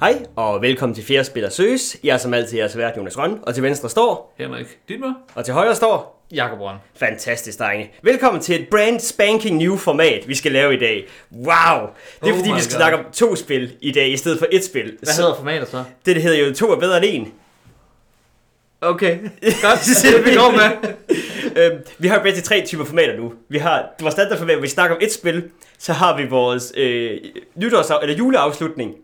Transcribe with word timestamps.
Hej, 0.00 0.24
og 0.36 0.62
velkommen 0.62 0.94
til 0.94 1.04
Fjerde 1.04 1.24
Spiller 1.24 1.50
Søges. 1.50 1.96
Jeg 2.04 2.14
er 2.14 2.18
som 2.18 2.34
altid 2.34 2.58
jeres 2.58 2.76
vært, 2.76 2.96
Jonas 2.96 3.18
Røn, 3.18 3.38
og 3.42 3.54
til 3.54 3.62
venstre 3.62 3.90
står, 3.90 4.34
Henrik 4.38 4.66
Dittmer. 4.88 5.12
og 5.34 5.44
til 5.44 5.54
højre 5.54 5.74
står, 5.74 6.24
Jakob 6.32 6.60
Røn. 6.60 6.76
fantastisk 6.96 7.58
drenge. 7.58 7.90
Velkommen 8.02 8.42
til 8.42 8.60
et 8.62 8.68
brand 8.68 9.00
spanking 9.00 9.56
new 9.56 9.76
format, 9.76 10.28
vi 10.28 10.34
skal 10.34 10.52
lave 10.52 10.74
i 10.74 10.78
dag. 10.78 11.06
Wow! 11.32 11.46
Det 12.20 12.28
er 12.28 12.32
Oh 12.32 12.36
fordi, 12.38 12.52
vi 12.54 12.60
skal 12.60 12.72
God. 12.74 12.80
snakke 12.80 12.98
om 12.98 13.04
to 13.12 13.36
spil 13.36 13.72
i 13.80 13.92
dag, 13.92 14.12
i 14.12 14.16
stedet 14.16 14.38
for 14.38 14.46
et 14.52 14.64
spil. 14.64 14.96
Hvad 15.02 15.16
hedder 15.16 15.34
formatet 15.34 15.68
så? 15.68 15.84
Det, 16.06 16.14
det 16.14 16.22
hedder 16.22 16.46
jo 16.46 16.54
to 16.54 16.70
er 16.72 16.78
bedre 16.80 17.06
end 17.06 17.26
en. 17.26 17.32
Okay, 18.80 19.18
godt. 19.62 19.80
det 20.02 20.24
vi 20.24 20.34
går 20.34 20.50
med. 20.52 20.94
øhm, 21.72 21.78
vi 21.98 22.08
har 22.08 22.16
jo 22.16 22.22
bedst 22.22 22.44
tre 22.44 22.66
typer 22.66 22.84
formater 22.84 23.16
nu. 23.16 23.32
Vi 23.48 23.58
har 23.58 23.88
vores 24.00 24.12
standardformat, 24.12 24.54
hvor 24.54 24.62
vi 24.62 24.68
snakker 24.68 24.96
om 24.96 25.02
et 25.02 25.12
spil. 25.12 25.50
Så 25.78 25.92
har 25.92 26.16
vi 26.16 26.26
vores 26.26 26.72
øh, 26.76 27.18
nytårs 27.54 27.90
eller 28.02 28.16
juleafslutning. 28.16 28.94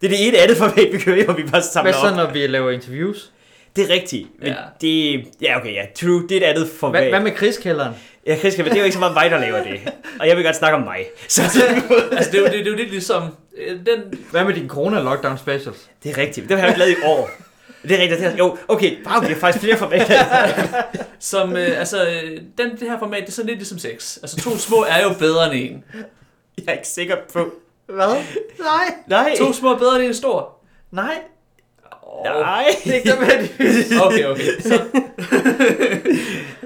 Det 0.00 0.06
er 0.06 0.10
det 0.10 0.28
ene 0.28 0.38
andet 0.38 0.56
format, 0.56 0.88
vi 0.92 0.98
kører 0.98 1.24
hvor 1.24 1.34
vi 1.34 1.42
bare 1.42 1.62
samler 1.62 1.92
Hvad 1.92 2.00
så, 2.00 2.08
op. 2.10 2.16
når 2.16 2.32
vi 2.32 2.46
laver 2.46 2.70
interviews? 2.70 3.32
Det 3.76 3.90
er 3.90 3.94
rigtigt. 3.94 4.26
Men 4.38 4.48
Ja. 4.48 4.54
det, 4.80 5.24
ja, 5.42 5.58
okay, 5.58 5.74
ja. 5.74 5.82
True, 6.00 6.22
det 6.28 6.32
er 6.32 6.36
et 6.36 6.44
andet 6.54 6.68
format. 6.80 7.02
Hvad, 7.02 7.10
hvad 7.10 7.20
med 7.20 7.32
krigskælderen? 7.32 7.94
Ja, 8.26 8.36
Chris, 8.38 8.56
men 8.58 8.66
det 8.66 8.72
er 8.74 8.78
jo 8.78 8.84
ikke 8.84 8.92
så 8.94 8.98
meget 8.98 9.14
mig, 9.14 9.30
der 9.30 9.38
laver 9.38 9.62
det. 9.62 9.80
Og 10.20 10.28
jeg 10.28 10.36
vil 10.36 10.44
godt 10.44 10.56
snakke 10.56 10.76
om 10.76 10.82
mig. 10.82 11.04
Så 11.28 11.42
Altså, 12.12 12.30
det 12.32 12.38
er 12.38 12.40
jo, 12.40 12.44
det, 12.44 12.52
det 12.52 12.66
er 12.66 12.70
jo 12.70 12.76
lidt 12.76 12.90
ligesom... 12.90 13.22
øh, 13.58 13.76
Den, 13.86 14.18
Hvad 14.30 14.44
med 14.44 14.54
din 14.54 14.68
corona-lockdown 14.70 15.38
specials? 15.38 15.90
det 16.02 16.10
er 16.10 16.18
rigtigt. 16.18 16.48
Det 16.48 16.56
har 16.56 16.64
jeg 16.66 16.68
ikke 16.68 16.78
lavet 16.78 16.92
i 16.92 17.02
år. 17.04 17.30
Det 17.82 17.92
er 17.92 17.98
rigtigt. 18.02 18.20
Det 18.20 18.26
er, 18.32 18.36
jo, 18.36 18.56
okay. 18.68 18.96
Wow, 19.06 19.20
vi 19.20 19.26
har 19.26 19.34
faktisk 19.34 19.64
flere 19.64 19.76
formater. 19.76 20.24
som, 21.20 21.56
øh, 21.56 21.78
altså, 21.78 22.04
øh, 22.08 22.30
den, 22.58 22.70
det 22.70 22.90
her 22.90 22.98
format, 22.98 23.20
det 23.22 23.28
er 23.28 23.32
sådan 23.32 23.46
lidt 23.46 23.58
ligesom 23.58 23.78
sex. 23.78 24.18
Altså, 24.22 24.36
to 24.36 24.56
små 24.58 24.84
er 24.88 25.02
jo 25.02 25.12
bedre 25.18 25.54
end 25.54 25.70
en. 25.72 25.84
Jeg 26.58 26.64
er 26.68 26.72
ikke 26.72 26.88
sikker 26.88 27.16
på. 27.32 27.52
Hvad? 27.94 28.24
Nej. 28.58 28.94
Nej. 29.06 29.34
To 29.38 29.52
små 29.52 29.72
er 29.74 29.78
bedre 29.78 29.96
end 29.96 30.04
en 30.04 30.14
stor. 30.14 30.58
Nej. 30.90 31.14
Nej. 32.24 32.64
Det 32.84 32.90
er 32.90 32.94
ikke 32.96 33.08
nødvendigt. 33.08 33.92
Okay, 34.04 34.24
okay. 34.26 34.60
Så, 34.60 34.80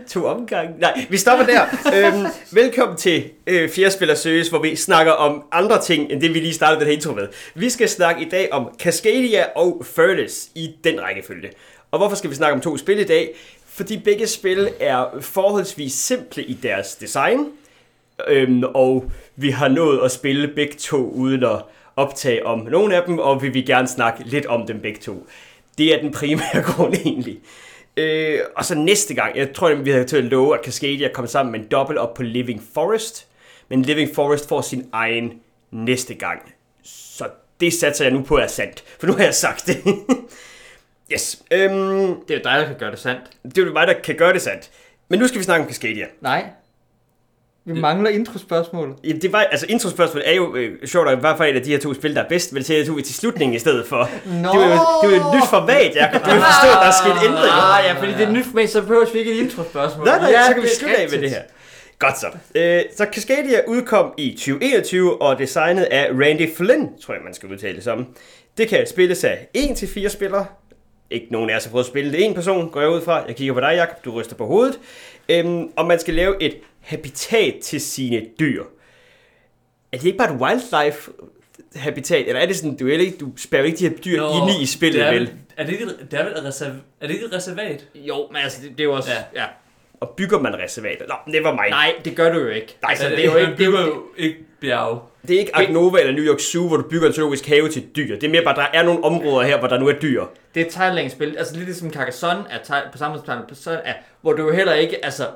To 0.20 0.24
omgange. 0.26 0.74
Nej, 0.78 1.06
vi 1.10 1.16
stopper 1.16 1.46
der. 1.46 1.62
øhm, 1.94 2.26
velkommen 2.52 2.96
til 2.96 3.30
øh, 3.46 3.70
Fjerde 3.70 3.90
Spiller 3.90 4.14
Søges, 4.14 4.48
hvor 4.48 4.58
vi 4.58 4.76
snakker 4.76 5.12
om 5.12 5.42
andre 5.52 5.82
ting, 5.82 6.12
end 6.12 6.20
det 6.20 6.34
vi 6.34 6.40
lige 6.40 6.54
startede 6.54 6.80
den 6.80 6.86
her 6.86 6.94
intro 6.94 7.12
med. 7.12 7.28
Vi 7.54 7.70
skal 7.70 7.88
snakke 7.88 8.22
i 8.22 8.28
dag 8.28 8.48
om 8.52 8.68
Cascadia 8.78 9.44
og 9.56 9.82
Furnace 9.94 10.50
i 10.54 10.70
den 10.84 11.00
rækkefølge. 11.02 11.50
Og 11.90 11.98
hvorfor 11.98 12.16
skal 12.16 12.30
vi 12.30 12.34
snakke 12.34 12.54
om 12.54 12.60
to 12.60 12.76
spil 12.76 12.98
i 12.98 13.04
dag? 13.04 13.34
Fordi 13.66 13.98
begge 13.98 14.26
spil 14.26 14.68
er 14.80 15.04
forholdsvis 15.20 15.92
simple 15.92 16.42
i 16.44 16.54
deres 16.54 16.94
design, 16.94 17.46
øhm, 18.28 18.62
og 18.74 19.10
vi 19.36 19.50
har 19.50 19.68
nået 19.68 20.00
at 20.04 20.10
spille 20.10 20.48
begge 20.48 20.74
to 20.74 20.96
uden 21.10 21.44
at 21.44 21.62
optage 21.96 22.46
om 22.46 22.58
nogle 22.58 22.96
af 22.96 23.02
dem, 23.06 23.18
og 23.18 23.42
vi 23.42 23.48
vil 23.48 23.66
gerne 23.66 23.88
snakke 23.88 24.22
lidt 24.24 24.46
om 24.46 24.66
dem 24.66 24.80
begge 24.80 25.00
to. 25.00 25.26
Det 25.78 25.94
er 25.94 26.00
den 26.00 26.12
primære 26.12 26.62
grund 26.72 26.94
egentlig. 26.94 27.38
Øh, 27.96 28.38
og 28.56 28.64
så 28.64 28.74
næste 28.74 29.14
gang, 29.14 29.36
jeg 29.36 29.52
tror, 29.52 29.74
vi 29.74 29.90
havde 29.90 30.04
til 30.04 30.16
at 30.16 30.24
love, 30.24 30.58
at 30.58 30.64
Cascadia 30.64 31.08
kom 31.08 31.26
sammen 31.26 31.52
med 31.52 31.60
en 31.60 31.66
dobbelt 31.70 31.98
op 31.98 32.14
på 32.14 32.22
Living 32.22 32.62
Forest. 32.74 33.26
Men 33.68 33.82
Living 33.82 34.14
Forest 34.14 34.48
får 34.48 34.60
sin 34.60 34.88
egen 34.92 35.32
næste 35.70 36.14
gang. 36.14 36.52
Så 36.84 37.24
det 37.60 37.72
satser 37.72 38.04
jeg 38.04 38.12
nu 38.14 38.22
på 38.22 38.36
er 38.38 38.46
sandt, 38.46 38.84
for 39.00 39.06
nu 39.06 39.12
har 39.12 39.24
jeg 39.24 39.34
sagt 39.34 39.66
det. 39.66 39.76
yes, 41.12 41.42
øhm, 41.50 42.14
Det 42.28 42.30
er 42.30 42.34
jo 42.34 42.42
dig, 42.44 42.58
der 42.60 42.66
kan 42.66 42.76
gøre 42.78 42.90
det 42.90 42.98
sandt. 42.98 43.22
det 43.42 43.58
er 43.58 43.66
jo 43.66 43.72
mig, 43.72 43.86
der 43.86 43.94
kan 44.04 44.14
gøre 44.14 44.32
det 44.32 44.42
sandt. 44.42 44.70
Men 45.08 45.18
nu 45.18 45.26
skal 45.28 45.38
vi 45.38 45.44
snakke 45.44 45.62
om 45.64 45.68
Cascadia. 45.68 46.06
Nej. 46.20 46.44
Vi 47.64 47.72
mangler 47.72 48.10
introspørgsmålet. 48.10 48.96
Jamen, 49.04 49.22
det 49.22 49.32
var, 49.32 49.38
altså 49.38 49.66
introspørgsmålet 49.68 50.28
er 50.28 50.34
jo 50.34 50.56
øh, 50.56 50.86
sjovt, 50.86 51.08
at 51.08 51.18
hvad 51.18 51.32
for 51.36 51.44
et 51.44 51.56
af 51.56 51.62
de 51.62 51.70
her 51.70 51.78
to 51.78 51.94
spil, 51.94 52.14
der 52.14 52.22
er 52.22 52.28
bedst, 52.28 52.52
men 52.52 52.62
det 52.62 52.86
tog 52.86 52.96
vi 52.96 53.02
til 53.02 53.14
slutningen 53.14 53.54
i 53.56 53.58
stedet 53.58 53.86
for. 53.86 54.10
Nå. 54.26 54.32
Det 54.32 54.60
var 54.60 54.66
jo, 54.66 54.72
det 55.02 55.10
var 55.10 55.16
jo 55.16 55.30
et 55.30 55.36
nyt 55.36 55.48
format, 55.50 55.94
Jacob. 55.94 56.24
Du 56.24 56.30
vil 56.30 56.40
forstå, 56.40 56.68
at 56.68 56.78
der 56.82 56.88
er 56.92 56.98
sket 57.02 57.28
ændringer. 57.28 57.74
Ah, 57.76 57.84
ja, 57.86 57.92
fordi 58.00 58.12
det 58.12 58.20
er 58.20 58.26
et 58.26 58.32
nyt 58.32 58.44
format, 58.46 58.70
så 58.70 58.80
behøver 58.80 59.06
vi 59.12 59.18
ikke 59.18 59.32
et 59.32 59.38
introspørgsmål. 59.38 60.06
Nej, 60.06 60.18
nej, 60.18 60.30
ja, 60.30 60.46
så 60.46 60.54
kan 60.54 60.62
vi 60.62 60.68
slutte 60.68 60.96
af 60.96 61.08
med 61.10 61.18
det 61.18 61.30
her. 61.30 61.42
Godt 61.98 62.18
så. 62.18 62.26
Øh, 62.54 62.82
så 62.96 63.06
Cascadia 63.12 63.60
udkom 63.66 64.14
i 64.18 64.30
2021 64.30 65.22
og 65.22 65.38
designet 65.38 65.82
af 65.82 66.10
Randy 66.10 66.54
Flynn, 66.56 66.88
tror 67.02 67.14
jeg, 67.14 67.22
man 67.24 67.34
skal 67.34 67.48
udtale 67.48 67.74
det 67.76 67.84
som. 67.84 68.06
Det 68.58 68.68
kan 68.68 68.86
spilles 68.86 69.24
af 69.24 69.46
1-4 69.58 70.08
spillere. 70.08 70.46
Ikke 71.10 71.26
nogen 71.30 71.50
af 71.50 71.56
os 71.56 71.64
har 71.64 71.70
prøvet 71.70 71.84
at 71.84 71.88
spille 71.88 72.12
det 72.12 72.24
en 72.24 72.34
person, 72.34 72.70
går 72.70 72.80
jeg 72.80 72.90
ud 72.90 73.00
fra. 73.00 73.24
Jeg 73.26 73.36
kigger 73.36 73.54
på 73.54 73.60
dig, 73.60 73.72
Jacob. 73.76 74.04
Du 74.04 74.10
ryster 74.10 74.36
på 74.36 74.46
hovedet. 74.46 74.78
Øhm, 75.28 75.68
og 75.76 75.86
man 75.86 75.98
skal 75.98 76.14
lave 76.14 76.42
et 76.42 76.54
habitat 76.82 77.54
til 77.62 77.80
sine 77.80 78.22
dyr. 78.40 78.64
Er 79.92 79.96
det 79.96 80.04
ikke 80.04 80.18
bare 80.18 80.34
et 80.34 80.40
wildlife 80.40 81.10
habitat, 81.74 82.28
eller 82.28 82.40
er 82.40 82.46
det 82.46 82.56
sådan, 82.56 82.76
du, 82.76 82.88
er 82.88 82.98
ikke, 82.98 83.16
du 83.18 83.32
spærrer 83.36 83.64
ikke 83.64 83.78
de 83.78 83.88
her 83.88 83.96
dyr 83.96 84.20
Nå, 84.20 84.28
inde 84.28 84.62
i 84.62 84.66
spillet, 84.66 85.00
det 85.00 85.08
er, 85.08 85.12
vel? 85.12 85.32
Er 85.56 85.64
det 85.64 85.72
ikke, 85.72 85.86
det 86.10 86.20
er, 86.20 86.24
vel 86.24 86.32
et 86.32 86.44
reserv, 86.44 86.72
er 87.00 87.06
det 87.06 87.14
ikke 87.14 87.26
et 87.26 87.32
reservat? 87.32 87.86
Jo, 87.94 88.28
men 88.32 88.42
altså, 88.42 88.62
det, 88.62 88.70
det 88.70 88.80
er 88.80 88.84
jo 88.84 88.92
også... 88.92 89.10
Ja. 89.10 89.42
Ja. 89.42 89.46
Og 90.00 90.08
bygger 90.16 90.38
man 90.38 90.58
reservater? 90.58 91.06
Nå, 91.08 91.14
never 91.32 91.50
mind. 91.50 91.70
Nej, 91.70 91.94
det 92.04 92.16
gør 92.16 92.32
du 92.32 92.38
jo 92.38 92.48
ikke. 92.48 92.76
Nej, 92.82 92.90
altså, 92.90 93.04
så 93.04 93.10
det 93.10 93.18
er 93.18 93.32
jo 93.32 93.36
ikke... 93.36 93.48
Man 93.48 93.56
bygger 93.58 93.86
jo 93.86 94.02
ikke 94.16 94.36
bjerge. 94.60 95.00
Det 95.28 95.36
er 95.36 95.40
ikke 95.40 95.56
Agnova 95.56 96.00
eller 96.00 96.12
New 96.12 96.24
York 96.24 96.40
Zoo, 96.40 96.68
hvor 96.68 96.76
du 96.76 96.88
bygger 96.88 97.08
en 97.08 97.14
zoologisk 97.14 97.46
have 97.46 97.68
til 97.68 97.82
dyr. 97.96 98.14
Det 98.14 98.24
er 98.24 98.28
mere 98.28 98.44
bare, 98.44 98.56
der 98.56 98.66
er 98.72 98.82
nogle 98.82 99.04
områder 99.04 99.46
her, 99.46 99.58
hvor 99.58 99.68
der 99.68 99.78
nu 99.78 99.88
er 99.88 99.92
dyr. 99.92 100.24
det 100.54 100.62
er 100.62 100.66
et 100.66 100.72
Thailand-spil, 100.72 101.36
altså 101.38 101.56
lidt 101.56 101.64
ligesom 101.64 101.92
Carcassonne 101.92 102.44
er 102.50 102.80
på 102.92 102.98
samme 102.98 103.16
måde 103.16 103.26
som 103.26 103.38
Carcassonne 103.38 103.80
er, 103.84 103.94
hvor 104.22 104.32
du 104.32 104.42
jo 104.46 104.52
heller 104.52 104.74
ikke 104.74 105.04
altså, 105.04 105.26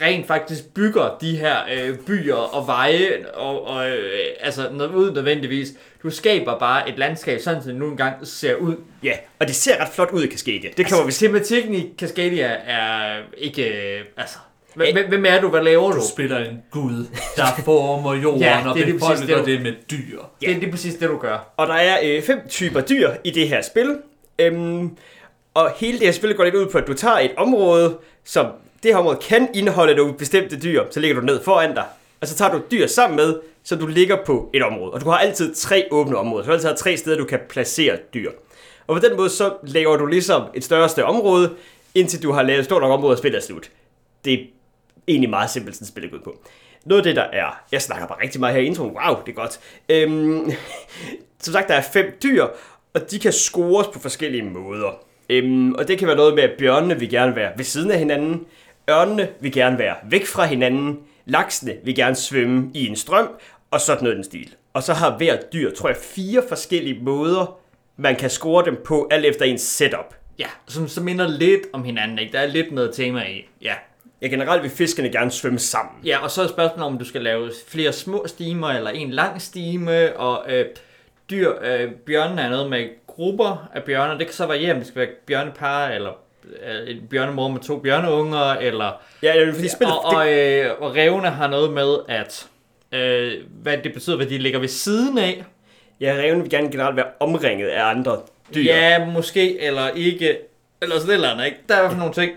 rent 0.00 0.26
faktisk 0.26 0.74
bygger 0.74 1.18
de 1.20 1.36
her 1.36 1.56
øh, 1.74 1.96
byer 1.98 2.34
og 2.34 2.66
veje, 2.66 3.10
og, 3.34 3.66
og 3.66 3.90
øh, 3.90 4.20
altså 4.40 4.68
noget 4.72 4.90
ud 4.94 5.12
nødvendigvis. 5.12 5.68
Du 6.02 6.10
skaber 6.10 6.58
bare 6.58 6.88
et 6.88 6.98
landskab, 6.98 7.40
sådan 7.40 7.62
som 7.62 7.70
det 7.70 7.80
nu 7.80 7.90
engang 7.90 8.14
ser 8.26 8.54
ud. 8.54 8.74
Ja, 9.02 9.12
og 9.38 9.46
det 9.46 9.54
ser 9.54 9.80
ret 9.80 9.88
flot 9.88 10.10
ud 10.10 10.24
i 10.24 10.30
Cascadia. 10.30 10.70
Det 10.76 10.86
kommer 10.88 11.04
vi 11.04 11.08
Altså, 11.08 11.20
tematikken 11.26 11.74
i 11.74 11.92
Cascadia 11.98 12.56
er 12.66 13.18
ikke, 13.38 13.68
øh, 13.98 14.04
altså... 14.16 14.38
Hvem, 14.74 15.08
hvem- 15.08 15.24
er 15.26 15.40
du? 15.40 15.48
Hvad 15.48 15.62
laver 15.62 15.90
du? 15.92 15.96
Du 15.96 16.02
spiller 16.14 16.38
en 16.38 16.62
gud, 16.70 17.06
der 17.36 17.46
former 17.64 18.14
jorden 18.22 18.40
Ja, 18.40 18.68
og 18.68 18.74
det 18.76 18.82
er 18.82 18.98
præcis 18.98 19.00
befolker 19.00 19.36
det, 19.36 19.46
du- 19.46 19.50
det 19.52 19.62
med 19.62 19.72
dyr. 19.90 20.18
Det 20.40 20.50
er 20.50 20.58
lige 20.58 20.70
præcis 20.70 20.94
det, 20.94 21.08
du 21.08 21.18
gør. 21.18 21.52
Og 21.56 21.66
der 21.66 21.74
er 21.74 21.98
øh, 22.04 22.22
fem 22.22 22.38
typer 22.48 22.80
dyr 22.80 23.10
i 23.24 23.30
det 23.30 23.48
her 23.48 23.62
spil. 23.62 23.96
Øhm, 24.38 24.96
og 25.54 25.70
hele 25.76 25.98
det 25.98 26.06
her 26.06 26.12
spil 26.12 26.34
går 26.34 26.44
lidt 26.44 26.54
ud 26.54 26.66
på, 26.66 26.78
at 26.78 26.86
du 26.86 26.94
tager 26.94 27.18
et 27.18 27.32
område, 27.36 27.98
som 28.24 28.46
det 28.82 28.90
her 28.90 28.98
område 28.98 29.18
kan 29.22 29.48
indeholde 29.54 29.94
nogle 29.94 30.14
bestemte 30.14 30.60
dyr. 30.60 30.84
Så 30.90 31.00
lægger 31.00 31.20
du 31.20 31.26
ned 31.26 31.42
foran 31.42 31.74
dig. 31.74 31.84
Og 32.20 32.26
så 32.26 32.34
tager 32.34 32.52
du 32.52 32.62
dyr 32.70 32.86
sammen 32.86 33.16
med, 33.16 33.40
så 33.64 33.76
du 33.76 33.86
ligger 33.86 34.16
på 34.26 34.50
et 34.54 34.62
område. 34.62 34.92
Og 34.92 35.00
du 35.00 35.10
har 35.10 35.18
altid 35.18 35.54
tre 35.54 35.88
åbne 35.90 36.16
områder. 36.16 36.44
Så 36.44 36.46
du 36.46 36.50
har 36.50 36.54
altid 36.54 36.68
har 36.68 36.76
tre 36.76 36.96
steder, 36.96 37.16
du 37.16 37.24
kan 37.24 37.40
placere 37.48 37.98
dyr. 38.14 38.30
Og 38.86 38.96
på 38.96 39.08
den 39.08 39.16
måde, 39.16 39.30
så 39.30 39.52
laver 39.62 39.96
du 39.96 40.06
ligesom 40.06 40.42
et 40.54 40.64
større 40.64 40.84
og 40.84 40.90
større 40.90 41.06
område, 41.06 41.54
indtil 41.94 42.22
du 42.22 42.32
har 42.32 42.42
lavet 42.42 42.58
et 42.58 42.64
stort 42.64 42.82
nok 42.82 42.92
område, 42.92 43.12
og 43.12 43.18
spillet 43.18 43.38
er 43.38 43.42
slut. 43.42 43.70
Det 44.24 44.32
er 44.32 44.38
egentlig 45.08 45.30
meget 45.30 45.50
simpelt, 45.50 45.76
sådan 45.76 45.86
spillet 45.86 46.10
går 46.10 46.18
ud 46.18 46.22
på. 46.22 46.38
Noget 46.84 47.00
af 47.00 47.04
det, 47.04 47.16
der 47.16 47.22
er... 47.22 47.62
Jeg 47.72 47.82
snakker 47.82 48.06
bare 48.06 48.22
rigtig 48.22 48.40
meget 48.40 48.54
her 48.54 48.62
i 48.62 48.66
introen. 48.66 48.96
Wow, 48.96 49.16
det 49.26 49.32
er 49.32 49.36
godt. 49.36 49.60
Øhm, 49.88 50.52
som 51.42 51.52
sagt, 51.52 51.68
der 51.68 51.74
er 51.74 51.82
fem 51.92 52.18
dyr, 52.22 52.46
og 52.94 53.10
de 53.10 53.18
kan 53.18 53.32
scores 53.32 53.86
på 53.86 53.98
forskellige 53.98 54.42
måder. 54.42 55.09
Øhm, 55.30 55.72
og 55.72 55.88
det 55.88 55.98
kan 55.98 56.08
være 56.08 56.16
noget 56.16 56.34
med, 56.34 56.42
at 56.42 56.50
bjørnene 56.58 56.98
vil 56.98 57.10
gerne 57.10 57.36
være 57.36 57.52
ved 57.56 57.64
siden 57.64 57.90
af 57.90 57.98
hinanden, 57.98 58.46
ørnene 58.90 59.28
vil 59.40 59.52
gerne 59.52 59.78
være 59.78 59.94
væk 60.10 60.26
fra 60.26 60.46
hinanden, 60.46 60.98
laksene 61.26 61.76
vil 61.84 61.94
gerne 61.94 62.14
svømme 62.14 62.70
i 62.74 62.86
en 62.86 62.96
strøm, 62.96 63.28
og 63.70 63.80
sådan 63.80 64.02
noget 64.04 64.14
i 64.14 64.16
den 64.16 64.24
stil. 64.24 64.54
Og 64.72 64.82
så 64.82 64.92
har 64.92 65.16
hver 65.16 65.36
dyr, 65.52 65.70
tror 65.74 65.88
jeg, 65.88 65.96
fire 65.96 66.42
forskellige 66.48 67.02
måder, 67.02 67.58
man 67.96 68.16
kan 68.16 68.30
score 68.30 68.64
dem 68.64 68.76
på, 68.84 69.08
alt 69.10 69.26
efter 69.26 69.44
ens 69.44 69.62
setup. 69.62 70.14
Ja, 70.38 70.46
som, 70.66 70.88
som 70.88 71.04
minder 71.04 71.28
lidt 71.28 71.62
om 71.72 71.84
hinanden, 71.84 72.18
ikke? 72.18 72.32
Der 72.32 72.38
er 72.38 72.46
lidt 72.46 72.72
noget 72.72 72.94
tema 72.94 73.22
i. 73.22 73.48
Ja. 73.62 73.74
Ja, 74.22 74.26
generelt 74.26 74.62
vil 74.62 74.70
fiskene 74.70 75.08
gerne 75.08 75.30
svømme 75.30 75.58
sammen. 75.58 75.94
Ja, 76.04 76.18
og 76.18 76.30
så 76.30 76.42
er 76.42 76.48
spørgsmålet 76.48 76.86
om, 76.86 76.98
du 76.98 77.04
skal 77.04 77.22
lave 77.22 77.50
flere 77.68 77.92
små 77.92 78.26
stimer, 78.26 78.68
eller 78.68 78.90
en 78.90 79.10
lang 79.10 79.42
stime, 79.42 80.16
og 80.16 80.52
øh, 80.52 80.66
dyr, 81.30 81.52
øh, 81.62 81.90
bjørnene 82.06 82.42
er 82.42 82.50
noget 82.50 82.70
med 82.70 82.88
grupper 83.16 83.70
af 83.74 83.82
bjørne, 83.82 84.18
det 84.18 84.26
kan 84.26 84.34
så 84.34 84.46
variere, 84.46 84.72
om 84.72 84.78
det 84.78 84.86
skal 84.86 85.00
være 85.00 85.10
bjørnepar, 85.26 85.88
eller 85.88 86.10
øh, 86.44 86.90
en 86.90 87.06
bjørnemor 87.10 87.48
med 87.48 87.60
to 87.60 87.78
bjørneunger, 87.78 88.52
eller... 88.52 89.02
Ja, 89.22 89.38
ja 89.38 89.50
fordi 89.50 89.68
spillet... 89.68 89.98
Og, 89.98 90.04
og, 90.04 90.32
øh, 90.32 90.70
og 90.80 90.96
revne 90.96 91.28
har 91.28 91.48
noget 91.48 91.72
med, 91.72 91.96
at 92.08 92.48
øh, 92.92 93.32
hvad 93.62 93.78
det 93.78 93.92
betyder, 93.92 94.16
hvad 94.16 94.26
de 94.26 94.38
ligger 94.38 94.58
ved 94.58 94.68
siden 94.68 95.18
af. 95.18 95.44
Ja, 96.00 96.14
revene 96.18 96.42
vil 96.42 96.50
gerne 96.50 96.70
generelt 96.70 96.96
være 96.96 97.06
omringet 97.20 97.68
af 97.68 97.84
andre 97.84 98.20
dyr. 98.54 98.62
Ja, 98.62 99.06
måske, 99.06 99.60
eller 99.60 99.88
ikke, 99.88 100.38
eller 100.82 100.98
sådan 100.98 101.14
eller 101.14 101.30
andet, 101.30 101.46
ikke? 101.46 101.58
Der 101.68 101.74
er 101.74 101.94
i 101.94 101.96
nogle 101.96 102.12
ting. 102.12 102.32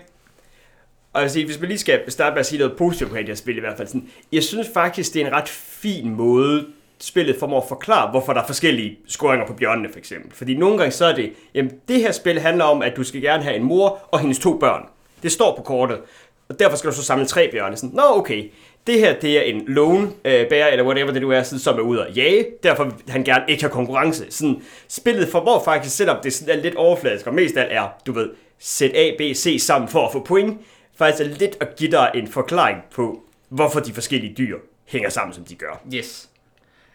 Og 1.12 1.20
jeg 1.20 1.22
vil 1.22 1.30
sige, 1.30 1.46
hvis 1.46 1.60
man 1.60 1.68
lige 1.68 1.78
skal 1.78 2.10
starte 2.10 2.34
med 2.34 2.40
at 2.40 2.46
sige 2.46 2.58
noget 2.58 2.76
positivt 2.76 3.10
på 3.10 3.16
det 3.16 3.26
her 3.26 3.34
spil 3.34 3.56
i 3.56 3.60
hvert 3.60 3.76
fald, 3.76 3.88
sådan, 3.88 4.10
jeg 4.32 4.42
synes 4.42 4.68
faktisk, 4.74 5.14
det 5.14 5.22
er 5.22 5.26
en 5.26 5.32
ret 5.32 5.48
fin 5.48 6.10
måde, 6.10 6.66
spillet 7.00 7.36
formår 7.38 7.60
at 7.60 7.68
forklare, 7.68 8.10
hvorfor 8.10 8.32
der 8.32 8.42
er 8.42 8.46
forskellige 8.46 8.98
scoringer 9.06 9.46
på 9.46 9.52
bjørnene 9.52 9.88
for 9.92 9.98
eksempel. 9.98 10.32
Fordi 10.32 10.56
nogle 10.56 10.78
gange 10.78 10.90
så 10.90 11.06
er 11.06 11.14
det, 11.14 11.32
jamen 11.54 11.72
det 11.88 12.00
her 12.00 12.12
spil 12.12 12.40
handler 12.40 12.64
om, 12.64 12.82
at 12.82 12.96
du 12.96 13.04
skal 13.04 13.20
gerne 13.20 13.42
have 13.42 13.56
en 13.56 13.62
mor 13.62 14.08
og 14.10 14.20
hendes 14.20 14.38
to 14.38 14.58
børn. 14.58 14.82
Det 15.22 15.32
står 15.32 15.56
på 15.56 15.62
kortet. 15.62 16.00
Og 16.48 16.58
derfor 16.58 16.76
skal 16.76 16.90
du 16.90 16.96
så 16.96 17.02
samle 17.02 17.26
tre 17.26 17.50
bjørne. 17.50 17.76
Sådan, 17.76 17.96
Nå 17.96 18.02
okay, 18.02 18.50
det 18.86 18.98
her 18.98 19.20
det 19.20 19.38
er 19.38 19.42
en 19.42 19.64
lone 19.66 20.10
øh, 20.24 20.48
bærer, 20.48 20.68
eller 20.68 20.84
whatever 20.84 21.12
det 21.12 21.22
nu 21.22 21.30
er, 21.30 21.42
sådan, 21.42 21.58
som 21.58 21.78
er 21.78 21.82
ude 21.82 22.06
og 22.06 22.12
jage. 22.12 22.46
Derfor 22.62 22.84
vil 22.84 22.94
han 23.08 23.24
gerne 23.24 23.44
ikke 23.48 23.62
have 23.62 23.70
konkurrence. 23.70 24.24
Sådan, 24.30 24.62
spillet 24.88 25.28
formår 25.28 25.62
faktisk, 25.64 25.96
selvom 25.96 26.16
det 26.22 26.32
sådan 26.32 26.58
er 26.58 26.62
lidt 26.62 26.74
overfladisk, 26.74 27.26
og 27.26 27.34
mest 27.34 27.56
af 27.56 27.62
alt 27.62 27.72
er, 27.72 27.88
du 28.06 28.12
ved, 28.12 28.30
sæt 28.58 28.90
A, 28.94 29.10
B, 29.18 29.20
C 29.20 29.56
sammen 29.60 29.88
for 29.88 30.06
at 30.06 30.12
få 30.12 30.20
point, 30.20 30.60
faktisk 30.96 31.30
er 31.30 31.34
lidt 31.38 31.56
at 31.60 31.76
give 31.76 31.90
dig 31.90 32.10
en 32.14 32.28
forklaring 32.28 32.78
på, 32.90 33.22
hvorfor 33.48 33.80
de 33.80 33.92
forskellige 33.92 34.34
dyr 34.38 34.58
hænger 34.84 35.08
sammen, 35.08 35.34
som 35.34 35.44
de 35.44 35.54
gør. 35.54 35.82
Yes. 35.94 36.28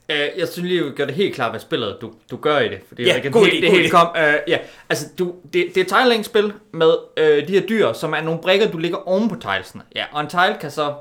Uh, 0.10 0.40
jeg 0.40 0.48
synes 0.48 0.70
lige, 0.70 0.86
at 0.86 0.96
gøre 0.96 1.08
det 1.08 1.16
helt 1.16 1.36
klart, 1.36 1.52
hvad 1.52 1.60
spillet 1.60 1.98
du, 2.02 2.14
du 2.32 2.38
gør 2.38 2.60
i 2.60 2.70
det. 2.70 2.80
Fordi 2.88 3.04
Ja, 3.04 3.22
jeg 3.24 3.32
god 3.32 3.46
idé, 3.46 3.62
det 3.62 3.72
helt 3.72 3.92
kom. 3.92 4.08
Uh, 4.16 4.22
ja, 4.48 4.58
altså 4.90 5.08
du, 5.20 5.36
det, 5.44 5.66
det 5.76 5.78
er 5.78 5.82
et 5.82 5.88
tiling-spil 5.88 6.54
med 6.72 6.94
uh, 7.22 7.48
de 7.48 7.54
her 7.54 7.62
dyr, 7.62 7.94
som 7.94 8.14
er 8.14 8.22
nogle 8.22 8.40
brikker, 8.42 8.72
du 8.72 8.78
ligger 8.78 9.08
oven 9.08 9.30
på 9.30 9.36
tilesene. 9.36 9.84
Ja, 9.96 10.06
og 10.12 10.22
en 10.22 10.28
tile 10.28 10.58
kan 10.62 10.72
så 10.72 10.94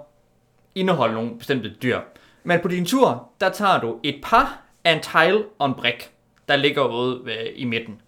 indeholde 0.74 1.14
nogle 1.14 1.38
bestemte 1.38 1.72
dyr. 1.82 1.98
Men 2.44 2.60
på 2.60 2.68
din 2.68 2.84
tur, 2.86 3.28
der 3.40 3.48
tager 3.48 3.80
du 3.80 3.96
et 4.02 4.20
par 4.22 4.62
af 4.84 4.92
en 4.92 5.00
tile 5.00 5.44
og 5.58 5.66
en 5.66 5.74
brik, 5.74 6.10
der 6.48 6.56
ligger 6.56 6.84
ude 6.84 7.20
ved, 7.24 7.36
i 7.54 7.64
midten. 7.64 8.00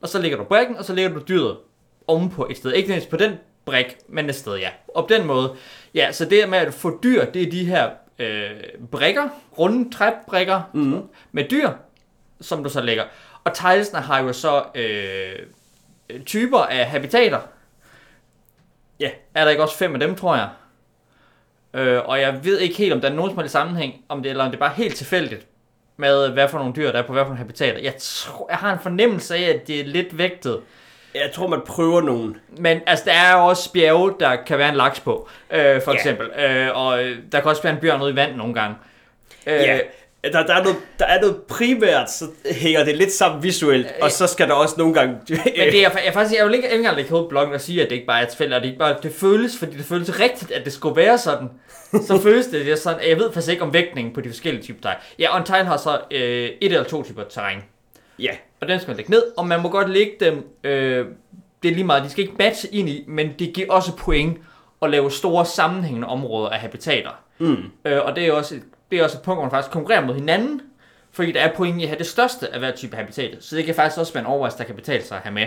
Og 0.00 0.08
så 0.08 0.18
lægger 0.18 0.38
du 0.38 0.44
brikken, 0.44 0.76
og 0.76 0.84
så 0.84 0.94
lægger 0.94 1.18
du 1.18 1.20
dyret 1.28 1.56
ovenpå 2.06 2.46
et 2.50 2.56
sted. 2.56 2.72
Ikke 2.72 2.88
nødvendigvis 2.88 3.10
på 3.10 3.16
den 3.16 3.32
brik, 3.64 3.96
men 4.08 4.28
et 4.28 4.34
sted, 4.34 4.56
ja. 4.56 4.68
Og 4.94 5.08
på 5.08 5.14
den 5.14 5.26
måde, 5.26 5.54
ja, 5.94 6.12
så 6.12 6.24
det 6.24 6.48
med 6.48 6.58
at 6.58 6.74
få 6.74 6.98
dyr, 7.02 7.24
det 7.24 7.42
er 7.42 7.50
de 7.50 7.64
her 7.64 7.90
øh, 8.18 8.50
brikker, 8.90 9.28
runde 9.58 9.94
træbrikker 9.94 10.62
mm. 10.74 11.02
med 11.32 11.44
dyr, 11.50 11.70
som 12.40 12.64
du 12.64 12.70
så 12.70 12.80
lægger. 12.80 13.04
Og 13.44 13.54
tilesene 13.54 14.00
har 14.00 14.22
jo 14.22 14.32
så 14.32 14.64
øh, 14.74 15.46
typer 16.26 16.58
af 16.58 16.86
habitater. 16.86 17.40
Ja. 19.00 19.10
Er 19.34 19.44
der 19.44 19.50
ikke 19.50 19.62
også 19.62 19.76
fem 19.76 19.94
af 19.94 20.00
dem, 20.00 20.14
tror 20.14 20.36
jeg? 20.36 20.48
Øh, 21.74 22.02
og 22.04 22.20
jeg 22.20 22.44
ved 22.44 22.58
ikke 22.58 22.76
helt, 22.76 22.92
om 22.92 23.00
der 23.00 23.10
er 23.10 23.14
nogen 23.14 23.30
som 23.30 23.38
helst 23.38 23.52
sammenhæng, 23.52 24.04
om 24.08 24.22
det, 24.22 24.30
eller 24.30 24.44
om 24.44 24.50
det 24.50 24.56
er 24.56 24.60
bare 24.60 24.74
helt 24.74 24.96
tilfældigt 24.96 25.46
med, 25.96 26.30
hvad 26.30 26.48
for 26.48 26.58
nogle 26.58 26.74
dyr, 26.74 26.92
der 26.92 26.98
er 26.98 27.06
på 27.06 27.12
hvad 27.12 27.22
for 27.22 27.28
nogle 27.28 27.38
habitater. 27.38 27.78
Jeg, 27.78 27.94
tror, 27.98 28.46
jeg 28.50 28.58
har 28.58 28.72
en 28.72 28.78
fornemmelse 28.78 29.36
af, 29.36 29.42
at 29.42 29.66
det 29.66 29.80
er 29.80 29.84
lidt 29.84 30.18
vægtet. 30.18 30.60
Jeg 31.24 31.32
tror, 31.32 31.46
man 31.46 31.60
prøver 31.66 32.00
nogen. 32.00 32.36
Men 32.58 32.80
altså, 32.86 33.04
der 33.04 33.12
er 33.12 33.32
jo 33.40 33.46
også 33.46 33.72
bjerge, 33.72 34.12
der 34.20 34.36
kan 34.46 34.58
være 34.58 34.68
en 34.68 34.74
laks 34.76 35.00
på, 35.00 35.28
øh, 35.52 35.82
for 35.82 35.90
Ja. 35.92 35.96
eksempel. 35.96 36.26
Øh, 36.26 36.68
og 36.76 37.04
øh, 37.04 37.16
der 37.32 37.40
kan 37.40 37.50
også 37.50 37.62
være 37.62 37.72
en 37.72 37.78
bjørn 37.80 38.02
ude 38.02 38.10
i 38.12 38.16
vand 38.16 38.36
nogle 38.36 38.54
gange. 38.54 38.76
Øh, 39.46 39.52
Ja, 39.54 39.78
der, 40.32 40.46
der, 40.46 40.54
er 40.54 40.62
noget, 40.62 40.78
der 40.98 41.04
er 41.06 41.20
noget 41.20 41.36
primært, 41.48 42.10
så 42.10 42.24
hænger 42.50 42.84
det 42.84 42.96
lidt 42.96 43.12
sammen 43.12 43.42
visuelt, 43.42 43.86
og 44.02 44.10
så 44.10 44.26
skal 44.26 44.48
der 44.48 44.54
også 44.54 44.74
nogle 44.78 44.94
gange... 44.94 45.14
Men 45.28 45.38
det 45.54 45.84
er, 45.86 45.90
jeg, 46.04 46.12
faktisk, 46.12 46.38
jeg 46.38 46.46
vil 46.46 46.54
ikke, 46.54 46.66
jeg 46.66 46.70
vil 46.70 46.72
ikke 46.72 46.74
engang 46.74 46.96
lægge 46.96 47.10
hovedet 47.10 47.28
bloggen 47.28 47.54
og 47.54 47.60
sige, 47.60 47.82
at 47.82 47.88
det 47.90 47.94
ikke 47.94 48.06
bare 48.06 48.22
er 48.22 48.26
tilfældigt, 48.26 48.56
og 48.56 48.62
det 48.62 48.68
ikke 48.68 48.78
bare, 48.78 48.96
det 49.02 49.12
føles, 49.14 49.58
fordi 49.58 49.76
det 49.76 49.84
føles 49.84 50.20
rigtigt, 50.20 50.50
at 50.52 50.64
det 50.64 50.72
skulle 50.72 50.96
være 50.96 51.18
sådan. 51.18 51.48
Så 52.06 52.20
føles 52.22 52.46
det, 52.46 52.64
det 52.66 52.72
er 52.72 52.76
sådan, 52.76 53.08
jeg 53.08 53.16
ved 53.18 53.32
faktisk 53.32 53.50
ikke 53.52 53.62
om 53.62 53.72
vægtningen 53.72 54.14
på 54.14 54.20
de 54.20 54.28
forskellige 54.28 54.62
typer 54.64 54.82
tegn. 54.82 54.96
Ja, 55.18 55.32
og 55.32 55.38
en 55.38 55.44
tegn 55.44 55.66
har 55.66 55.76
så 55.76 55.98
øh, 56.10 56.20
et 56.20 56.56
eller 56.60 56.82
to 56.84 57.02
typer 57.02 57.22
terræn. 57.30 57.58
Ja, 58.18 58.30
Og 58.60 58.68
den 58.68 58.80
skal 58.80 58.90
man 58.90 58.96
lægge 58.96 59.10
ned, 59.10 59.22
og 59.36 59.46
man 59.46 59.62
må 59.62 59.68
godt 59.68 59.90
lægge 59.90 60.12
dem, 60.20 60.46
øh, 60.64 61.06
det 61.62 61.70
er 61.70 61.74
lige 61.74 61.84
meget, 61.84 62.04
de 62.04 62.10
skal 62.10 62.24
ikke 62.24 62.36
matche 62.38 62.68
ind 62.74 62.88
i, 62.88 63.04
men 63.08 63.32
det 63.38 63.52
giver 63.52 63.72
også 63.72 63.96
point 63.96 64.38
at 64.82 64.90
lave 64.90 65.10
store 65.10 65.46
sammenhængende 65.46 66.08
områder 66.08 66.48
af 66.48 66.60
habitater. 66.60 67.10
mm. 67.38 67.56
Øh, 67.84 68.04
og 68.04 68.16
det 68.16 68.26
er 68.26 68.32
også, 68.32 68.54
det 68.90 68.98
er 68.98 69.04
også 69.04 69.18
et 69.18 69.22
punkt, 69.22 69.36
hvor 69.36 69.44
man 69.44 69.50
faktisk 69.50 69.72
konkurrerer 69.72 70.06
mod 70.06 70.14
hinanden, 70.14 70.60
fordi 71.12 71.32
der 71.32 71.40
er 71.40 71.54
point 71.56 71.80
i 71.80 71.82
at 71.82 71.88
have 71.88 71.98
det 71.98 72.06
største 72.06 72.52
af 72.52 72.58
hver 72.58 72.70
type 72.70 72.96
habitat. 72.96 73.36
Så 73.40 73.56
det 73.56 73.64
kan 73.64 73.74
faktisk 73.74 73.98
også 73.98 74.12
være 74.12 74.20
en 74.20 74.26
overvejelse, 74.26 74.58
der 74.58 74.64
kan 74.64 74.74
betale 74.74 75.04
sig 75.04 75.16
at 75.16 75.22
have 75.22 75.34
med. 75.34 75.42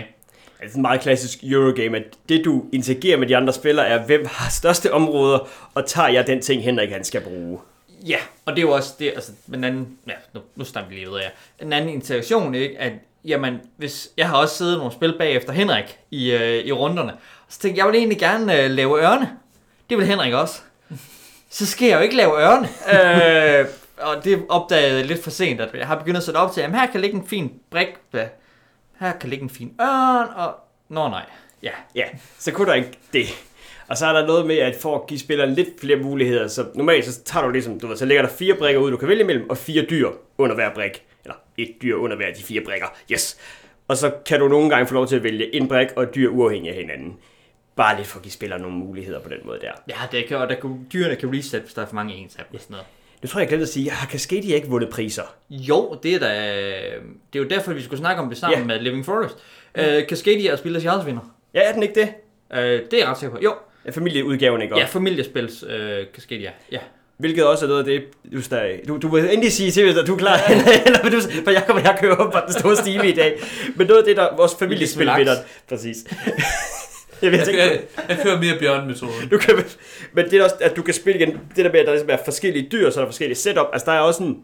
det 0.60 0.70
er 0.72 0.76
en 0.76 0.82
meget 0.82 1.00
klassisk 1.00 1.38
Eurogame, 1.44 1.96
at 1.96 2.04
det 2.28 2.44
du 2.44 2.64
interagerer 2.72 3.18
med 3.18 3.26
de 3.26 3.36
andre 3.36 3.52
spillere 3.52 3.86
er, 3.86 4.06
hvem 4.06 4.26
har 4.30 4.50
største 4.50 4.92
områder, 4.92 5.48
og 5.74 5.86
tager 5.86 6.08
jeg 6.08 6.26
den 6.26 6.42
ting, 6.42 6.62
Henrik 6.62 6.90
han 6.90 7.04
skal 7.04 7.20
bruge. 7.20 7.58
Ja, 8.06 8.18
og 8.46 8.52
det 8.52 8.58
er 8.58 8.66
jo 8.66 8.72
også 8.72 8.94
det, 8.98 9.12
altså, 9.14 9.32
en 9.54 9.64
anden, 9.64 9.98
ja, 10.06 10.12
nu, 10.34 10.40
nu 10.56 10.64
snakker 10.64 10.90
vi 10.90 10.94
lige 10.94 11.06
videre, 11.06 11.22
ja. 11.22 11.28
En 11.64 11.72
anden 11.72 11.90
interaktion, 11.90 12.54
ikke, 12.54 12.78
at, 12.78 12.92
jamen, 13.24 13.60
hvis, 13.76 14.08
jeg 14.16 14.28
har 14.28 14.36
også 14.36 14.56
siddet 14.56 14.78
nogle 14.78 14.92
spil 14.92 15.18
bagefter 15.18 15.52
Henrik 15.52 15.98
i, 16.10 16.32
øh, 16.32 16.64
i 16.64 16.72
runderne, 16.72 17.12
og 17.12 17.18
så 17.48 17.58
tænkte 17.58 17.78
jeg, 17.78 17.84
jeg 17.84 17.92
vil 17.92 17.98
egentlig 17.98 18.18
gerne 18.18 18.60
øh, 18.60 18.70
lave 18.70 19.00
ørne. 19.02 19.30
Det 19.90 19.98
vil 19.98 20.06
Henrik 20.06 20.32
også. 20.32 20.60
Så 21.50 21.66
skal 21.66 21.88
jeg 21.88 21.96
jo 21.96 22.02
ikke 22.02 22.16
lave 22.16 22.40
ørne. 22.40 22.68
øh, 23.60 23.66
og 23.98 24.24
det 24.24 24.44
opdagede 24.48 24.98
jeg 24.98 25.06
lidt 25.06 25.22
for 25.22 25.30
sent, 25.30 25.60
at 25.60 25.74
jeg 25.74 25.86
har 25.86 25.98
begyndt 25.98 26.16
at 26.16 26.22
sætte 26.22 26.38
op 26.38 26.52
til, 26.52 26.60
at 26.60 26.70
her 26.70 26.86
kan 26.86 27.00
ligge 27.00 27.16
en 27.16 27.26
fin 27.26 27.52
brik, 27.70 27.88
hvad? 28.10 28.26
her 29.00 29.12
kan 29.12 29.30
ligge 29.30 29.42
en 29.42 29.50
fin 29.50 29.72
ørn, 29.80 30.28
og... 30.36 30.54
Nå 30.88 31.08
nej, 31.08 31.24
ja. 31.62 31.70
Ja, 31.94 32.04
så 32.38 32.52
kunne 32.52 32.68
der 32.68 32.74
ikke 32.74 32.98
det. 33.12 33.26
Og 33.92 33.98
så 33.98 34.06
er 34.06 34.12
der 34.12 34.26
noget 34.26 34.46
med, 34.46 34.56
at 34.56 34.74
for 34.76 34.94
at 34.98 35.06
give 35.06 35.20
spilleren 35.20 35.54
lidt 35.54 35.68
flere 35.80 35.96
muligheder, 35.98 36.48
så 36.48 36.66
normalt 36.74 37.04
så 37.04 37.22
tager 37.24 37.46
du 37.46 37.50
ligesom, 37.52 37.80
du 37.80 37.86
ved, 37.86 37.96
så 37.96 38.04
ligger 38.06 38.22
der 38.22 38.30
fire 38.30 38.54
brikker 38.54 38.80
ud, 38.80 38.90
du 38.90 38.96
kan 38.96 39.08
vælge 39.08 39.22
imellem, 39.22 39.50
og 39.50 39.56
fire 39.56 39.86
dyr 39.90 40.08
under 40.38 40.54
hver 40.54 40.74
brik. 40.74 41.02
Eller 41.24 41.34
et 41.58 41.74
dyr 41.82 41.96
under 41.96 42.16
hver 42.16 42.26
af 42.26 42.34
de 42.34 42.42
fire 42.42 42.60
brikker. 42.64 42.86
Yes. 43.12 43.38
Og 43.88 43.96
så 43.96 44.12
kan 44.26 44.40
du 44.40 44.48
nogle 44.48 44.70
gange 44.70 44.86
få 44.86 44.94
lov 44.94 45.06
til 45.06 45.16
at 45.16 45.22
vælge 45.22 45.54
en 45.54 45.68
brik 45.68 45.88
og 45.96 46.02
et 46.02 46.14
dyr 46.14 46.28
uafhængig 46.30 46.70
af 46.70 46.76
hinanden. 46.76 47.16
Bare 47.76 47.96
lidt 47.96 48.08
for 48.08 48.18
at 48.18 48.22
give 48.22 48.32
spilleren 48.32 48.62
nogle 48.62 48.76
muligheder 48.76 49.20
på 49.20 49.28
den 49.28 49.38
måde 49.44 49.58
der. 49.60 49.70
Ja, 49.88 49.94
det 50.12 50.26
kan, 50.26 50.36
og 50.36 50.48
der 50.48 50.54
kan, 50.54 50.86
dyrene 50.92 51.16
kan 51.16 51.34
reset, 51.38 51.60
hvis 51.60 51.74
der 51.74 51.82
er 51.82 51.86
for 51.86 51.94
mange 51.94 52.14
ens 52.14 52.36
af 52.36 52.42
og 52.54 52.60
sådan 52.60 52.66
noget. 52.74 52.86
Nu 53.22 53.28
tror 53.28 53.40
jeg, 53.40 53.44
jeg 53.44 53.48
glemte 53.48 53.62
at 53.62 53.68
sige, 53.68 53.90
har 53.90 54.06
Cascadia 54.08 54.54
ikke 54.54 54.68
vundet 54.68 54.90
priser? 54.90 55.34
Jo, 55.50 55.98
det 56.02 56.14
er 56.14 56.18
da... 56.18 56.28
Det 57.32 57.38
er 57.38 57.42
jo 57.42 57.48
derfor, 57.48 57.72
vi 57.72 57.82
skulle 57.82 57.98
snakke 58.00 58.22
om 58.22 58.28
det 58.28 58.38
sammen 58.38 58.58
Ja. 58.58 58.64
med 58.64 58.80
Living 58.80 59.04
Forest. 59.04 59.36
Uh, 59.78 59.84
Cascadia 60.08 60.50
er 60.50 60.56
Spillers 60.56 60.84
Jarlsvinder. 60.84 61.34
Ja, 61.54 61.60
er 61.60 61.72
den 61.72 61.82
ikke 61.82 62.00
det? 62.00 62.08
Uh, 62.50 62.58
det 62.58 62.92
er 62.92 62.98
jeg 62.98 63.08
ret 63.08 63.18
sikker 63.18 63.36
på. 63.36 63.42
Jo, 63.42 63.54
Ja, 63.86 63.90
familieudgaven, 63.90 64.62
ikke? 64.62 64.76
ja, 64.76 64.82
også? 64.82 64.92
familiespils 64.92 65.62
uh, 65.62 65.70
Cascadia. 66.14 66.50
Ja. 66.72 66.78
Hvilket 67.18 67.44
også 67.46 67.64
er 67.64 67.68
noget 67.68 67.80
af 67.80 67.86
det, 67.86 68.02
du, 68.32 68.42
stadig, 68.42 68.80
du, 68.88 68.98
du 68.98 69.08
vil 69.08 69.24
endelig 69.24 69.52
sige 69.52 69.70
til, 69.70 69.98
at 69.98 70.06
du 70.06 70.14
er 70.14 70.18
klar, 70.18 70.40
eller, 70.86 71.10
du, 71.10 71.20
for 71.44 71.50
jeg, 71.50 71.64
kommer, 71.66 71.82
jeg 71.82 71.98
kører 72.00 72.16
op 72.16 72.32
på 72.32 72.38
den 72.46 72.52
store 72.52 72.76
stime 72.76 73.08
i 73.08 73.12
dag. 73.14 73.40
Men 73.76 73.86
noget 73.86 74.00
af 74.00 74.04
det, 74.06 74.16
der 74.16 74.36
vores 74.36 74.54
familiespil 74.58 75.10
vinder, 75.16 75.36
præcis. 75.68 75.96
jeg 77.22 77.32
ved 77.32 77.38
Jeg, 77.38 77.54
jeg, 77.56 77.80
jeg 78.08 78.18
kører 78.22 78.40
mere 78.40 78.58
bjørnmetoden. 78.58 79.28
du 79.30 79.38
kan, 79.38 79.54
men 80.12 80.24
det 80.24 80.32
er 80.34 80.44
også, 80.44 80.56
at 80.60 80.76
du 80.76 80.82
kan 80.82 80.94
spille 80.94 81.20
igen, 81.20 81.40
det 81.56 81.64
der 81.64 81.72
med, 81.72 81.80
at 81.80 81.86
der 81.86 81.92
ligesom 81.92 82.10
er 82.10 82.18
forskellige 82.24 82.68
dyr, 82.72 82.90
så 82.90 83.00
er 83.00 83.04
der 83.04 83.10
forskellige 83.10 83.36
setup, 83.38 83.66
altså 83.72 83.90
der 83.90 83.96
er 83.96 84.00
også 84.00 84.22
en 84.22 84.38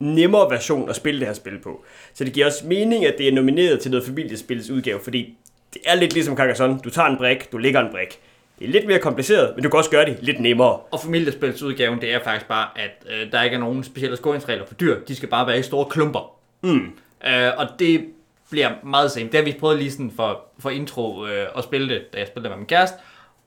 nemmere 0.00 0.50
version 0.50 0.90
at 0.90 0.96
spille 0.96 1.20
det 1.20 1.26
her 1.26 1.34
spil 1.34 1.58
på. 1.62 1.84
Så 2.14 2.24
det 2.24 2.32
giver 2.32 2.46
også 2.46 2.66
mening, 2.66 3.06
at 3.06 3.14
det 3.18 3.28
er 3.28 3.32
nomineret 3.32 3.80
til 3.80 3.90
noget 3.90 4.06
familiespils 4.06 4.70
udgave, 4.70 5.00
fordi 5.00 5.34
det 5.74 5.82
er 5.86 5.94
lidt 5.94 6.12
ligesom 6.14 6.36
Carcassonne. 6.36 6.78
Du 6.84 6.90
tager 6.90 7.08
en 7.08 7.16
brik, 7.16 7.52
du 7.52 7.58
lægger 7.58 7.80
en 7.80 7.90
brik. 7.90 8.18
Det 8.58 8.64
er 8.64 8.68
lidt 8.68 8.86
mere 8.86 8.98
kompliceret, 8.98 9.52
men 9.54 9.64
du 9.64 9.70
kan 9.70 9.78
også 9.78 9.90
gøre 9.90 10.04
det 10.04 10.18
lidt 10.20 10.40
nemmere. 10.40 10.76
Og 10.90 11.00
familiespilsudgaven, 11.00 12.00
det 12.00 12.14
er 12.14 12.24
faktisk 12.24 12.48
bare, 12.48 12.68
at 12.76 13.06
uh, 13.06 13.32
der 13.32 13.42
ikke 13.42 13.54
er 13.54 13.60
nogen 13.60 13.84
specielle 13.84 14.16
scoringsregler 14.16 14.66
for 14.66 14.74
dyr. 14.74 14.96
De 15.08 15.16
skal 15.16 15.28
bare 15.28 15.46
være 15.46 15.58
i 15.58 15.62
store 15.62 15.86
klumper. 15.90 16.32
Mm. 16.62 16.92
Uh, 17.26 17.30
og 17.56 17.66
det 17.78 18.04
bliver 18.50 18.70
meget 18.82 19.10
same. 19.10 19.26
Det 19.26 19.34
har 19.34 19.42
vi 19.42 19.56
prøvet 19.60 19.78
lige 19.78 19.92
sådan 19.92 20.12
for, 20.16 20.40
for 20.58 20.70
intro 20.70 21.22
uh, 21.22 21.28
at 21.56 21.64
spille 21.64 21.88
det, 21.88 22.12
da 22.12 22.18
jeg 22.18 22.26
spillede 22.26 22.48
med 22.50 22.58
min 22.58 22.66
kæreste. 22.66 22.96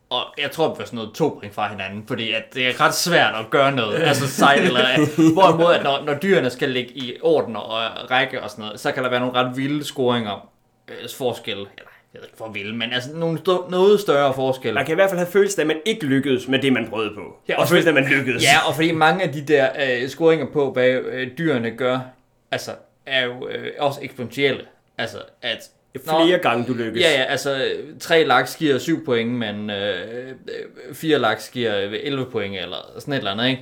Og 0.10 0.22
jeg 0.38 0.52
tror, 0.52 0.70
det 0.70 0.80
var 0.80 0.86
sådan 0.86 0.98
noget 0.98 1.14
to 1.14 1.38
point 1.40 1.54
fra 1.54 1.68
hinanden, 1.68 2.04
fordi 2.08 2.32
at 2.32 2.54
det 2.54 2.68
er 2.68 2.82
ret 2.82 2.96
svært 2.96 3.36
at 3.36 3.50
gøre 3.50 3.72
noget, 3.72 3.96
altså 4.10 4.28
sejt 4.28 4.62
eller 4.62 5.34
Hvorimod, 5.34 5.74
at 5.74 5.84
når, 5.84 6.04
når 6.06 6.14
dyrene 6.14 6.50
skal 6.50 6.70
ligge 6.70 6.92
i 6.98 7.18
orden 7.22 7.56
og 7.56 7.72
række 8.12 8.44
og 8.44 8.50
sådan 8.50 8.66
noget, 8.66 8.80
så 8.80 8.92
kan 8.92 9.04
der 9.04 9.10
være 9.10 9.20
nogle 9.20 9.36
ret 9.36 9.58
vilde 9.58 9.84
scoringer, 9.84 10.50
øh, 10.88 11.10
forskel, 11.18 11.58
eller 11.58 11.91
jeg 12.14 12.22
ved 12.22 12.28
ikke 12.28 12.38
hvor 12.38 12.50
vilde, 12.50 12.78
men 12.78 12.94
altså 12.94 13.10
nogle 13.14 13.38
stå, 13.40 13.68
noget 13.70 14.00
større 14.00 14.34
forskel. 14.34 14.74
Man 14.74 14.86
kan 14.86 14.94
i 14.94 14.96
hvert 14.96 15.10
fald 15.10 15.20
have 15.20 15.32
følelsen 15.32 15.60
af, 15.60 15.64
at 15.64 15.68
man 15.68 15.78
ikke 15.86 16.06
lykkedes 16.06 16.48
med 16.48 16.60
det, 16.60 16.74
man 16.74 16.88
prøvede 16.90 17.16
på. 17.16 17.38
Ja, 17.50 17.56
og 17.56 17.62
og 17.62 17.68
følelsen 17.68 17.98
af, 17.98 18.02
at 18.02 18.10
man 18.10 18.18
lykkedes. 18.18 18.44
Ja, 18.44 18.68
og 18.68 18.76
fordi 18.76 18.92
mange 18.92 19.24
af 19.24 19.34
de 19.34 19.42
der 19.42 19.70
øh, 20.04 20.08
scoringer 20.08 20.46
på, 20.54 20.72
hvad 20.72 20.90
øh, 20.90 21.28
dyrene 21.38 21.72
gør, 21.72 22.00
altså, 22.52 22.72
er 23.06 23.26
jo 23.26 23.48
øh, 23.48 23.72
også 23.80 24.00
eksponentielle. 24.04 24.62
Altså, 24.98 25.18
at... 25.42 25.70
Flere 26.06 26.40
gange, 26.40 26.66
du 26.68 26.74
lykkes. 26.74 27.02
Ja, 27.02 27.12
ja, 27.12 27.24
altså, 27.24 27.56
øh, 27.56 28.00
tre 28.00 28.24
laks 28.24 28.56
giver 28.56 28.78
7 28.78 29.06
point, 29.06 29.32
men 29.32 29.70
øh, 29.70 30.28
øh, 30.30 30.96
fire 30.96 31.20
laks 31.20 31.50
giver 31.50 31.80
øh, 31.80 31.94
11 32.04 32.26
point, 32.32 32.56
eller 32.56 32.78
sådan 33.00 33.14
et 33.14 33.18
eller 33.18 33.32
andet, 33.32 33.50
ikke? 33.50 33.62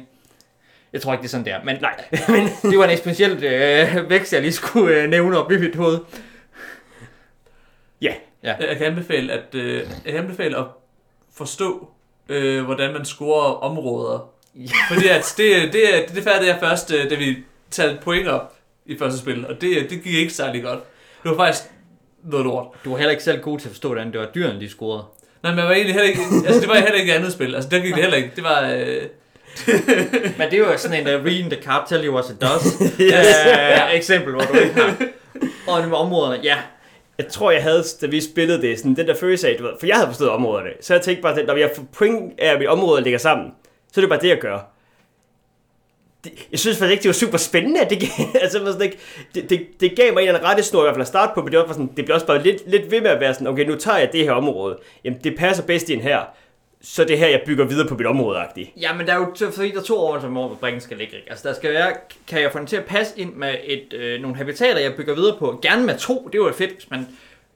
Jeg 0.93 1.01
tror 1.01 1.13
ikke, 1.13 1.21
det 1.21 1.27
er 1.27 1.31
sådan, 1.31 1.45
der. 1.45 1.63
Men 1.63 1.77
Nej. 1.81 2.03
det 2.71 2.77
var 2.77 2.83
en 2.83 2.89
eksponentiel 2.89 3.43
øh, 3.43 4.09
vækst, 4.09 4.33
jeg 4.33 4.41
lige 4.41 4.51
skulle 4.51 4.95
øh, 4.95 5.09
nævne 5.09 5.37
op 5.37 5.51
i 5.51 5.57
mit 5.57 5.75
hoved. 5.75 5.99
Ja. 8.43 8.55
Ja. 8.59 8.67
Jeg 8.67 8.77
kan 8.77 8.85
anbefale 8.87 9.33
at, 9.33 9.55
øh, 9.55 9.75
jeg 10.05 10.13
kan 10.13 10.15
anbefale 10.23 10.57
at 10.57 10.65
forstå, 11.37 11.89
øh, 12.29 12.63
hvordan 12.63 12.93
man 12.93 13.05
scorer 13.05 13.53
områder. 13.63 14.29
Fordi 14.91 15.07
at 15.07 15.33
det, 15.37 15.73
det, 15.73 15.95
er- 15.97 16.07
det 16.07 16.23
fattede 16.23 16.47
jeg 16.51 16.57
først, 16.59 16.91
øh, 16.93 17.09
da 17.09 17.15
vi 17.15 17.37
talte 17.71 17.97
point 18.03 18.27
op 18.27 18.53
i 18.85 18.97
første 18.97 19.19
spil, 19.19 19.47
og 19.47 19.61
det, 19.61 19.89
det 19.89 20.03
gik 20.03 20.13
ikke 20.13 20.33
særlig 20.33 20.63
godt. 20.63 20.79
Det 21.23 21.31
var 21.31 21.37
faktisk 21.37 21.63
noget 22.23 22.45
lort. 22.45 22.67
Du 22.85 22.89
var 22.91 22.97
heller 22.97 23.11
ikke 23.11 23.23
selv 23.23 23.41
god 23.41 23.59
til 23.59 23.67
at 23.67 23.71
forstå, 23.71 23.87
hvordan 23.87 24.11
det 24.11 24.19
var 24.19 24.27
dyrene, 24.35 24.59
de 24.59 24.69
scorede. 24.69 25.03
Nej, 25.43 25.51
men 25.51 25.59
jeg 25.59 25.67
var 25.67 25.73
egentlig 25.73 25.93
heller 25.95 26.09
ikke, 26.09 26.21
altså 26.47 26.61
det 26.61 26.69
var 26.69 26.75
heller 26.75 26.93
ikke 26.99 27.11
et 27.11 27.15
andet 27.15 27.33
spil. 27.33 27.55
Altså 27.55 27.69
der 27.69 27.79
gik 27.79 27.93
det 27.93 28.01
heller 28.01 28.17
ikke. 28.17 28.31
Det 28.35 28.43
var, 28.43 28.61
øh, 28.69 29.01
Men 30.37 30.49
det 30.51 30.53
er 30.53 30.57
jo 30.57 30.77
sådan 30.77 31.07
en, 31.07 31.15
uh, 31.19 31.25
reading 31.25 31.51
the 31.51 31.61
card, 31.63 31.87
tell 31.89 32.05
you 32.05 32.13
what 32.15 32.25
it 32.29 32.41
does. 32.41 32.65
uh, 32.99 33.95
eksempel, 33.95 34.33
hvor 34.33 34.41
du 34.41 34.53
ikke 34.59 34.73
har. 34.81 34.95
Og 35.67 35.87
med 35.87 35.97
områderne, 35.97 36.39
ja, 36.43 36.57
jeg 37.19 37.27
tror, 37.27 37.51
jeg 37.51 37.63
havde, 37.63 37.83
da 38.01 38.07
vi 38.07 38.21
spillede 38.21 38.61
det, 38.61 38.79
sådan 38.79 38.95
den 38.95 39.07
der 39.07 39.15
følelse 39.15 39.49
af, 39.49 39.57
du 39.57 39.63
ved, 39.63 39.71
for 39.79 39.87
jeg 39.87 39.95
havde 39.95 40.07
forstået 40.07 40.29
områderne. 40.29 40.69
Så 40.81 40.93
jeg 40.93 41.01
tænkte 41.01 41.21
bare, 41.21 41.39
at 41.39 41.47
når 41.47 41.55
jeg 41.55 41.71
får 41.75 41.83
point 41.93 42.39
af, 42.39 42.53
at 42.53 42.59
mit 42.59 42.67
område 42.67 43.03
ligger 43.03 43.19
sammen, 43.19 43.51
Så 43.93 43.99
er 43.99 44.01
det 44.01 44.09
bare 44.09 44.21
det, 44.21 44.29
jeg 44.29 44.37
gør. 44.37 44.59
Det, 46.23 46.47
jeg 46.51 46.59
synes 46.59 46.77
faktisk 46.77 46.91
ikke, 46.91 47.01
det 47.01 47.09
var 47.09 47.13
super 47.13 47.37
spændende, 47.37 47.81
at 47.81 47.89
det, 47.89 48.03
altså, 48.41 48.59
sådan 48.65 48.81
ikke, 48.81 48.97
det, 49.35 49.49
det, 49.49 49.67
det, 49.79 49.95
gav 49.95 50.13
mig 50.13 50.21
en 50.21 50.27
eller 50.27 50.39
anden 50.39 50.49
rettesnor 50.49 50.81
i 50.81 50.83
hvert 50.83 50.95
fald 50.95 51.01
at 51.01 51.07
starte 51.07 51.31
på, 51.35 51.41
men 51.41 51.51
det, 51.51 51.59
var 51.59 51.67
sådan, 51.67 51.89
det 51.97 52.05
blev 52.05 52.15
også 52.15 52.27
bare 52.27 52.43
lidt, 52.43 52.69
lidt 52.69 52.91
ved 52.91 53.01
med 53.01 53.09
at 53.09 53.19
være 53.19 53.33
sådan, 53.33 53.47
okay, 53.47 53.65
nu 53.65 53.75
tager 53.75 53.97
jeg 53.97 54.09
det 54.11 54.23
her 54.23 54.31
område. 54.31 54.77
Jamen, 55.03 55.19
det 55.23 55.37
passer 55.37 55.63
bedst 55.63 55.89
ind 55.89 56.01
her. 56.01 56.19
Så 56.81 57.03
det 57.03 57.17
her, 57.17 57.27
jeg 57.27 57.41
bygger 57.45 57.65
videre 57.65 57.87
på 57.87 57.95
mit 57.95 58.07
område 58.07 58.39
-agtigt. 58.39 58.79
Ja, 58.79 58.93
men 58.93 59.07
der 59.07 59.13
er 59.13 59.17
jo 59.17 59.33
to, 59.35 59.51
fordi 59.51 59.71
der 59.71 59.79
er 59.79 59.83
to 59.83 59.97
overvejelser 59.97 60.27
om, 60.27 60.33
hvor 60.33 60.57
brikken 60.59 60.81
skal 60.81 60.97
ligge. 60.97 61.15
Ikke? 61.15 61.29
Altså, 61.29 61.47
der 61.47 61.55
skal 61.55 61.73
være, 61.73 61.93
kan 62.27 62.41
jeg 62.41 62.51
få 62.51 62.57
den 62.57 62.67
til 62.67 62.75
at 62.75 62.85
passe 62.85 63.19
ind 63.19 63.33
med 63.33 63.55
et, 63.63 63.93
øh, 63.93 64.21
nogle 64.21 64.37
habitater, 64.37 64.79
jeg 64.79 64.95
bygger 64.95 65.15
videre 65.15 65.37
på. 65.39 65.59
Gerne 65.61 65.85
med 65.85 65.97
to, 65.97 66.29
det 66.31 66.41
var 66.41 66.51
fedt, 66.51 66.73
hvis 66.73 66.89
man... 66.89 67.07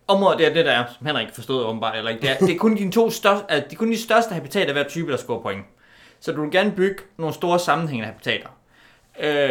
Området, 0.08 0.39
det 0.39 0.48
er 0.48 0.53
det, 0.53 0.65
der 0.65 0.72
er, 0.72 0.84
som 0.98 1.08
Henrik 1.08 1.27
forstod 1.34 1.63
åbenbart, 1.65 1.98
eller 1.98 2.12
ikke. 2.12 2.22
Det 2.22 2.30
er, 2.30 2.38
det 2.38 2.56
er 2.56 2.58
kun 2.58 2.77
de 2.77 2.92
to 2.92 3.10
største, 3.10 3.46
altså, 3.50 3.70
det 3.70 3.75
er 3.75 3.80
kun 3.80 3.92
de 3.92 3.98
største 3.98 4.34
habitater 4.34 4.68
af 4.68 4.74
hver 4.74 4.84
type, 4.84 5.12
der 5.12 5.18
scorer 5.18 5.42
point. 5.42 5.65
Så 6.20 6.32
du 6.32 6.42
vil 6.42 6.51
gerne 6.51 6.72
bygge 6.72 7.03
nogle 7.18 7.34
store 7.34 7.60
sammenhængende 7.60 8.08
habitater. 8.08 8.48
Øh, 9.20 9.50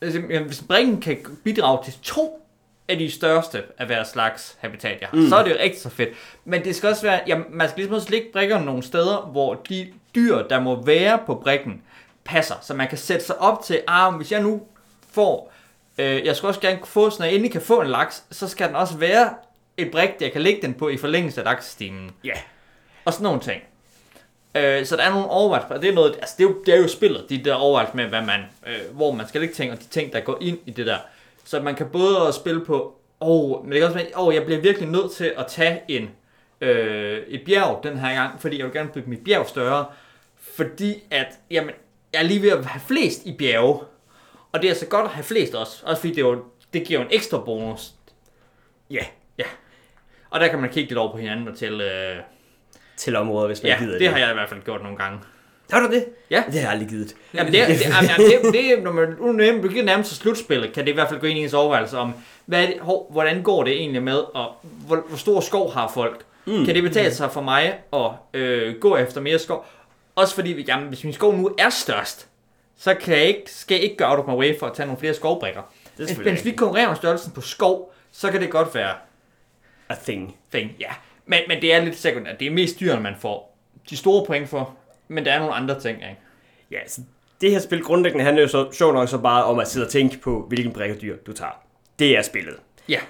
altså, 0.00 0.20
hvis 0.20 0.64
brikken 0.68 1.00
kan 1.00 1.18
bidrage 1.44 1.84
til 1.84 1.94
to 2.02 2.47
af 2.88 2.98
de 2.98 3.10
største 3.10 3.62
af 3.78 3.86
hver 3.86 4.04
slags 4.04 4.56
habitat, 4.60 5.00
jeg 5.00 5.08
har, 5.08 5.16
mm. 5.16 5.28
så 5.28 5.36
er 5.36 5.44
det 5.44 5.50
jo 5.50 5.56
rigtig 5.60 5.80
så 5.80 5.88
fedt. 5.88 6.08
Men 6.44 6.64
det 6.64 6.76
skal 6.76 6.88
også 6.88 7.02
være, 7.02 7.20
jamen, 7.26 7.46
man 7.50 7.68
skal 7.68 7.78
ligesom 7.78 7.94
også 7.94 8.10
lægge 8.10 8.28
brikkerne 8.32 8.64
nogle 8.64 8.82
steder, 8.82 9.16
hvor 9.32 9.54
de 9.54 9.92
dyr, 10.14 10.42
der 10.42 10.60
må 10.60 10.82
være 10.84 11.18
på 11.26 11.34
brikken, 11.34 11.82
passer. 12.24 12.54
Så 12.62 12.74
man 12.74 12.88
kan 12.88 12.98
sætte 12.98 13.24
sig 13.24 13.38
op 13.38 13.62
til, 13.64 13.80
ah, 13.86 14.14
hvis 14.14 14.32
jeg 14.32 14.42
nu 14.42 14.62
får, 15.12 15.52
øh, 15.98 16.26
jeg 16.26 16.36
skal 16.36 16.46
også 16.46 16.60
gerne 16.60 16.78
få, 16.84 17.10
så 17.10 17.16
når 17.18 17.26
jeg 17.26 17.34
endelig 17.34 17.52
kan 17.52 17.60
få 17.60 17.80
en 17.80 17.88
laks, 17.88 18.24
så 18.30 18.48
skal 18.48 18.68
den 18.68 18.76
også 18.76 18.96
være 18.96 19.34
et 19.76 19.90
brik, 19.90 20.10
jeg 20.20 20.32
kan 20.32 20.42
lægge 20.42 20.62
den 20.62 20.74
på 20.74 20.88
i 20.88 20.96
forlængelse 20.96 21.40
af 21.40 21.44
laksestimen. 21.44 22.10
Ja. 22.24 22.32
Og 23.04 23.12
sådan 23.12 23.24
nogle 23.24 23.40
ting. 23.40 23.62
Øh, 24.54 24.86
så 24.86 24.96
der 24.96 25.02
er 25.02 25.10
nogle 25.10 25.26
overvejelser, 25.26 25.74
og 25.74 25.82
det 25.82 25.90
er 25.90 25.94
noget, 25.94 26.16
altså 26.16 26.34
det 26.38 26.44
er 26.44 26.48
jo, 26.48 26.62
det 26.66 26.74
er 26.74 26.78
jo 26.78 26.88
spillet, 26.88 27.26
de 27.28 27.44
der 27.44 27.54
overvejelser 27.54 27.96
med, 27.96 28.04
hvad 28.04 28.22
man, 28.22 28.40
øh, 28.66 28.96
hvor 28.96 29.12
man 29.12 29.28
skal 29.28 29.40
lægge 29.40 29.54
ting, 29.54 29.72
og 29.72 29.78
de 29.78 29.84
ting, 29.84 30.12
der 30.12 30.20
går 30.20 30.38
ind 30.40 30.58
i 30.66 30.70
det 30.70 30.86
der. 30.86 30.98
Så 31.48 31.62
man 31.62 31.74
kan 31.74 31.88
både 31.92 32.32
spille 32.32 32.64
på, 32.64 32.96
åh, 33.20 33.62
men 33.64 33.72
det 33.72 33.80
kan 33.80 33.86
også 33.86 33.98
være, 33.98 34.06
åh, 34.16 34.34
jeg 34.34 34.44
bliver 34.44 34.60
virkelig 34.60 34.88
nødt 34.88 35.12
til 35.12 35.32
at 35.36 35.46
tage 35.46 35.80
en, 35.88 36.10
øh, 36.60 37.18
et 37.28 37.42
bjerg 37.46 37.80
den 37.82 37.98
her 37.98 38.14
gang, 38.14 38.40
fordi 38.40 38.58
jeg 38.58 38.66
vil 38.66 38.74
gerne 38.74 38.90
bygge 38.94 39.10
mit 39.10 39.24
bjerg 39.24 39.46
større, 39.46 39.86
fordi 40.56 41.02
at, 41.10 41.26
jamen, 41.50 41.70
jeg 42.12 42.18
er 42.18 42.22
lige 42.22 42.42
ved 42.42 42.50
at 42.50 42.64
have 42.64 42.80
flest 42.80 43.26
i 43.26 43.36
bjerge, 43.38 43.80
og 44.52 44.62
det 44.62 44.70
er 44.70 44.74
så 44.74 44.86
godt 44.86 45.04
at 45.04 45.10
have 45.10 45.24
flest 45.24 45.54
også, 45.54 45.82
også 45.86 46.00
fordi 46.00 46.14
det, 46.14 46.22
er 46.22 46.28
jo, 46.28 46.44
det 46.72 46.86
giver 46.86 47.00
jo 47.00 47.06
en 47.06 47.12
ekstra 47.12 47.38
bonus. 47.44 47.90
Ja, 48.90 49.04
Og 50.30 50.40
der 50.40 50.48
kan 50.48 50.58
man 50.58 50.70
kigge 50.70 50.88
lidt 50.88 50.98
over 50.98 51.12
på 51.12 51.18
hinanden 51.18 51.48
og 51.48 51.56
til, 51.56 51.80
øh, 51.80 52.16
til 52.96 53.16
områder, 53.16 53.46
hvis 53.46 53.62
man 53.62 53.72
ja, 53.72 53.78
gider 53.78 53.98
det 53.98 54.08
har 54.08 54.18
jeg 54.18 54.30
i 54.30 54.34
hvert 54.34 54.48
fald 54.48 54.62
gjort 54.62 54.82
nogle 54.82 54.98
gange. 54.98 55.20
Har 55.70 55.86
du 55.86 55.94
det? 55.94 56.04
Ja. 56.30 56.42
Det 56.46 56.54
har 56.54 56.60
jeg 56.60 56.70
aldrig 56.70 56.88
givet. 56.88 57.14
Jamen 57.34 57.52
det, 57.52 57.68
det, 57.68 57.80
jamen, 57.86 58.30
det, 58.30 58.52
det, 58.52 58.82
når 58.82 58.92
man 58.92 59.08
nu 59.18 59.62
begynder 59.62 59.84
nærmest 59.84 60.08
til 60.08 60.18
slutspillet, 60.18 60.72
kan 60.72 60.84
det 60.84 60.90
i 60.90 60.94
hvert 60.94 61.08
fald 61.08 61.20
gå 61.20 61.26
ind 61.26 61.38
i 61.38 61.42
ens 61.42 61.54
overvejelse 61.54 61.98
om, 61.98 62.14
hvad 62.46 62.66
det, 62.66 62.76
hov, 62.80 63.12
hvordan 63.12 63.42
går 63.42 63.64
det 63.64 63.72
egentlig 63.72 64.02
med, 64.02 64.16
og 64.34 64.52
hvor, 64.62 65.04
hvor 65.08 65.16
stor 65.16 65.40
skov 65.40 65.72
har 65.72 65.90
folk? 65.94 66.24
Mm. 66.44 66.64
Kan 66.64 66.74
det 66.74 66.82
betale 66.82 67.14
sig 67.14 67.32
for 67.32 67.40
mig 67.40 67.78
at 67.92 68.10
øh, 68.40 68.74
gå 68.80 68.96
efter 68.96 69.20
mere 69.20 69.38
skov? 69.38 69.66
Også 70.14 70.34
fordi, 70.34 70.64
jamen, 70.68 70.88
hvis 70.88 71.04
min 71.04 71.12
skov 71.12 71.36
nu 71.36 71.50
er 71.58 71.70
størst, 71.70 72.28
så 72.78 72.94
kan 72.94 73.14
jeg 73.14 73.24
ikke, 73.24 73.42
skal 73.46 73.74
jeg 73.74 73.84
ikke 73.84 73.96
gøre 73.96 74.10
out 74.10 74.18
of 74.18 74.26
my 74.26 74.38
way 74.38 74.58
for 74.58 74.66
at 74.66 74.72
tage 74.74 74.86
nogle 74.86 75.00
flere 75.00 75.14
skovbrikker. 75.14 75.62
Det 75.98 76.18
Men 76.18 76.28
hvis 76.28 76.44
vi 76.44 76.50
konkurrerer 76.50 76.88
om 76.88 76.96
størrelsen 76.96 77.32
på 77.32 77.40
skov, 77.40 77.94
så 78.12 78.30
kan 78.30 78.40
det 78.40 78.50
godt 78.50 78.74
være 78.74 78.94
a 79.88 79.94
thing. 80.04 80.36
thing, 80.52 80.72
ja. 80.80 80.90
Men, 81.26 81.40
men 81.48 81.60
det 81.60 81.74
er 81.74 81.84
lidt 81.84 81.96
sekundært. 81.98 82.40
Det 82.40 82.46
er 82.46 82.50
mest 82.50 82.80
dyrene, 82.80 83.02
man 83.02 83.14
får 83.20 83.56
de 83.90 83.96
store 83.96 84.26
point 84.26 84.48
for. 84.48 84.74
Men 85.08 85.24
der 85.24 85.32
er 85.32 85.38
nogle 85.38 85.54
andre 85.54 85.80
ting, 85.80 85.96
ikke? 85.96 86.18
Ja, 86.70 86.78
så 86.86 87.00
det 87.40 87.50
her 87.50 87.58
spil 87.58 87.82
grundlæggende 87.82 88.24
handler 88.24 88.42
jo 88.42 88.48
så 88.48 88.68
sjovt 88.72 88.94
nok 88.94 89.08
så 89.08 89.18
bare 89.18 89.44
om 89.44 89.58
at 89.58 89.68
sidde 89.68 89.86
og 89.86 89.90
tænke 89.90 90.18
på, 90.18 90.44
hvilken 90.48 90.72
brækkedyr 90.72 91.16
du 91.16 91.32
tager. 91.32 91.62
Det 91.98 92.16
er 92.16 92.22
spillet. 92.22 92.56
Ja. 92.88 93.00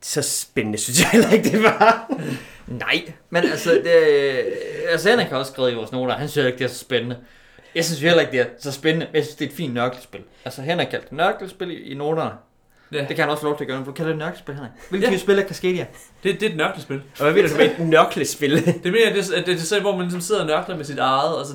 Så 0.00 0.22
spændende 0.22 0.78
synes 0.78 1.00
jeg 1.00 1.10
heller 1.10 1.30
ikke, 1.30 1.50
det 1.50 1.62
var. 1.62 2.10
Nej, 2.66 3.12
men 3.30 3.44
altså, 3.44 3.70
det, 3.70 3.92
altså 4.88 5.10
Henrik 5.10 5.26
har 5.26 5.36
også 5.36 5.52
skrevet 5.52 5.72
i 5.72 5.74
vores 5.74 5.92
noter, 5.92 6.14
han 6.14 6.28
synes 6.28 6.46
ikke, 6.46 6.58
det 6.58 6.64
er 6.64 6.68
så 6.68 6.78
spændende. 6.78 7.18
Jeg 7.74 7.84
synes 7.84 8.00
heller 8.00 8.20
ikke, 8.20 8.32
det 8.32 8.40
er 8.40 8.46
så 8.58 8.72
spændende, 8.72 9.06
men 9.06 9.14
jeg 9.14 9.24
synes, 9.24 9.36
det 9.36 9.44
er 9.44 9.50
et 9.50 9.56
fint 9.56 9.74
nørklespil. 9.74 10.20
Altså, 10.44 10.62
Henrik 10.62 10.86
kaldte 10.86 11.06
det 11.06 11.16
nørklespil 11.16 11.70
i, 11.70 11.74
i 11.74 11.94
noterne. 11.94 12.30
Ja. 12.92 12.98
Det 13.00 13.08
kan 13.08 13.18
han 13.18 13.28
også 13.28 13.40
få 13.40 13.46
lov 13.46 13.56
til 13.56 13.64
at 13.64 13.68
gøre, 13.68 13.76
men 13.78 13.86
du 13.86 13.92
kalder 13.92 14.10
det 14.10 14.18
nørklespil, 14.18 14.54
Henrik. 14.54 14.70
Hvilken 14.90 15.12
Ja. 15.12 15.18
spil 15.18 15.38
er 15.38 15.48
Cascadia? 15.48 15.86
Det, 16.22 16.40
det 16.40 16.46
er 16.46 16.50
et 16.50 16.56
nøglespil. 16.56 16.96
Og 17.18 17.22
hvad 17.22 17.32
ved 17.32 17.48
du, 17.48 17.56
med 17.56 17.70
et 17.70 17.78
nørklespil? 17.88 18.66
Det 18.84 18.92
mener 18.92 19.06
jeg, 19.06 19.14
det, 19.14 19.30
er- 19.38 19.42
det, 19.44 19.54
er 19.54 19.58
sådan, 19.58 19.82
hvor 19.82 19.92
man 19.92 20.00
ligesom 20.02 20.20
sidder 20.20 20.40
og 20.40 20.46
nørkler 20.46 20.76
med 20.76 20.84
sit 20.84 20.98
eget, 20.98 21.36
og 21.38 21.46
så 21.46 21.52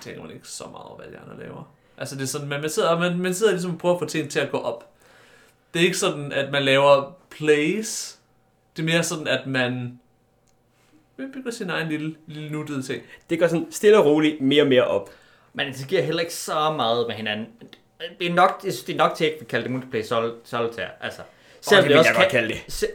tænker 0.00 0.22
man 0.22 0.30
ikke 0.30 0.48
så 0.48 0.64
meget 0.64 0.86
over, 0.86 0.96
hvad 0.96 1.06
de 1.12 1.18
andre 1.18 1.44
laver. 1.44 1.72
Altså 1.98 2.14
det 2.16 2.22
er 2.22 2.26
sådan, 2.26 2.48
man, 2.48 2.60
man, 2.60 2.70
sidder, 2.70 2.98
man, 2.98 3.18
man 3.18 3.34
sidder 3.34 3.52
ligesom 3.52 3.72
og 3.72 3.78
prøver 3.78 3.94
at 3.94 3.98
få 4.00 4.06
ting 4.06 4.30
til 4.30 4.40
at 4.40 4.50
gå 4.50 4.58
op. 4.58 4.88
Det 5.74 5.80
er 5.80 5.84
ikke 5.84 5.98
sådan, 5.98 6.32
at 6.32 6.52
man 6.52 6.62
laver 6.62 7.16
plays. 7.30 8.18
Det 8.76 8.82
er 8.82 8.86
mere 8.86 9.02
sådan, 9.02 9.26
at 9.28 9.46
man 9.46 9.98
man 11.16 11.32
bygger 11.34 11.50
sin 11.50 11.70
egen 11.70 11.88
lille, 11.88 12.14
lille 12.26 12.50
nuttede 12.52 12.82
ting. 12.82 13.02
Det 13.30 13.38
går 13.38 13.46
sådan 13.46 13.66
stille 13.70 13.98
og 13.98 14.04
roligt 14.06 14.40
mere 14.40 14.62
og 14.62 14.68
mere 14.68 14.84
op. 14.84 15.10
Man 15.54 15.66
interagerer 15.66 16.02
heller 16.02 16.20
ikke 16.20 16.34
så 16.34 16.72
meget 16.76 17.06
med 17.08 17.14
hinanden. 17.16 17.46
Det 18.18 18.26
er 18.30 18.34
nok, 18.34 18.60
jeg 18.64 18.72
det 18.86 18.92
er 18.92 18.96
nok 18.98 19.14
til, 19.16 19.24
at 19.24 19.32
vi 19.40 19.44
kalder 19.44 19.64
det 19.64 19.72
multiplayer 19.72 20.04
sol- 20.04 20.34
solitaire. 20.44 20.88
Altså, 21.00 21.20
Åh, 21.72 21.76
det 21.78 21.84
vil 21.88 21.92
jeg 22.04 22.12
godt 22.16 22.28
kalde 22.28 22.48
det. 22.48 22.60
Se, 22.68 22.86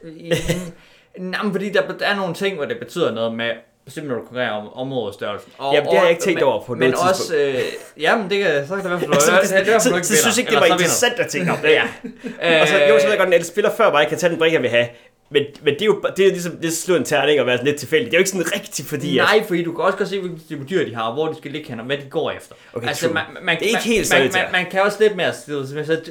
nej, 1.18 1.42
men 1.44 1.52
fordi 1.52 1.70
der, 1.70 1.82
der 2.00 2.06
er 2.08 2.16
nogle 2.16 2.34
ting, 2.34 2.56
hvor 2.56 2.66
det 2.66 2.78
betyder 2.80 3.12
noget 3.12 3.34
med, 3.36 3.52
simpelthen 3.88 4.20
du 4.20 4.26
konkurrerer 4.26 4.52
om 4.52 4.74
områdestørrelsen. 4.74 5.52
Og, 5.58 5.74
Jamen, 5.74 5.90
det 5.90 5.98
har 5.98 6.04
jeg 6.06 6.12
ikke 6.12 6.24
tænkt 6.24 6.38
men- 6.40 6.44
over 6.44 6.64
på 6.64 6.74
Men 6.76 6.92
noget 6.92 7.10
også, 7.10 7.36
øh, 7.36 7.56
jamen, 8.00 8.30
det 8.30 8.44
kan, 8.44 8.68
så 8.68 8.76
kan 8.76 8.84
det 8.84 8.92
være, 8.92 9.00
for 9.00 9.06
du, 9.08 9.14
Altså, 9.14 9.32
det, 9.32 9.50
det, 9.66 9.74
det, 9.74 9.82
så, 9.82 9.90
så, 9.90 10.04
så, 10.04 10.22
synes 10.22 10.38
jeg 10.38 10.40
ikke, 10.40 10.52
det 10.52 10.60
var 10.60 10.66
interessant 10.66 11.20
at 11.20 11.28
tænke 11.28 11.52
om 11.52 11.58
det. 11.58 11.70
Ja. 11.72 11.84
Og 12.62 12.68
så, 12.68 12.76
jo, 12.90 13.00
så 13.00 13.04
ved 13.06 13.10
jeg 13.10 13.18
godt, 13.18 13.28
at 13.30 13.34
alle 13.34 13.46
spiller 13.48 13.72
før 13.78 13.92
mig 13.92 14.08
kan 14.08 14.18
tage 14.18 14.30
den 14.30 14.40
brik, 14.40 14.54
jeg 14.54 14.62
vil 14.62 14.70
have. 14.70 14.88
Men, 15.30 15.44
men 15.64 15.74
det 15.74 15.82
er 15.82 15.86
jo 15.86 16.02
det 16.18 16.26
er 16.26 16.30
ligesom 16.32 16.58
det 16.58 16.66
er 16.68 16.72
slå 16.72 16.96
en 16.96 17.04
terning 17.04 17.40
og 17.40 17.46
være 17.46 17.58
sådan 17.58 17.66
lidt 17.68 17.80
tilfældigt. 17.80 18.12
Det 18.12 18.18
er 18.18 18.20
jo 18.20 18.22
ikke 18.22 18.30
sådan 18.30 18.54
rigtigt, 18.56 18.88
fordi... 18.88 19.18
at- 19.18 19.24
Nej, 19.26 19.44
fordi 19.48 19.64
du 19.64 19.72
kan 19.72 19.84
også 19.86 19.98
godt 19.98 20.10
se, 20.10 20.20
hvilke 20.20 20.40
type 20.48 20.66
dyr 20.70 20.86
de 20.86 20.96
har, 20.96 21.04
og 21.04 21.14
hvor 21.14 21.28
de 21.28 21.38
skal 21.38 21.52
ligge 21.52 21.70
hen, 21.70 21.80
og 21.80 21.86
hvad 21.86 21.98
de 21.98 22.04
går 22.10 22.32
efter. 22.32 22.56
Okay, 22.74 22.88
altså, 22.88 23.06
true. 23.06 23.14
man, 23.14 23.24
man, 23.44 23.56
Det 23.60 23.64
er 23.64 23.68
ikke 23.68 23.74
man, 23.74 23.82
helt 23.84 24.10
man, 24.14 24.22
man, 24.34 24.52
man, 24.52 24.72
kan 24.72 24.82
også 24.82 24.98
lidt 25.00 25.16
mere, 25.16 25.34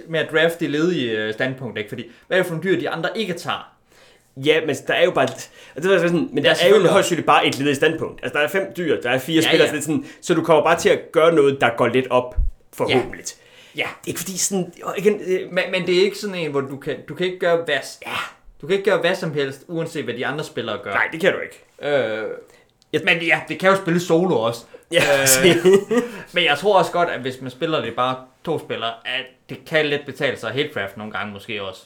mere 0.09 0.27
draft 0.33 0.61
det 0.61 0.71
ledige 0.71 1.11
øh, 1.11 1.33
standpunkt, 1.33 1.79
ikke? 1.79 1.89
Fordi, 1.89 2.05
hvad 2.27 2.39
er 2.39 2.43
det 2.43 2.49
for 2.49 2.55
nogle 2.57 2.71
dyr, 2.71 2.81
de 2.81 2.89
andre 2.91 3.09
ikke 3.19 3.33
tager? 3.33 3.73
Ja, 4.37 4.61
men 4.67 4.77
der 4.87 4.95
er 4.95 5.05
jo 5.05 5.11
bare... 5.11 5.29
Og 5.77 5.83
det 5.83 5.95
er 5.95 5.99
sådan, 5.99 6.29
men 6.33 6.45
der 6.45 6.55
Ja, 6.63 6.67
er 6.67 6.69
jo 6.69 6.81
højst 6.81 6.93
sandsynligt 6.93 7.27
bare 7.27 7.47
et 7.47 7.59
ledigt 7.59 7.77
standpunkt. 7.77 8.21
Altså, 8.23 8.39
der 8.39 8.45
er 8.45 8.49
fem 8.49 8.63
dyr, 8.77 9.01
der 9.01 9.11
er 9.11 9.19
fire 9.19 9.35
Ja, 9.35 9.41
ja, 9.43 9.49
spillere, 9.49 9.67
ja. 9.67 9.73
Så, 9.73 9.77
er 9.77 9.81
sådan, 9.81 10.05
så 10.21 10.35
du 10.35 10.43
kommer 10.43 10.65
bare 10.65 10.79
til 10.79 10.89
at 10.89 11.13
gøre 11.13 11.35
noget, 11.35 11.61
der 11.61 11.71
går 11.77 11.87
lidt 11.89 12.07
op, 12.11 12.37
forhåbentlig. 12.77 13.25
Ja. 13.77 13.83
Det 13.83 13.87
er 14.05 14.09
ikke 14.09 14.21
fordi 14.21 14.39
sådan... 14.39 14.73
Igen, 14.99 15.21
øh, 15.27 15.41
Men, 15.53 15.65
men 15.73 15.87
det 15.87 15.97
er 15.99 16.03
ikke 16.05 16.19
sådan 16.19 16.35
en, 16.37 16.51
hvor 16.51 16.61
du 16.61 16.77
kan, 16.77 16.97
du 17.09 17.15
kan 17.15 17.27
ikke 17.27 17.39
gøre 17.39 17.57
hvad, 17.65 17.77
ja, 18.07 18.13
du 18.61 18.67
kan 18.67 18.77
ikke 18.77 18.91
gøre 18.91 19.01
hvad 19.01 19.15
som 19.15 19.33
helst, 19.35 19.65
uanset 19.69 20.05
hvad 20.05 20.15
de 20.15 20.27
andre 20.27 20.45
spillere 20.45 20.79
gør. 20.83 20.91
nej, 20.93 21.09
det 21.13 21.21
kan 21.21 21.33
du 21.33 21.39
ikke. 21.39 21.65
Øh, 21.83 22.25
men 23.05 23.23
ja, 23.23 23.41
det 23.49 23.59
kan 23.59 23.71
jo 23.71 23.77
spille 23.77 24.01
solo 24.01 24.35
også. 24.41 24.65
Ja, 24.93 25.03
Øh, 25.45 25.57
men 26.35 26.45
jeg 26.45 26.59
tror 26.59 26.79
også 26.79 26.93
godt, 26.93 27.09
at 27.09 27.21
hvis 27.21 27.41
man 27.41 27.51
spiller 27.51 27.81
det 27.81 27.95
bare 27.97 28.17
to 28.45 28.59
spillere, 28.59 28.93
at 29.05 29.25
det 29.49 29.59
kan 29.67 29.87
let 29.87 30.01
betale 30.07 30.37
sig 30.37 30.51
helt 30.51 30.73
craft 30.75 30.97
nogle 30.97 31.13
gange 31.13 31.33
måske 31.33 31.63
også. 31.63 31.83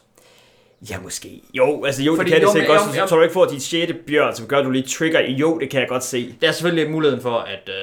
ja, 0.91 1.01
måske. 1.01 1.43
Jo, 1.55 1.85
altså 1.85 2.03
jo, 2.03 2.17
Fordi 2.17 2.31
det 2.31 2.33
kan 2.39 2.43
jo, 2.43 2.47
det 2.49 2.53
sikkert 2.53 2.79
godt. 2.81 2.95
Så, 2.95 3.07
så 3.07 3.17
du 3.17 3.23
ikke 3.23 3.33
får 3.33 3.45
dit 3.47 3.63
sjette 3.63 3.95
bjørn, 3.95 4.35
som 4.35 4.47
gør, 4.47 4.59
at 4.59 4.65
du 4.65 4.71
lige 4.71 4.87
trigger 4.89 5.21
i. 5.21 5.33
Jo, 5.33 5.59
det 5.59 5.71
kan 5.71 5.81
jeg 5.81 5.89
godt 5.89 6.05
se. 6.05 6.35
Der 6.41 6.49
er 6.49 6.53
selvfølgelig 6.53 6.91
muligheden 6.91 7.23
for, 7.23 7.39
at 7.39 7.69
øh, 7.69 7.75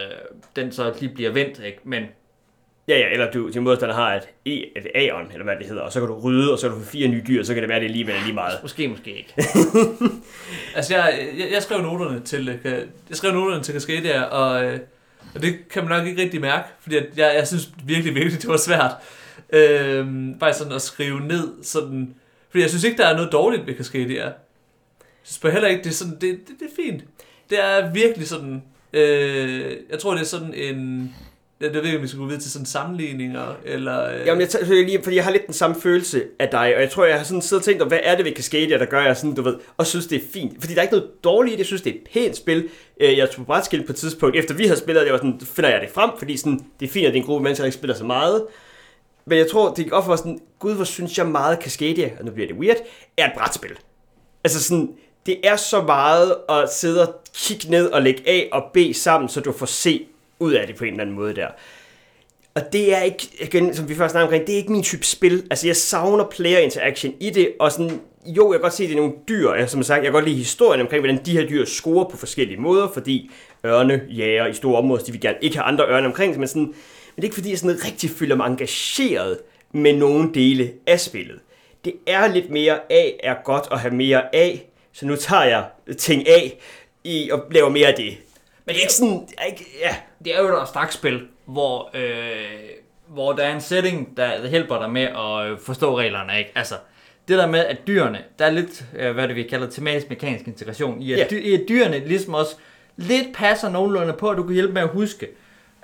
den 0.56 0.72
så 0.72 0.94
lige 1.00 1.13
bliver 1.13 1.32
vendt, 1.32 1.60
ikke? 1.65 1.79
Men 1.84 2.03
Ja, 2.88 2.98
ja, 2.98 3.10
eller 3.12 3.32
du, 3.32 3.50
din 3.50 3.63
modstander 3.63 3.96
har 3.96 4.15
et, 4.15 4.27
e, 4.46 4.77
et 4.77 4.88
Aeon, 4.96 5.32
eller 5.32 5.44
hvad 5.44 5.56
det 5.56 5.67
hedder, 5.67 5.82
og 5.82 5.91
så 5.91 6.00
kan 6.00 6.10
du 6.10 6.20
rydde, 6.20 6.53
og 6.53 6.60
så 6.60 6.70
kan 6.70 6.77
du 6.77 6.84
få 6.84 6.89
fire 6.89 7.08
nye 7.08 7.24
dyr, 7.27 7.44
så 7.44 7.53
kan 7.53 7.63
det 7.63 7.70
være, 7.70 7.79
det 7.79 7.86
alligevel 7.86 8.15
er 8.15 8.22
lige 8.22 8.34
meget. 8.34 8.60
måske, 8.62 8.88
måske 8.88 9.17
ikke. 9.17 9.34
Altså, 10.75 10.96
jeg, 10.96 11.29
jeg, 11.38 11.51
jeg 11.51 11.63
skrev 11.63 11.82
noterne 11.82 12.20
til, 12.20 12.50
øh, 12.50 12.74
jeg 13.10 13.17
skrev 13.17 13.34
noterne 13.34 13.63
til 13.63 13.74
Cascadia, 13.74 14.24
og, 14.24 14.65
øh, 14.65 14.79
og 15.36 15.41
det 15.41 15.70
kan 15.70 15.84
man 15.84 15.98
nok 15.98 16.08
ikke 16.08 16.22
rigtig 16.22 16.41
mærke, 16.41 16.67
fordi 16.79 16.96
at 16.96 17.06
jeg, 17.17 17.36
jeg 17.36 17.48
synes 17.48 17.70
virkelig, 17.86 18.15
virkelig, 18.15 18.41
det 18.41 18.50
var 18.50 18.58
svært. 18.58 18.91
Øhm, 19.50 20.39
bare 20.39 20.53
sådan 20.53 20.74
at 20.74 20.82
skrive 20.82 21.20
ned, 21.20 21.63
sådan, 21.63 22.15
fordi 22.50 22.62
jeg 22.62 22.70
synes 22.70 22.84
ikke, 22.84 22.98
der 22.98 23.08
er 23.08 23.15
noget 23.15 23.32
dårligt 23.32 23.67
ved 23.67 23.75
Cascadia. 23.75 24.24
Jeg 24.24 24.34
synes 25.24 25.53
heller 25.53 25.70
ikke, 25.70 25.84
det 25.84 25.89
er 25.89 25.94
sådan, 25.94 26.13
det, 26.13 26.22
det, 26.22 26.56
det 26.60 26.65
er 26.65 26.84
fint. 26.84 27.03
Det 27.50 27.63
er 27.63 27.94
virkelig 27.94 28.27
sådan, 28.27 28.63
øh, 28.94 29.77
jeg 29.89 30.00
tror, 30.00 30.13
det 30.13 30.22
er 30.22 30.25
sådan 30.25 30.53
en, 30.53 31.15
jeg, 31.62 31.74
jeg 31.74 31.82
ved 31.82 31.84
ikke, 31.86 31.98
om 31.98 32.04
vi 32.04 32.08
skal 32.08 32.20
gå 32.20 32.26
videre 32.26 32.42
til 32.42 32.52
sådan 32.52 32.66
sammenligninger, 32.66 33.56
eller... 33.66 34.10
Øh, 34.14 34.26
Jamen, 34.28 34.42
jeg, 34.42 34.50
tager- 34.50 34.66
lige, 34.86 35.04
fordi 35.04 35.16
jeg 35.16 35.24
har 35.24 35.32
lidt 35.32 35.46
den 35.46 35.54
samme 35.54 35.76
følelse 35.82 36.24
af 36.40 36.50
dig, 36.50 36.76
og 36.76 36.82
jeg 36.82 36.90
tror, 36.92 37.06
jeg 37.06 37.18
har 37.18 37.24
sådan 37.24 37.42
siddet 37.42 37.62
og 37.62 37.66
tænkt, 37.66 37.88
hvad 37.88 38.00
er 38.04 38.16
det 38.16 38.26
ved 38.26 38.32
Cascadia, 38.34 38.78
der 38.80 38.86
gør 38.86 39.02
jeg 39.02 39.18
sådan, 39.18 39.36
du 39.36 39.42
ved, 39.42 39.56
og 39.78 39.88
synes, 39.88 40.08
det 40.08 40.16
er 40.16 40.26
fint. 40.34 40.54
Fordi 40.60 40.74
der 40.74 40.80
er 40.80 40.84
ikke 40.84 40.96
noget 40.96 41.10
dårligt 41.24 41.52
i 41.52 41.56
det, 41.56 41.60
jeg 41.60 41.66
synes, 41.66 41.82
det 41.82 41.90
er 41.90 41.96
et 41.96 42.08
pænt 42.14 42.38
spil. 42.38 42.70
Øh, 43.02 43.18
jeg 43.18 43.30
tog 43.30 43.36
på 43.38 43.44
brætskilt 43.44 43.86
på 43.86 43.92
et 43.92 43.96
tidspunkt, 43.96 44.36
efter 44.36 44.54
vi 44.56 44.64
havde 44.66 44.80
spillet, 44.80 45.04
det 45.04 45.12
var 45.12 45.18
sådan, 45.18 45.40
finder 45.44 45.70
jeg 45.70 45.82
det 45.82 45.90
frem, 45.90 46.10
fordi 46.18 46.38
sådan, 46.38 46.60
det 46.80 46.88
er 46.88 46.92
fint, 46.92 47.06
at 47.08 47.14
det 47.14 47.20
er 47.20 47.22
en 47.22 47.28
gruppe 47.28 47.44
mennesker, 47.44 47.64
der 47.64 47.66
ikke 47.68 47.78
spiller 47.78 47.96
så 47.96 48.06
meget. 48.06 48.46
Men 49.26 49.38
jeg 49.38 49.48
tror, 49.52 49.74
det 49.74 49.84
gik 49.84 49.94
op 49.94 50.04
for 50.04 50.12
mig 50.12 50.18
sådan, 50.18 50.40
gud, 50.60 50.74
hvor 50.76 50.84
synes 50.84 51.18
jeg 51.18 51.28
meget 51.28 51.60
Cascadia, 51.62 52.12
og 52.20 52.26
nu 52.26 52.32
bliver 52.32 52.48
det 52.48 52.58
weird, 52.58 52.78
er 53.18 53.26
et 53.26 53.32
brætspil. 53.38 53.72
Altså 54.44 54.64
sådan, 54.64 54.90
det 55.26 55.38
er 55.44 55.56
så 55.56 55.82
meget 55.82 56.36
at 56.50 56.74
sidde 56.74 57.08
og 57.08 57.16
kigge 57.36 57.70
ned 57.72 57.88
og 57.88 58.02
lægge 58.02 58.24
A 58.30 58.44
og 58.52 58.64
B 58.74 58.78
sammen, 58.94 59.30
så 59.30 59.42
du 59.42 59.52
får 59.52 59.66
C 59.66 60.08
ud 60.39 60.53
af 60.53 60.67
det 60.67 60.75
på 60.75 60.84
en 60.84 60.91
eller 60.91 61.01
anden 61.01 61.15
måde 61.15 61.36
der. 61.36 61.48
Og 62.56 62.74
det 62.74 62.96
er 62.96 63.01
ikke, 63.01 63.29
igen, 63.41 63.75
som 63.75 63.89
vi 63.89 63.96
først 63.96 64.12
snakkede 64.12 64.27
omkring, 64.27 64.48
det 64.48 64.53
er 64.53 64.58
ikke 64.58 64.72
min 64.72 64.84
type 64.84 65.06
spil. 65.06 65.48
Altså, 65.50 65.67
jeg 65.67 65.75
savner 65.75 66.25
player 66.25 66.60
interaction 66.60 67.13
i 67.20 67.29
det, 67.29 67.51
og 67.60 67.72
sådan, 67.72 68.01
jo, 68.25 68.51
jeg 68.51 68.60
kan 68.60 68.62
godt 68.62 68.74
se, 68.74 68.84
at 68.84 68.89
det 68.89 68.96
er 68.96 69.01
nogle 69.01 69.15
dyr, 69.29 69.53
ja, 69.53 69.67
som 69.67 69.84
sagt, 69.84 69.98
jeg 69.98 70.03
kan 70.06 70.13
godt 70.13 70.25
lide 70.25 70.38
historien 70.38 70.82
omkring, 70.82 71.01
hvordan 71.01 71.25
de 71.25 71.32
her 71.32 71.48
dyr 71.48 71.65
scorer 71.65 72.10
på 72.10 72.17
forskellige 72.17 72.62
måder, 72.62 72.89
fordi 72.94 73.32
ørne, 73.65 74.01
jager 74.10 74.48
i 74.48 74.53
store 74.53 74.77
områder, 74.77 75.03
de 75.03 75.12
vil 75.12 75.22
gerne 75.22 75.38
ikke 75.41 75.58
have 75.58 75.65
andre 75.65 75.86
ørne 75.86 76.08
omkring 76.08 76.34
sig, 76.34 76.39
men, 76.39 76.48
sådan, 76.48 76.62
men 76.62 76.74
det 77.15 77.22
er 77.22 77.24
ikke 77.24 77.34
fordi, 77.34 77.50
jeg 77.50 77.60
sådan 77.60 77.86
rigtig 77.86 78.10
føler 78.10 78.36
mig 78.36 78.48
engageret 78.48 79.38
med 79.72 79.94
nogle 79.94 80.34
dele 80.34 80.72
af 80.88 81.00
spillet. 81.00 81.39
Det 81.86 81.94
er 82.08 82.27
lidt 82.27 82.50
mere 82.50 82.79
A 82.89 83.12
er 83.24 83.36
godt 83.44 83.67
at 83.72 83.79
have 83.79 83.94
mere 83.94 84.36
A, 84.36 84.58
så 84.94 85.06
nu 85.06 85.15
tager 85.15 85.44
jeg 85.44 85.65
ting 85.98 86.29
A 86.29 86.50
i 87.03 87.29
og 87.32 87.44
laver 87.51 87.70
mere 87.70 87.88
af 87.88 87.94
det. 87.94 88.17
Men 88.67 88.74
det 88.74 88.79
er 88.79 88.81
ikke 88.81 88.93
sådan, 88.93 89.27
ikke, 89.50 89.65
ja, 89.81 89.95
det 90.25 90.36
er 90.36 90.41
jo 90.41 90.47
et 90.47 90.59
abstrakt 90.62 90.93
hvor, 91.45 91.89
øh, 91.93 92.69
hvor 93.07 93.33
der 93.33 93.43
er 93.43 93.55
en 93.55 93.62
setting, 93.62 94.17
der, 94.17 94.47
hjælper 94.47 94.79
dig 94.79 94.89
med 94.89 95.01
at 95.01 95.51
øh, 95.51 95.57
forstå 95.59 95.97
reglerne, 95.97 96.38
ikke? 96.38 96.51
Altså, 96.55 96.75
det 97.27 97.38
der 97.38 97.47
med, 97.47 97.59
at 97.59 97.88
dyrene, 97.88 98.19
der 98.39 98.45
er 98.45 98.51
lidt, 98.51 98.86
øh, 99.00 99.13
hvad 99.13 99.27
det 99.27 99.36
vi 99.36 99.43
kalder 99.43 99.69
tematisk 99.69 100.09
mekanisk 100.09 100.47
integration, 100.47 101.01
i 101.01 101.12
at, 101.12 101.19
Ja. 101.19 101.25
dy, 101.31 101.43
i 101.43 101.53
at 101.53 101.62
dyrene 101.69 102.07
ligesom 102.07 102.33
også 102.33 102.55
lidt 102.97 103.27
passer 103.33 103.69
nogenlunde 103.69 104.13
på, 104.13 104.29
at 104.29 104.38
du 104.38 104.43
kan 104.43 104.53
hjælpe 104.53 104.74
med 104.74 104.81
at 104.81 104.88
huske. 104.88 105.27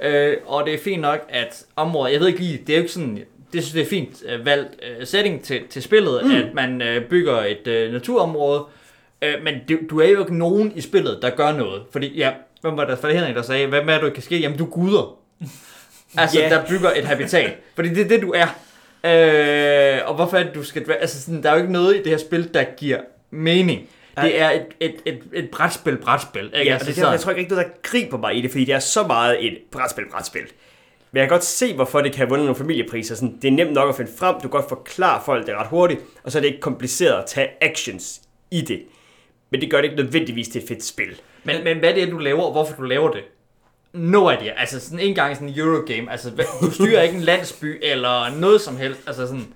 Øh, 0.01 0.37
og 0.45 0.65
det 0.65 0.73
er 0.73 0.77
fint 0.77 1.01
nok, 1.01 1.19
at 1.29 1.65
området, 1.75 2.13
jeg 2.13 2.19
ved 2.19 2.27
ikke 2.27 2.39
lige, 2.39 2.57
det 2.67 2.73
er 2.73 2.77
jo 2.77 2.81
ikke 2.81 2.93
sådan, 2.93 3.15
det 3.53 3.63
synes 3.63 3.71
det 3.73 3.81
er 3.81 3.85
fint 3.85 4.23
øh, 4.29 4.45
valgt 4.45 4.71
øh, 4.83 5.07
setting 5.07 5.43
til, 5.43 5.61
til 5.69 5.83
spillet, 5.83 6.25
mm. 6.25 6.31
at 6.35 6.53
man 6.53 6.81
øh, 6.81 7.05
bygger 7.09 7.43
et 7.43 7.67
øh, 7.67 7.91
naturområde, 7.93 8.63
øh, 9.21 9.33
men 9.43 9.53
du, 9.69 9.77
du 9.89 9.99
er 9.99 10.07
jo 10.07 10.19
ikke 10.19 10.37
nogen 10.37 10.71
i 10.75 10.81
spillet, 10.81 11.19
der 11.21 11.29
gør 11.29 11.51
noget. 11.51 11.81
Fordi, 11.91 12.17
ja, 12.17 12.31
hvem 12.63 12.77
var 12.77 12.85
der 12.85 12.95
for 12.95 13.07
Henrik, 13.07 13.35
der 13.35 13.41
sagde, 13.41 13.67
hvad 13.67 13.79
er 13.81 13.93
det, 13.93 14.01
du 14.01 14.09
kan 14.09 14.23
ske? 14.23 14.39
Jamen, 14.39 14.57
du 14.57 14.65
er 14.65 14.69
guder. 14.69 15.19
altså, 16.17 16.39
Ja. 16.39 16.49
der 16.49 16.65
bygger 16.69 16.91
et 16.95 17.05
habitat. 17.05 17.53
Fordi 17.75 17.89
det 17.89 17.99
er 18.05 18.07
det, 18.07 18.21
du 18.21 18.33
er. 18.35 18.47
Øh, 19.05 19.99
og 20.09 20.15
hvorfor 20.15 20.37
er 20.37 20.43
det, 20.43 20.55
du 20.55 20.63
skal... 20.63 20.91
Altså, 20.91 21.21
sådan, 21.21 21.43
der 21.43 21.49
er 21.49 21.53
jo 21.53 21.59
ikke 21.61 21.73
noget 21.73 21.95
i 21.95 21.97
det 21.97 22.07
her 22.07 22.17
spil, 22.17 22.53
der 22.53 22.63
giver 22.77 22.99
mening. 23.31 23.89
Det 24.21 24.41
er 24.41 24.49
et, 24.51 24.65
et, 24.79 24.95
et, 25.05 25.19
et 25.33 25.49
brætspil, 25.49 25.97
brætspil. 25.97 26.45
Ikke? 26.45 26.65
Ja, 26.65 26.73
altså, 26.73 26.87
det 26.87 26.97
er 26.97 27.01
derfor, 27.01 27.11
jeg 27.11 27.19
tror 27.19 27.31
ikke 27.31 27.55
der 27.55 27.63
griber 27.83 28.17
mig 28.17 28.35
i 28.37 28.41
det, 28.41 28.51
fordi 28.51 28.65
det 28.65 28.73
er 28.75 28.79
så 28.79 29.07
meget 29.07 29.45
et 29.47 29.57
brætspil, 29.71 30.03
brætspil. 30.11 30.41
Men 31.11 31.19
jeg 31.19 31.27
kan 31.27 31.29
godt 31.29 31.43
se, 31.43 31.73
hvorfor 31.73 32.01
det 32.01 32.11
kan 32.11 32.17
have 32.17 32.29
vundet 32.29 32.45
nogle 32.45 32.57
familiepriser. 32.57 33.15
Sådan, 33.15 33.37
det 33.41 33.47
er 33.47 33.51
nemt 33.51 33.73
nok 33.73 33.89
at 33.89 33.95
finde 33.95 34.11
frem, 34.17 34.35
du 34.35 34.39
kan 34.41 34.49
godt 34.49 34.69
forklare 34.69 35.21
folk 35.25 35.47
det 35.47 35.55
ret 35.55 35.67
hurtigt, 35.67 35.99
og 36.23 36.31
så 36.31 36.37
er 36.37 36.41
det 36.41 36.47
ikke 36.47 36.59
kompliceret 36.61 37.13
at 37.13 37.25
tage 37.27 37.47
actions 37.61 38.21
i 38.51 38.61
det. 38.61 38.81
Men 39.49 39.61
det 39.61 39.71
gør 39.71 39.77
det 39.77 39.83
ikke 39.83 39.95
nødvendigvis 40.03 40.47
til 40.47 40.61
et 40.61 40.67
fedt 40.67 40.83
spil. 40.83 41.19
Men, 41.43 41.63
men 41.63 41.79
hvad 41.79 41.93
det 41.93 42.03
er, 42.03 42.09
du 42.09 42.17
laver, 42.17 42.41
og 42.41 42.51
hvorfor 42.51 42.75
du 42.75 42.81
laver 42.81 43.11
det? 43.11 43.21
No 43.93 44.29
idea. 44.29 44.53
Altså 44.57 44.79
sådan 44.79 44.99
en 44.99 45.15
gang 45.15 45.35
sådan 45.35 45.49
en 45.49 45.59
Eurogame. 45.59 46.11
Altså, 46.11 46.31
du 46.61 46.71
styrer 46.71 47.01
ikke 47.01 47.15
en 47.15 47.21
landsby 47.21 47.79
eller 47.81 48.39
noget 48.39 48.61
som 48.61 48.77
helst. 48.77 48.99
Altså 49.07 49.27
sådan... 49.27 49.47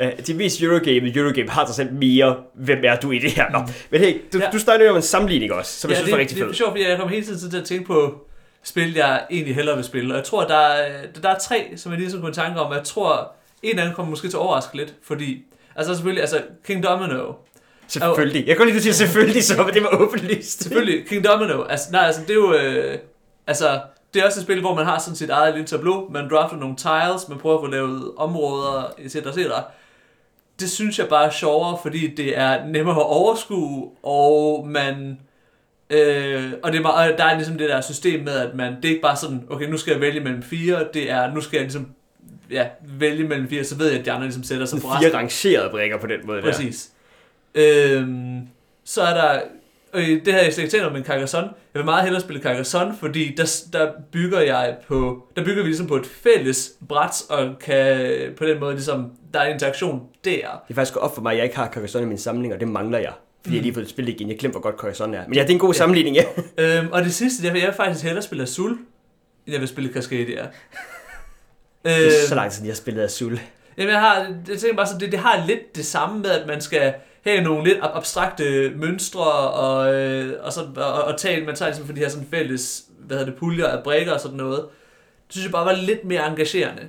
Ja, 0.00 0.10
de 0.26 0.34
mest 0.34 0.62
Eurogame, 0.62 1.16
Eurogame 1.16 1.50
har 1.50 1.72
sig 1.72 1.88
mere, 1.92 2.36
hvem 2.54 2.78
er 2.84 2.96
du 2.96 3.10
i 3.10 3.18
det 3.18 3.30
her? 3.32 3.50
Nå, 3.50 3.58
men 3.90 4.00
hey, 4.00 4.20
du, 4.32 4.38
Ja. 4.38 4.50
du 4.52 4.58
snakker 4.58 4.86
jo 4.86 4.90
om 4.90 4.96
en 4.96 5.02
sammenligning 5.02 5.52
også, 5.52 5.80
som 5.80 5.90
jeg 5.90 5.94
ja, 5.94 5.98
synes 5.98 6.06
det, 6.06 6.12
var 6.12 6.18
rigtig 6.20 6.36
det, 6.36 6.42
fed. 6.42 6.48
det 6.48 6.54
er 6.54 6.56
sjovt, 6.56 6.70
fordi 6.70 6.88
jeg 6.88 6.98
kommer 6.98 7.14
hele 7.14 7.26
tiden 7.26 7.50
til 7.50 7.58
at 7.58 7.64
tænke 7.64 7.84
på 7.84 8.26
spil, 8.62 8.94
jeg 8.94 9.22
egentlig 9.30 9.54
hellere 9.54 9.76
vil 9.76 9.84
spille. 9.84 10.14
Og 10.14 10.16
jeg 10.16 10.24
tror, 10.24 10.44
der 10.44 10.56
er, 10.56 11.06
der 11.22 11.28
er 11.28 11.38
tre, 11.38 11.72
som 11.76 11.92
jeg 11.92 12.00
lige 12.00 12.10
så 12.10 12.18
kunne 12.18 12.32
tanke 12.32 12.60
om. 12.60 12.72
Jeg 12.72 12.84
tror, 12.84 13.32
en 13.62 13.78
af 13.78 13.84
dem 13.84 13.94
kommer 13.94 14.10
måske 14.10 14.28
til 14.28 14.36
at 14.36 14.40
overraske 14.40 14.76
lidt, 14.76 14.94
fordi... 15.02 15.44
Altså 15.76 15.94
selvfølgelig, 15.94 16.20
altså 16.22 16.42
King 16.66 16.82
Domino. 16.82 17.32
Selvfølgelig. 17.88 18.46
Jeg 18.46 18.60
at 18.60 18.74
du 18.74 18.80
siger 18.80 18.92
selvfølgelig, 18.92 19.44
så 19.44 19.62
men 19.62 19.74
det 19.74 19.82
var 19.82 20.00
åbenlyst. 20.00 20.62
Selvfølgelig, 20.62 21.06
King 21.06 21.24
Domino. 21.24 21.62
Altså, 21.62 21.86
nej, 21.92 22.02
altså 22.06 22.20
det 22.20 22.30
er 22.30 22.34
jo... 22.34 22.54
Øh, 22.54 22.98
altså, 23.46 23.80
det 24.14 24.22
er 24.22 24.26
også 24.26 24.40
et 24.40 24.44
spil, 24.44 24.60
hvor 24.60 24.74
man 24.74 24.84
har 24.84 24.98
sådan 24.98 25.16
sit 25.16 25.30
eget 25.30 25.54
lille 25.54 25.66
tableau. 25.66 26.08
Man 26.10 26.30
drafter 26.30 26.56
nogle 26.56 26.76
tiles, 26.76 27.28
man 27.28 27.38
prøver 27.38 27.56
at 27.56 27.62
få 27.62 27.70
lavet 27.70 28.12
områder, 28.16 28.94
etc. 28.98 29.16
etc. 29.16 29.38
Det 30.60 30.70
synes 30.70 30.98
jeg 30.98 31.08
bare 31.08 31.26
er 31.26 31.30
sjovere, 31.30 31.78
fordi 31.82 32.14
det 32.14 32.38
er 32.38 32.66
nemmere 32.66 32.96
at 32.96 33.06
overskue, 33.06 33.90
og 34.02 34.68
man... 34.68 35.18
Øh, 35.90 36.52
og 36.62 36.72
det 36.72 36.80
er 36.80 36.88
og 36.88 37.18
der 37.18 37.24
er 37.24 37.34
ligesom 37.34 37.58
det 37.58 37.68
der 37.68 37.80
system 37.80 38.24
med, 38.24 38.32
at 38.32 38.54
man, 38.54 38.76
det 38.76 38.84
er 38.84 38.88
ikke 38.88 39.02
bare 39.02 39.16
sådan, 39.16 39.44
okay, 39.50 39.66
nu 39.66 39.76
skal 39.76 39.92
jeg 39.92 40.00
vælge 40.00 40.20
mellem 40.20 40.42
fire, 40.42 40.84
det 40.94 41.10
er, 41.10 41.34
nu 41.34 41.40
skal 41.40 41.56
jeg 41.56 41.64
ligesom 41.64 41.88
ja, 42.50 42.66
vælge 42.98 43.28
mellem 43.28 43.48
fire, 43.48 43.64
så 43.64 43.76
ved 43.76 43.88
jeg, 43.88 43.98
at 43.98 44.04
de 44.04 44.12
andre 44.12 44.24
ligesom 44.24 44.42
sætter 44.42 44.66
sig 44.66 44.80
på 44.80 44.88
fire 45.00 45.14
rangerede 45.14 45.70
brækker 45.70 45.98
på 45.98 46.06
den 46.06 46.20
måde 46.26 46.42
der. 46.42 46.44
Præcis. 46.44 46.90
Øhm, 47.54 48.40
så 48.84 49.02
er 49.02 49.14
der, 49.14 49.40
øh, 49.94 50.08
det 50.24 50.32
har 50.32 50.40
jeg 50.40 50.52
slet 50.52 50.64
ikke 50.64 50.72
tænkt 50.76 50.86
om 50.86 50.96
en 50.96 51.04
Carcassonne. 51.04 51.48
Jeg 51.74 51.78
vil 51.80 51.84
meget 51.84 52.02
hellere 52.02 52.22
spille 52.22 52.42
Carcassonne, 52.42 52.94
fordi 53.00 53.34
der, 53.36 53.60
der 53.72 53.92
bygger 54.12 54.40
jeg 54.40 54.76
på, 54.88 55.26
der 55.36 55.44
bygger 55.44 55.62
vi 55.62 55.68
ligesom 55.68 55.86
på 55.86 55.96
et 55.96 56.06
fælles 56.06 56.70
bræt, 56.88 57.22
og 57.30 57.58
kan 57.58 57.98
på 58.36 58.44
den 58.46 58.60
måde 58.60 58.74
ligesom, 58.74 59.12
der 59.34 59.40
er 59.40 59.46
interaktion 59.54 60.00
der. 60.24 60.30
Det 60.68 60.70
er 60.70 60.74
faktisk 60.74 60.96
op 60.96 61.14
for 61.14 61.22
mig, 61.22 61.30
at 61.32 61.36
jeg 61.36 61.44
ikke 61.44 61.56
har 61.56 61.70
Carcassonne 61.70 62.06
i 62.06 62.08
min 62.08 62.18
samling, 62.18 62.54
og 62.54 62.60
det 62.60 62.68
mangler 62.68 62.98
jeg. 62.98 63.12
Fordi 63.42 63.56
jeg 63.56 63.62
lige 63.62 63.72
har 63.72 63.80
fået 63.80 63.88
spillet 63.90 64.12
igen. 64.14 64.28
Jeg 64.28 64.38
glemte, 64.38 64.54
hvor 64.54 64.62
godt 64.62 64.80
Carcassonne 64.80 65.16
er. 65.16 65.22
Men 65.26 65.34
ja, 65.34 65.42
det 65.42 65.48
er 65.48 65.52
en 65.52 65.58
god 65.58 65.72
Ja. 65.74 65.78
sammenligning, 65.78 66.16
ja. 66.16 66.24
Øhm, 66.78 66.88
og 66.92 67.02
det 67.04 67.14
sidste, 67.14 67.44
jeg 67.46 67.52
vil 67.54 67.62
jeg 67.62 67.74
faktisk 67.74 68.04
hellere 68.04 68.22
spille 68.22 68.42
Azul, 68.42 68.70
end 68.70 68.78
jeg 69.52 69.60
vil 69.60 69.68
spille 69.68 69.92
Cascadia. 69.92 70.46
Det 71.84 71.92
er 71.92 71.98
Øhm, 72.04 72.10
så 72.28 72.34
lang 72.34 72.50
tid, 72.52 72.66
jeg 72.66 72.76
spillede 72.76 73.04
Azul. 73.04 73.40
Jamen, 73.78 73.92
jeg, 73.92 74.00
har, 74.00 74.16
jeg 74.48 74.58
tænker 74.58 74.76
bare 74.76 74.86
så, 74.86 74.94
det, 75.00 75.12
det 75.12 75.20
har 75.20 75.46
lidt 75.46 75.76
det 75.76 75.86
samme 75.86 76.18
med, 76.20 76.30
at 76.30 76.46
man 76.46 76.60
skal 76.60 76.94
have 77.24 77.40
nogle 77.42 77.64
lidt 77.64 77.78
ab- 77.78 77.96
abstrakte 77.96 78.70
mønstre, 78.76 79.32
og, 79.50 79.94
øh, 79.94 80.44
og, 80.44 80.52
så, 80.52 80.60
og, 80.76 80.92
og 81.04 81.18
tage, 81.18 81.46
man 81.46 81.54
tager 81.56 81.68
ligesom 81.68 81.86
for 81.86 81.92
de 81.92 82.00
her 82.00 82.08
sådan 82.08 82.28
fælles, 82.30 82.84
hvad 82.98 83.16
hedder 83.18 83.30
det, 83.32 83.40
puljer 83.40 83.66
af 83.66 83.82
brækker 83.84 84.12
og 84.12 84.20
sådan 84.20 84.36
noget. 84.36 84.58
Det 85.26 85.32
synes 85.34 85.44
jeg 85.44 85.52
bare 85.52 85.66
var 85.66 85.72
lidt 85.72 86.04
mere 86.04 86.26
engagerende. 86.28 86.82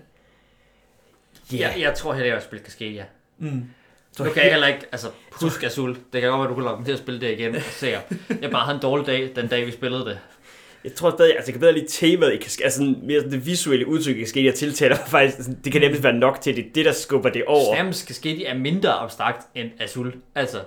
Yeah. 1.54 1.62
Jeg, 1.62 1.74
jeg 1.80 1.94
tror 1.94 2.14
heller, 2.14 2.28
jeg 2.28 2.36
vil 2.36 2.44
spille 2.44 2.66
Cascadia. 2.66 3.06
Mm. 3.38 3.64
Så 4.12 4.24
du 4.24 4.30
kan 4.30 4.44
jeg 4.44 4.52
heller 4.52 4.68
ikke, 4.68 4.86
altså, 4.92 5.08
husk 5.32 5.64
Azul. 5.64 5.98
Det 6.14 6.22
kan 6.22 6.30
godt 6.30 6.40
være, 6.40 6.50
du 6.50 6.54
kunne 6.54 6.66
lokke 6.66 6.80
mig 6.80 6.86
til 6.86 6.94
at 6.94 7.00
spille 7.00 7.22
det 7.22 7.32
igen. 7.32 7.56
og 7.56 7.62
Se, 7.62 7.98
jeg 8.42 8.52
bare 8.52 8.66
havde 8.66 8.76
en 8.76 8.82
dårlig 8.82 9.06
dag, 9.08 9.32
den 9.36 9.48
dag 9.48 9.66
vi 9.66 9.72
spillede 9.72 10.06
det. 10.06 10.20
Jeg 10.84 10.94
tror 10.96 11.10
stadig, 11.12 11.36
altså 11.36 11.50
jeg 11.50 11.54
kan 11.54 11.60
bedre 11.60 11.74
lide 11.74 11.86
temaet 11.90 12.34
i 12.34 12.38
Cascadia. 12.38 12.66
Altså 12.66 12.96
mere 13.04 13.22
det 13.22 13.46
visuelle 13.46 13.88
udtryk 13.88 14.16
i 14.18 14.20
Cascadia 14.26 14.52
tiltaler 14.52 14.96
mig 14.96 15.08
faktisk. 15.08 15.50
Det 15.64 15.72
kan 15.72 15.82
nemlig 15.82 16.04
være 16.04 16.14
nok 16.14 16.42
til, 16.42 16.56
det 16.56 16.66
er 16.66 16.70
det, 16.76 16.86
der 16.86 16.92
skubber 16.92 17.30
det 17.30 17.44
over. 17.46 17.76
Snams 17.76 17.98
Cascadia 17.98 18.50
er 18.50 18.54
mindre 18.58 18.90
abstrakt 18.92 19.42
end 19.56 19.70
Azul. 19.80 20.14
Altså, 20.36 20.58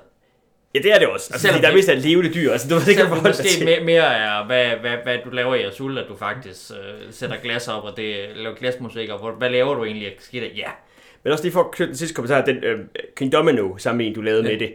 Ja, 0.75 0.79
det 0.79 0.92
er 0.92 0.98
det 0.98 1.09
også. 1.09 1.31
Altså, 1.33 1.48
fordi 1.48 1.62
der 1.62 1.68
er 1.68 1.75
mest 1.75 1.88
af 1.88 2.03
levende 2.03 2.35
dyr. 2.35 2.53
Altså, 2.53 2.68
du 2.68 2.75
ved 2.75 2.88
ikke, 2.88 3.07
hvad 3.07 3.18
måske 3.31 3.64
mere, 3.64 3.81
mere 3.81 4.14
er, 4.16 4.46
hvad, 4.46 4.66
hvad, 4.81 4.96
hvad 5.05 5.18
du 5.25 5.31
laver 5.31 5.55
i 5.55 5.62
Azul, 5.62 5.98
at 5.98 6.05
du 6.09 6.16
faktisk 6.16 6.70
øh, 6.70 6.77
sætter 7.11 7.37
glas 7.42 7.68
op, 7.68 7.85
og 7.85 7.96
det 7.96 8.14
laver 8.37 8.55
glasmusik, 8.55 9.09
og 9.09 9.18
hvor, 9.18 9.31
hvad 9.31 9.51
laver 9.51 9.75
du 9.75 9.85
egentlig? 9.85 10.12
Sker 10.18 10.40
det? 10.40 10.51
Ja. 10.57 10.68
Men 11.25 11.33
også 11.33 11.44
lige 11.44 11.53
for 11.53 11.61
at 11.61 11.70
knytte 11.70 11.88
den 11.90 11.96
sidste 11.98 12.14
kommentar, 12.14 12.44
den 12.44 12.57
øh, 12.64 12.79
King 13.16 13.33
Domino 13.33 13.77
sammenligning, 13.79 14.16
du 14.16 14.20
lavede 14.20 14.42
Ja. 14.44 14.51
med 14.51 14.59
det. 14.59 14.72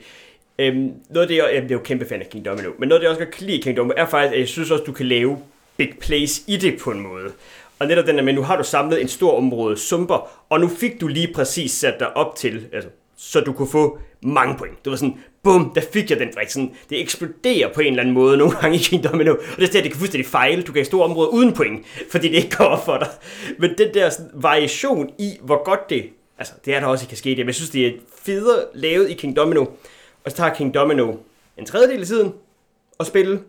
Øhm, 0.59 0.91
noget 1.09 1.21
af 1.21 1.27
det, 1.27 1.35
jeg, 1.35 1.49
jamen, 1.53 1.69
det 1.69 1.75
er 1.75 1.79
jo 1.79 1.83
kæmpe 1.83 2.05
fan 2.05 2.21
af 2.21 2.29
King 2.29 2.45
Domino, 2.45 2.69
men 2.79 2.89
noget 2.89 2.99
af 2.99 2.99
det, 2.99 3.03
jeg 3.03 3.09
også 3.09 3.25
godt 3.25 3.35
kan 3.35 3.47
lide 3.47 3.61
King 3.61 3.77
Domino, 3.77 3.93
er 3.97 4.05
faktisk, 4.05 4.33
at 4.33 4.39
jeg 4.39 4.47
synes 4.47 4.71
også, 4.71 4.83
du 4.83 4.91
kan 4.91 5.05
lave 5.05 5.37
big 5.77 5.93
plays 5.99 6.41
i 6.47 6.57
det 6.57 6.79
på 6.81 6.91
en 6.91 6.99
måde. 6.99 7.31
Og 7.79 7.87
netop 7.87 8.07
den 8.07 8.17
der 8.17 8.23
med, 8.23 8.33
nu 8.33 8.41
har 8.41 8.57
du 8.57 8.63
samlet 8.63 9.01
en 9.01 9.07
stor 9.07 9.37
område 9.37 9.77
sumper, 9.77 10.45
og 10.49 10.59
nu 10.59 10.67
fik 10.67 11.01
du 11.01 11.07
lige 11.07 11.33
præcis 11.33 11.71
sat 11.71 11.99
dig 11.99 12.17
op 12.17 12.35
til, 12.35 12.65
altså, 12.73 12.89
så 13.17 13.41
du 13.41 13.53
kunne 13.53 13.67
få 13.67 13.99
mange 14.21 14.55
point. 14.57 14.85
Det 14.85 14.91
var 14.91 14.97
sådan, 14.97 15.15
bum, 15.43 15.71
der 15.75 15.81
fik 15.93 16.09
jeg 16.09 16.19
den 16.19 16.29
brik. 16.33 16.49
Sådan, 16.49 16.71
det 16.89 17.01
eksploderer 17.01 17.73
på 17.73 17.81
en 17.81 17.87
eller 17.87 18.01
anden 18.01 18.13
måde 18.13 18.37
nogle 18.37 18.55
gange 18.61 18.75
i 18.75 18.79
King 18.79 19.03
Domino, 19.03 19.31
og 19.31 19.57
det 19.57 19.63
er 19.63 19.71
det, 19.71 19.83
det 19.83 19.91
kan 19.91 19.99
fuldstændig 19.99 20.27
fejle. 20.29 20.61
Du 20.61 20.71
kan 20.71 20.81
i 20.81 20.85
store 20.85 21.03
områder 21.03 21.29
uden 21.29 21.53
point, 21.53 21.85
fordi 22.11 22.27
det 22.27 22.35
ikke 22.35 22.57
går 22.57 22.65
op 22.65 22.85
for 22.85 22.97
dig. 22.97 23.07
Men 23.59 23.73
den 23.77 23.93
der 23.93 24.09
sådan, 24.09 24.31
variation 24.33 25.09
i, 25.19 25.31
hvor 25.41 25.63
godt 25.63 25.89
det, 25.89 26.09
altså 26.37 26.53
det 26.65 26.75
er 26.75 26.79
der 26.79 26.87
også 26.87 27.05
i 27.05 27.09
Cascadia, 27.09 27.43
men 27.43 27.47
jeg 27.47 27.55
synes, 27.55 27.69
det 27.69 27.87
er 27.87 27.91
federe 28.23 28.59
lavet 28.73 29.09
i 29.09 29.13
King 29.13 29.35
Domino. 29.35 29.65
Og 30.27 30.31
så 30.31 30.37
tager 30.37 30.53
King 30.53 30.73
Domino 30.73 31.15
en 31.57 31.65
tredjedel 31.65 32.01
af 32.01 32.07
tiden 32.07 32.33
og 32.97 33.05
spille, 33.05 33.39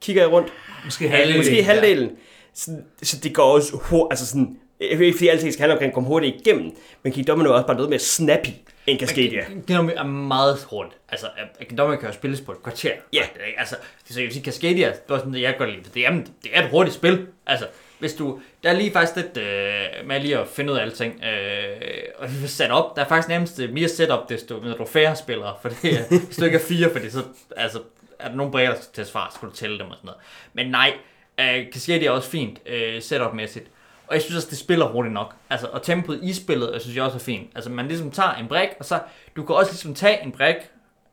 kigger 0.00 0.22
jeg 0.22 0.32
rundt, 0.32 0.52
Måske 0.84 1.08
Halvdelen. 1.08 1.36
Måske 1.36 1.62
halvdelen. 1.62 2.10
Så, 2.54 2.70
så 3.02 3.16
det 3.22 3.34
går 3.34 3.42
også 3.42 3.76
hurtigt, 3.76 4.12
altså 4.12 4.26
sådan, 4.26 4.58
jeg 4.80 4.98
ved 4.98 5.06
ikke, 5.06 5.18
fordi 5.18 5.28
alting 5.28 5.52
skal 5.52 5.60
handle 5.60 5.72
omkring 5.72 5.88
at 5.90 5.94
komme 5.94 6.08
hurtigt 6.08 6.36
igennem, 6.46 6.70
men 7.02 7.12
King 7.12 7.26
Domino 7.26 7.50
er 7.50 7.54
også 7.54 7.66
bare 7.66 7.76
noget 7.76 7.90
mere 7.90 7.98
snappy 7.98 8.48
end 8.86 9.00
Cascadia. 9.00 9.44
Kingdom 9.44 9.90
er 9.96 10.02
meget 10.02 10.66
hurtigt. 10.70 10.96
Altså, 11.08 11.26
Kingdom 11.68 11.98
kan 11.98 12.08
jo 12.08 12.14
spilles 12.14 12.40
på 12.40 12.52
et 12.52 12.62
kvarter. 12.62 12.92
Ja. 13.12 13.22
ikke? 13.46 13.58
Altså, 13.58 13.76
så 14.04 14.20
jeg 14.20 14.24
vil 14.24 14.32
sige, 14.32 14.44
Cascadia, 14.44 14.86
det 14.86 15.00
var 15.08 15.18
sådan, 15.18 15.32
det 15.32 15.40
jeg 15.40 15.54
godt 15.58 15.70
lide. 15.70 15.82
Det 15.94 16.06
er, 16.06 16.10
det 16.42 16.50
er 16.52 16.62
et 16.62 16.70
hurtigt 16.70 16.94
spil. 16.94 17.26
Altså, 17.46 17.66
hvis 18.00 18.14
du, 18.14 18.40
der 18.62 18.70
er 18.70 18.74
lige 18.74 18.92
faktisk 18.92 19.16
lidt 19.16 19.36
øh, 19.36 20.06
med 20.06 20.20
lige 20.20 20.38
at 20.38 20.48
finde 20.48 20.72
ud 20.72 20.78
af 20.78 20.82
alting. 20.82 21.24
Øh, 21.24 21.76
og 22.18 22.28
sat 22.46 22.70
op, 22.70 22.96
der 22.96 23.04
er 23.04 23.08
faktisk 23.08 23.28
nærmest 23.28 23.60
øh, 23.60 23.72
mere 23.72 23.88
setup, 23.88 24.28
desto 24.28 24.60
når 24.60 24.76
du 24.76 24.82
er 24.82 24.86
færre 24.86 25.16
spillere. 25.16 25.54
For 25.62 25.68
det 25.68 25.84
øh, 25.84 25.92
er, 25.92 26.24
hvis 26.26 26.36
du 26.36 26.44
ikke 26.44 26.58
er 26.58 26.62
fire, 26.62 26.90
fordi 26.92 27.10
så, 27.10 27.22
altså, 27.56 27.80
er 28.18 28.28
der 28.28 28.34
nogle 28.34 28.52
brækker, 28.52 28.74
der 28.74 28.80
skal 28.80 28.94
tages 28.94 29.08
at 29.08 29.12
svare, 29.12 29.30
så 29.30 29.36
skal 29.36 29.48
du 29.48 29.54
tælle 29.54 29.78
dem 29.78 29.86
og 29.86 29.96
sådan 29.96 30.06
noget. 30.06 30.20
Men 30.52 30.66
nej, 30.70 30.92
øh, 31.40 31.72
Cascadia 31.72 32.08
er 32.08 32.10
også 32.10 32.30
fint 32.30 32.58
øh, 32.66 33.02
setup-mæssigt. 33.02 33.66
Og 34.06 34.14
jeg 34.14 34.22
synes 34.22 34.36
også, 34.36 34.50
det 34.50 34.58
spiller 34.58 34.86
hurtigt 34.86 35.14
nok. 35.14 35.34
Altså, 35.50 35.66
og 35.66 35.82
tempoet 35.82 36.20
i 36.22 36.32
spillet, 36.32 36.70
jeg 36.72 36.80
synes 36.80 36.96
jeg 36.96 37.04
også 37.04 37.16
er 37.16 37.20
fint. 37.20 37.50
Altså, 37.54 37.70
man 37.70 37.88
ligesom 37.88 38.10
tager 38.10 38.34
en 38.34 38.48
brik, 38.48 38.68
og 38.78 38.84
så, 38.84 39.00
du 39.36 39.44
kan 39.44 39.56
også 39.56 39.72
ligesom 39.72 39.94
tage 39.94 40.22
en 40.22 40.32
brik, 40.32 40.56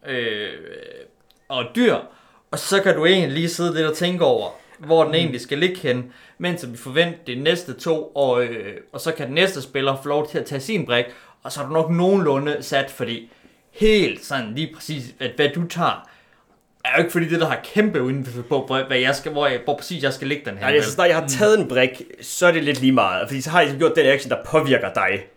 øh, 0.07 0.53
og 1.49 1.65
dyr, 1.75 1.95
og 2.51 2.59
så 2.59 2.81
kan 2.81 2.95
du 2.95 3.05
egentlig 3.05 3.31
lige 3.31 3.49
sidde 3.49 3.73
lidt 3.73 3.87
og 3.87 3.95
tænke 3.95 4.25
over, 4.25 4.49
hvor 4.77 5.03
den 5.03 5.15
egentlig 5.15 5.41
skal 5.41 5.57
ligge 5.57 5.77
hen, 5.77 6.11
mens 6.37 6.71
vi 6.71 6.77
forventer 6.77 7.19
de 7.27 7.35
næste 7.35 7.73
to, 7.73 8.03
og, 8.03 8.43
øh, 8.43 8.77
og 8.93 9.01
så 9.01 9.11
kan 9.11 9.25
den 9.25 9.35
næste 9.35 9.61
spiller 9.61 9.99
få 10.03 10.09
lov 10.09 10.29
til 10.29 10.37
at 10.37 10.45
tage 10.45 10.61
sin 10.61 10.85
brik, 10.85 11.05
og 11.43 11.51
så 11.51 11.61
er 11.61 11.65
du 11.65 11.73
nok 11.73 11.91
nogenlunde 11.91 12.57
sat, 12.61 12.91
fordi 12.91 13.31
helt 13.71 14.25
sådan 14.25 14.53
lige 14.55 14.73
præcis, 14.75 15.03
at 15.19 15.31
hvad 15.35 15.49
du 15.49 15.67
tager, 15.67 16.09
er 16.85 16.89
jo 16.97 16.99
ikke 16.99 17.11
fordi 17.11 17.29
det, 17.29 17.39
der 17.39 17.47
har 17.47 17.59
kæmpe 17.63 17.99
indflydelse 17.99 18.43
på, 18.43 18.65
hvad 18.87 18.97
jeg 18.97 19.15
skal, 19.15 19.31
hvor, 19.31 19.47
jeg, 19.47 19.59
hvor 19.63 19.77
præcis 19.77 20.03
jeg 20.03 20.13
skal 20.13 20.27
ligge 20.27 20.45
den 20.45 20.53
her. 20.53 20.61
Nej, 20.61 20.71
det 20.71 20.79
er 20.79 20.83
så 20.83 20.91
snart 20.91 21.07
jeg 21.07 21.17
har 21.17 21.27
taget 21.27 21.59
en 21.59 21.67
brik, 21.67 22.01
så 22.21 22.47
er 22.47 22.51
det 22.51 22.63
lidt 22.63 22.81
lige 22.81 22.91
meget. 22.91 23.27
Fordi 23.27 23.41
så 23.41 23.49
har 23.49 23.59
jeg 23.59 23.65
ligesom 23.65 23.79
gjort 23.79 23.95
den 23.95 24.05
action, 24.05 24.31
der 24.31 24.37
påvirker 24.45 24.93
dig. 24.93 25.27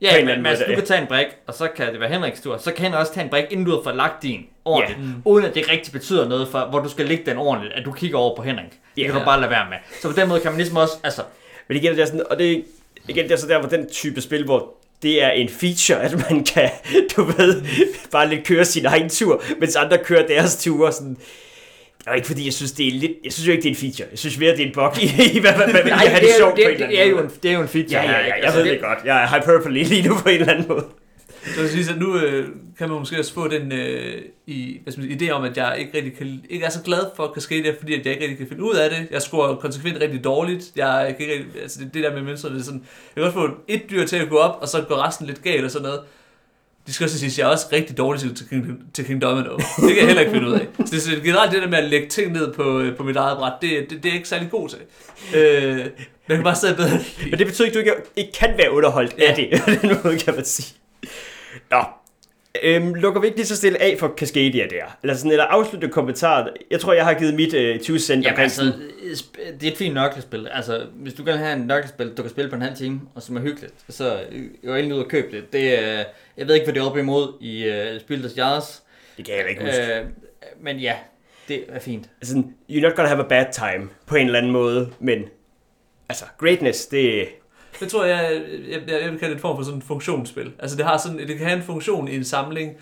På 0.00 0.06
en 0.06 0.14
Ja, 0.18 0.24
men, 0.24 0.36
men 0.42 0.46
altså, 0.46 0.64
du 0.64 0.70
ja. 0.70 0.76
kan 0.76 0.86
tage 0.86 1.00
en 1.00 1.06
brik, 1.06 1.26
og 1.46 1.54
så 1.54 1.68
kan 1.76 1.92
det 1.92 2.00
være 2.00 2.08
Henriks 2.08 2.40
tur. 2.40 2.56
Så 2.58 2.72
kan 2.72 2.84
han 2.90 2.94
også 3.00 3.14
tage 3.14 3.24
en 3.24 3.30
brik, 3.30 3.44
inden 3.50 3.66
du 3.66 3.72
har 3.76 3.82
fået 3.84 3.96
lagt 3.96 4.22
din 4.22 4.40
ordentligt. 4.64 4.98
Yeah. 5.02 5.12
Uden 5.24 5.44
at 5.44 5.54
det 5.54 5.70
rigtig 5.70 5.92
betyder 5.92 6.28
noget 6.28 6.48
for, 6.48 6.66
hvor 6.70 6.78
du 6.80 6.88
skal 6.88 7.06
lægge 7.06 7.26
den 7.26 7.36
ordentligt, 7.36 7.74
at 7.74 7.84
du 7.84 7.92
kigger 7.92 8.18
over 8.18 8.36
på 8.36 8.42
Henrik. 8.42 8.70
Det 8.96 9.02
Ja. 9.02 9.06
kan 9.06 9.14
du 9.14 9.24
bare 9.24 9.40
lade 9.40 9.50
være 9.50 9.66
med. 9.70 9.76
Så 10.02 10.08
på 10.08 10.20
den 10.20 10.28
måde 10.28 10.40
kan 10.40 10.50
man 10.50 10.58
ligesom 10.58 10.76
også, 10.76 10.94
altså, 11.04 11.22
Men 11.68 11.76
igen, 11.76 11.92
det 11.94 12.02
er 12.02 12.06
sådan, 12.06 12.22
og 12.30 12.38
det, 12.38 12.64
igen, 13.08 13.24
det 13.24 13.32
er 13.32 13.36
så 13.36 13.46
der, 13.48 13.58
hvor 13.60 13.68
den 13.68 13.88
type 13.90 14.20
spil, 14.20 14.44
hvor 14.44 14.74
det 15.02 15.22
er 15.22 15.30
en 15.30 15.48
feature, 15.48 16.00
at 16.02 16.30
man 16.30 16.44
kan, 16.44 16.70
du 17.16 17.22
ved, 17.24 17.62
bare 18.12 18.28
lidt 18.28 18.46
køre 18.46 18.64
sin 18.64 18.86
egen 18.86 19.08
tur, 19.08 19.42
mens 19.60 19.76
andre 19.76 19.98
kører 19.98 20.26
deres 20.26 20.56
ture. 20.56 20.92
Sådan. 20.92 21.16
Det 22.06 22.10
er 22.10 22.14
jo 22.14 22.16
ikke 22.16 22.26
fordi, 22.26 22.44
jeg 22.44 22.52
synes, 22.52 22.72
det 22.72 22.86
er 22.88 22.92
lidt, 22.92 23.12
jeg 23.24 23.32
synes 23.32 23.46
jo 23.48 23.52
ikke, 23.52 23.62
det 23.62 23.68
er 23.68 23.72
en 23.74 23.76
feature. 23.80 24.08
Jeg 24.10 24.18
synes 24.18 24.38
mere, 24.38 24.52
det 24.52 24.60
er 24.62 24.66
en 24.66 24.72
bug 24.74 24.92
i, 25.02 25.04
i 25.36 25.40
hvad 25.40 25.52
man 25.58 25.84
vil 25.84 25.92
have 25.92 26.14
det 26.14 26.20
det, 26.20 26.28
jo, 26.28 26.36
sjovt 26.38 26.54
på 26.54 26.60
en 26.60 26.66
det, 26.66 26.72
eller 26.72 26.86
det, 26.86 26.94
anden 26.94 26.98
er 27.00 27.04
jo 27.10 27.14
måde. 27.16 27.24
en, 27.24 27.30
det 27.42 27.50
er 27.50 27.54
jo 27.54 27.62
en 27.62 27.68
feature. 27.68 28.00
Ja, 28.02 28.10
ja, 28.10 28.18
ja, 28.18 28.24
jeg 28.26 28.44
Altså, 28.44 28.62
ved 28.62 28.70
det 28.70 28.80
godt. 28.80 28.98
Jeg 29.04 29.22
er 29.22 29.28
hyperbole 29.28 29.82
lige 29.82 30.08
nu 30.08 30.14
på 30.22 30.28
en 30.28 30.40
eller 30.40 30.52
anden 30.52 30.68
måde. 30.68 30.84
Så 31.54 31.60
vil 31.60 31.70
sige, 31.70 31.90
at 31.94 31.98
nu 32.00 32.18
øh, 32.18 32.48
kan 32.78 32.88
man 32.88 32.98
måske 32.98 33.18
også 33.18 33.34
få 33.34 33.48
den 33.48 33.72
øh, 33.72 34.22
i, 34.46 34.78
hvad 34.82 34.92
skal 34.92 35.04
man 35.04 35.18
sige, 35.18 35.28
idé 35.28 35.32
om, 35.32 35.44
at 35.44 35.56
jeg 35.56 35.76
ikke, 35.78 35.90
rigtig 35.96 36.16
kan, 36.16 36.40
ikke 36.50 36.64
er 36.64 36.70
så 36.70 36.82
glad 36.82 37.00
for 37.16 37.32
Cascadia, 37.34 37.72
fordi 37.80 37.94
at 37.94 38.04
jeg 38.06 38.12
ikke 38.12 38.22
rigtig 38.22 38.38
kan 38.38 38.48
finde 38.48 38.62
ud 38.62 38.74
af 38.74 38.90
det. 38.90 38.98
Jeg 39.10 39.22
scorer 39.22 39.54
konsekvent 39.56 40.00
rigtig 40.00 40.24
dårligt. 40.24 40.64
Jeg 40.76 41.14
kan 41.18 41.26
ikke, 41.28 41.32
rigtig- 41.44 41.62
altså 41.62 41.78
det, 41.80 41.94
det 41.94 42.02
der 42.04 42.12
med 42.14 42.22
mønstre, 42.22 42.48
det 42.50 42.60
er 42.60 42.64
sådan, 42.64 42.82
jeg 43.16 43.22
kan 43.22 43.22
også 43.22 43.34
få 43.38 43.48
et 43.68 43.82
dyr 43.90 44.06
til 44.06 44.16
at 44.16 44.28
gå 44.28 44.36
op, 44.36 44.58
og 44.62 44.68
så 44.68 44.84
går 44.88 45.06
resten 45.06 45.26
lidt 45.26 45.42
galt 45.42 45.64
og 45.64 45.70
sådan 45.70 45.82
noget. 45.86 46.00
De 46.86 46.92
skal 46.92 47.04
også 47.04 47.18
sige, 47.18 47.28
at 47.30 47.38
jeg 47.38 47.44
er 47.44 47.48
også 47.52 47.66
rigtig 47.72 47.98
dårlig 47.98 48.20
til, 48.20 48.34
til, 48.34 48.48
King, 48.48 48.80
til 48.94 49.04
King 49.04 49.22
Domino. 49.22 49.56
Det 49.56 49.66
kan 49.78 49.96
jeg 49.96 50.06
heller 50.06 50.20
ikke 50.20 50.32
finde 50.32 50.48
ud 50.48 50.52
af. 50.52 50.66
Så 50.78 50.84
det, 50.94 51.02
så 51.02 51.10
generelt 51.24 51.52
det 51.52 51.62
der 51.62 51.68
med 51.68 51.78
at 51.78 51.84
lægge 51.84 52.08
ting 52.08 52.32
ned 52.32 52.52
på, 52.52 52.80
øh, 52.80 52.96
på 52.96 53.02
mit 53.02 53.16
eget 53.16 53.38
bræt, 53.38 53.52
det, 53.62 53.90
det, 53.90 54.02
det 54.02 54.08
er 54.10 54.14
ikke 54.14 54.28
særlig 54.28 54.50
god 54.50 54.68
til. 54.68 54.78
Øh, 55.36 55.78
jeg 56.28 56.36
kan 56.36 56.42
bare 56.44 56.54
stadig 56.54 56.76
bedre. 56.76 56.98
Men 57.30 57.38
det 57.38 57.46
betyder 57.46 57.66
ikke, 57.68 57.78
at 57.80 57.86
du 57.86 57.90
ikke, 57.92 58.02
ikke 58.16 58.32
kan 58.32 58.54
være 58.58 58.72
underholdt 58.72 59.14
ja. 59.18 59.30
Af 59.30 59.36
det. 59.36 59.60
På 59.80 59.86
den 59.86 59.96
måde 60.04 60.18
kan 60.18 60.34
man 60.34 60.44
sige. 60.44 60.74
Nå. 61.70 61.82
Øhm, 62.62 62.94
lukker 62.94 63.20
vi 63.20 63.26
ikke 63.26 63.38
lige 63.38 63.46
så 63.46 63.56
stille 63.56 63.82
af 63.82 63.96
for 63.98 64.14
Cascadia 64.16 64.62
der? 64.70 64.96
Eller 65.02 65.16
sådan, 65.16 65.30
eller 65.30 65.44
afslutte 65.44 65.88
kommentar. 65.88 66.48
Jeg 66.70 66.80
tror, 66.80 66.92
jeg 66.92 67.04
har 67.04 67.14
givet 67.14 67.34
mit 67.34 67.54
øh, 67.54 67.80
20 67.80 67.98
cent 67.98 68.08
Jamen 68.24 68.26
omkring 68.26 68.42
altså, 68.42 68.56
sådan- 68.60 68.80
sp- 69.02 69.52
det 69.60 69.66
er 69.68 69.70
et 69.72 69.76
fint 69.78 69.94
nøglespil. 69.94 70.48
Altså, 70.52 70.86
hvis 70.94 71.14
du 71.14 71.24
kan 71.24 71.38
have 71.38 71.52
en 71.52 71.66
nøglespil, 71.66 72.10
du 72.16 72.22
kan 72.22 72.30
spille 72.30 72.50
på 72.50 72.56
en 72.56 72.62
halv 72.62 72.76
time, 72.76 73.00
og 73.14 73.22
som 73.22 73.36
er 73.36 73.40
hyggeligt, 73.40 73.74
så 73.88 74.20
øh, 74.32 74.42
jo 74.64 74.74
endelig 74.74 74.94
ud 74.94 75.02
og 75.02 75.08
købe 75.08 75.36
det. 75.36 75.52
det 75.52 75.84
er, 75.88 76.04
jeg 76.36 76.48
ved 76.48 76.54
ikke, 76.54 76.66
hvad 76.66 76.74
det 76.74 76.80
er 76.80 76.84
oppe 76.86 77.00
imod 77.00 77.32
i 77.40 77.68
uh, 77.68 78.00
Spildes 78.00 78.36
Jars. 78.36 78.82
Det 79.16 79.24
kan 79.24 79.34
jeg 79.34 79.50
ikke 79.50 79.64
huske. 79.64 80.00
Øh, 80.00 80.06
men 80.60 80.78
ja, 80.78 80.94
det 81.48 81.64
er 81.68 81.78
fint. 81.78 82.10
Altså, 82.20 82.42
you're 82.70 82.80
not 82.80 82.94
gonna 82.94 83.08
have 83.08 83.24
a 83.24 83.28
bad 83.28 83.46
time 83.52 83.88
på 84.06 84.16
en 84.16 84.26
eller 84.26 84.38
anden 84.38 84.52
måde, 84.52 84.92
men 85.00 85.24
altså, 86.08 86.24
greatness, 86.38 86.86
det... 86.86 87.28
Det 87.80 87.88
tror 87.88 88.04
jeg, 88.04 88.42
jeg, 88.68 88.80
jeg, 88.88 89.02
jeg 89.02 89.10
vil 89.10 89.18
kalde 89.18 89.34
det 89.34 89.38
en 89.38 89.40
form 89.40 89.56
for 89.56 89.64
sådan 89.64 89.78
et 89.78 89.84
funktionsspil. 89.84 90.52
Altså 90.58 90.76
det 90.76 90.84
har 90.86 90.98
sådan, 90.98 91.18
det 91.18 91.38
kan 91.38 91.46
have 91.46 91.56
en 91.56 91.62
funktion 91.62 92.08
i 92.08 92.16
en 92.16 92.24
samling, 92.24 92.76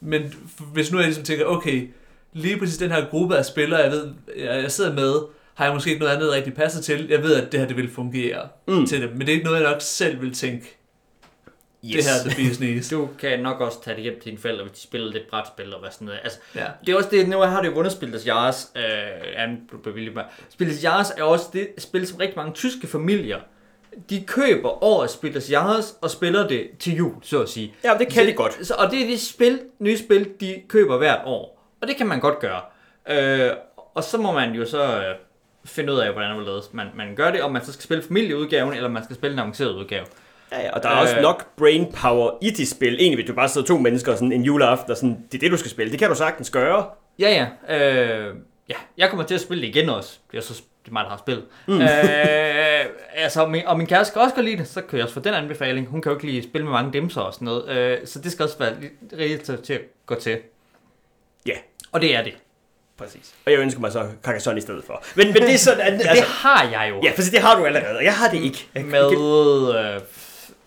men 0.00 0.34
hvis 0.72 0.92
nu 0.92 0.98
jeg 0.98 1.06
ligesom 1.06 1.24
tænker, 1.24 1.44
okay, 1.44 1.88
lige 2.32 2.58
præcis 2.58 2.78
den 2.78 2.90
her 2.90 3.08
gruppe 3.10 3.36
af 3.36 3.44
spillere, 3.44 3.80
jeg 3.80 3.90
ved, 3.90 4.12
jeg, 4.36 4.62
jeg 4.62 4.72
sidder 4.72 4.92
med, 4.92 5.14
har 5.54 5.64
jeg 5.64 5.74
måske 5.74 5.90
ikke 5.90 6.00
noget 6.00 6.16
andet 6.16 6.32
rigtig 6.32 6.54
passer 6.54 6.82
til. 6.82 7.06
Jeg 7.08 7.22
ved, 7.22 7.34
at 7.34 7.52
det 7.52 7.60
her 7.60 7.66
det 7.66 7.76
vil 7.76 7.90
fungere 7.90 8.48
mm. 8.68 8.86
til 8.86 9.02
dem, 9.02 9.10
men 9.10 9.20
det 9.20 9.28
er 9.28 9.32
ikke 9.32 9.44
noget, 9.44 9.60
jeg 9.60 9.70
nok 9.70 9.80
selv 9.80 10.20
vil 10.20 10.34
tænke, 10.34 10.78
yes. 11.84 11.92
det 11.94 12.04
her 12.04 12.30
The 12.30 12.36
Bees 12.44 12.56
Knees. 12.56 12.88
Du 12.96 13.08
kan 13.18 13.40
nok 13.40 13.60
også 13.60 13.82
tage 13.82 13.94
det 13.94 14.02
hjem 14.02 14.14
til 14.14 14.24
dine 14.30 14.38
forældre, 14.38 14.64
hvis 14.64 14.72
de 14.72 14.80
spiller 14.80 15.12
lidt 15.12 15.30
brætspil 15.30 15.74
og 15.74 15.80
hvad 15.80 15.90
sådan 15.90 16.04
noget. 16.04 16.20
Altså, 16.22 16.38
Ja. 16.54 16.66
det 16.86 16.92
er 16.92 16.96
også 16.96 17.08
det, 17.10 17.28
nu 17.28 17.38
har 17.38 17.60
det 17.62 17.68
jo 17.68 17.74
vundet 17.74 17.92
Spildes 17.92 18.26
Jars. 18.26 18.70
Øh, 18.76 18.82
ja, 19.32 19.46
nu. 19.46 20.20
Spildes 20.50 20.84
Jars 20.84 21.10
er 21.10 21.22
også 21.22 21.46
det 21.52 21.68
spil, 21.78 22.06
som 22.06 22.16
rigtig 22.18 22.36
mange 22.36 22.52
tyske 22.52 22.86
familier, 22.86 23.38
de 24.10 24.24
køber 24.26 24.84
årets 24.84 25.12
Spildes 25.12 25.50
Jars 25.50 25.94
og 26.02 26.10
spiller 26.10 26.48
det 26.48 26.70
til 26.78 26.96
jul, 26.96 27.14
så 27.22 27.42
at 27.42 27.48
sige. 27.48 27.74
Ja, 27.84 27.94
det 27.98 28.08
kan 28.08 28.22
så, 28.24 28.30
de 28.30 28.32
godt. 28.32 28.66
Så, 28.66 28.74
og 28.78 28.90
det 28.90 29.02
er 29.02 29.06
de 29.06 29.18
spil, 29.18 29.60
nye 29.78 29.98
spil, 29.98 30.28
de 30.40 30.62
køber 30.68 30.98
hvert 30.98 31.20
år. 31.24 31.66
Og 31.82 31.88
det 31.88 31.96
kan 31.96 32.06
man 32.06 32.20
godt 32.20 32.38
gøre. 32.38 32.60
Øh, 33.10 33.50
og 33.94 34.04
så 34.04 34.18
må 34.18 34.32
man 34.32 34.52
jo 34.52 34.64
så 34.66 34.82
øh, 34.98 35.14
finde 35.64 35.92
ud 35.92 35.98
af, 35.98 36.12
hvordan 36.12 36.60
man, 36.72 36.86
man 36.94 37.14
gør 37.16 37.30
det, 37.30 37.42
om 37.42 37.52
man 37.52 37.64
så 37.64 37.72
skal 37.72 37.82
spille 37.82 38.02
familieudgaven, 38.02 38.74
eller 38.74 38.88
man 38.88 39.04
skal 39.04 39.16
spille 39.16 39.32
en 39.32 39.38
avanceret 39.38 39.72
udgave. 39.72 40.04
Ja, 40.52 40.60
ja, 40.62 40.70
og 40.72 40.82
der 40.82 40.88
er 40.88 40.94
Øh. 40.96 41.00
også 41.02 41.20
nok 41.20 41.46
brain 41.56 41.92
power 41.92 42.30
i 42.42 42.50
de 42.50 42.66
spil. 42.66 42.94
Egentlig, 42.94 43.16
hvis 43.16 43.26
du 43.26 43.34
bare 43.34 43.48
sidder 43.48 43.66
to 43.66 43.78
mennesker 43.78 44.14
sådan 44.14 44.32
en 44.32 44.42
juleaften, 44.44 44.90
og 44.90 44.96
sådan, 44.96 45.18
det 45.32 45.38
er 45.38 45.40
det, 45.40 45.50
du 45.50 45.56
skal 45.56 45.70
spille. 45.70 45.90
Det 45.90 45.98
kan 45.98 46.08
du 46.08 46.14
sagtens 46.14 46.50
gøre. 46.50 46.86
Ja, 47.18 47.46
ja. 47.68 47.76
Øh, 47.78 48.34
ja, 48.68 48.74
jeg 48.98 49.08
kommer 49.08 49.24
til 49.24 49.34
at 49.34 49.40
spille 49.40 49.62
det 49.62 49.68
igen 49.68 49.88
også. 49.88 50.18
Det 50.32 50.36
er 50.38 50.40
så 50.42 50.54
det 50.84 50.88
er 50.88 50.92
mig, 50.92 51.04
der 51.04 51.10
har 51.10 51.18
spillet. 51.18 51.44
Mm. 51.66 51.80
Øh, 51.80 52.86
altså, 53.14 53.46
min, 53.46 53.62
og 53.66 53.78
min 53.78 53.86
kæreste 53.86 54.10
skal 54.12 54.20
også 54.22 54.34
godt 54.34 54.44
lide 54.46 54.56
det, 54.58 54.68
så 54.68 54.80
kan 54.80 54.96
jeg 54.96 55.04
også 55.04 55.14
få 55.14 55.20
den 55.20 55.34
anbefaling. 55.34 55.86
Hun 55.86 56.02
kan 56.02 56.10
jo 56.12 56.16
ikke 56.16 56.26
lide 56.26 56.38
at 56.38 56.44
spille 56.44 56.64
med 56.64 56.72
mange 56.72 56.92
dimser 56.92 57.20
og 57.20 57.34
sådan 57.34 57.44
noget. 57.46 57.68
Øh, 57.68 57.98
så 58.04 58.18
det 58.20 58.32
skal 58.32 58.42
også 58.44 58.58
være 58.58 58.74
rigtigt 59.18 59.64
til, 59.64 59.72
at 59.72 59.80
gå 60.06 60.14
til. 60.14 60.38
Ja, 61.46 61.52
Og 61.92 62.00
det 62.00 62.16
er 62.16 62.22
det. 62.22 62.32
præcis. 62.98 63.34
Og 63.46 63.52
jeg 63.52 63.60
ønsker 63.60 63.80
mig 63.80 63.92
så 63.92 64.06
Carcassonne 64.22 64.58
i 64.58 64.60
stedet 64.62 64.84
for. 64.86 65.02
Men, 65.16 65.26
men 65.26 65.42
det 65.42 65.54
er 65.54 65.58
sådan, 65.58 65.80
Altså, 65.92 66.08
det 66.14 66.22
har 66.22 66.68
jeg 66.70 66.90
jo. 66.90 67.00
ja, 67.04 67.10
for 67.10 67.22
det 67.32 67.38
har 67.40 67.58
du 67.58 67.64
allerede, 67.64 67.96
og 67.98 68.04
jeg 68.04 68.14
har 68.14 68.28
det 68.28 68.42
ikke. 68.42 68.66
Jeg, 68.74 68.84
Med 68.84 69.10
øh, 69.94 70.00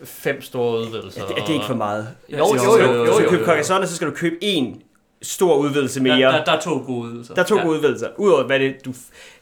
fem 0.04 0.42
store 0.42 0.80
udvidelser. 0.80 1.22
er, 1.22 1.26
det, 1.26 1.38
er 1.38 1.44
det 1.46 1.52
ikke 1.54 1.66
for 1.66 1.74
meget? 1.74 2.08
Jo, 2.28 2.36
jo, 2.36 2.44
jo, 2.44 2.54
jo, 2.54 3.04
Hvis 3.04 3.10
jo, 3.10 3.18
du 3.28 3.32
jo, 3.34 3.38
jo. 3.40 3.44
Carcassonne, 3.46 3.86
så 3.86 3.96
skal 3.96 4.08
du 4.08 4.12
købe 4.14 4.36
en 4.40 4.82
stor 5.22 5.56
udvidelse 5.56 6.02
mere. 6.02 6.16
Der, 6.20 6.30
Der, 6.30 6.44
der, 6.44 6.52
er 6.52 6.60
to 6.60 6.82
gode 6.86 7.10
ydelser. 7.12 7.34
der 7.34 7.42
er 7.42 7.46
to 7.46 7.56
ja. 7.56 7.62
gode 7.62 7.74
udvidelser. 7.76 8.08
Udover 8.18 8.42
hvad 8.44 8.58
det, 8.58 8.84
du... 8.84 8.92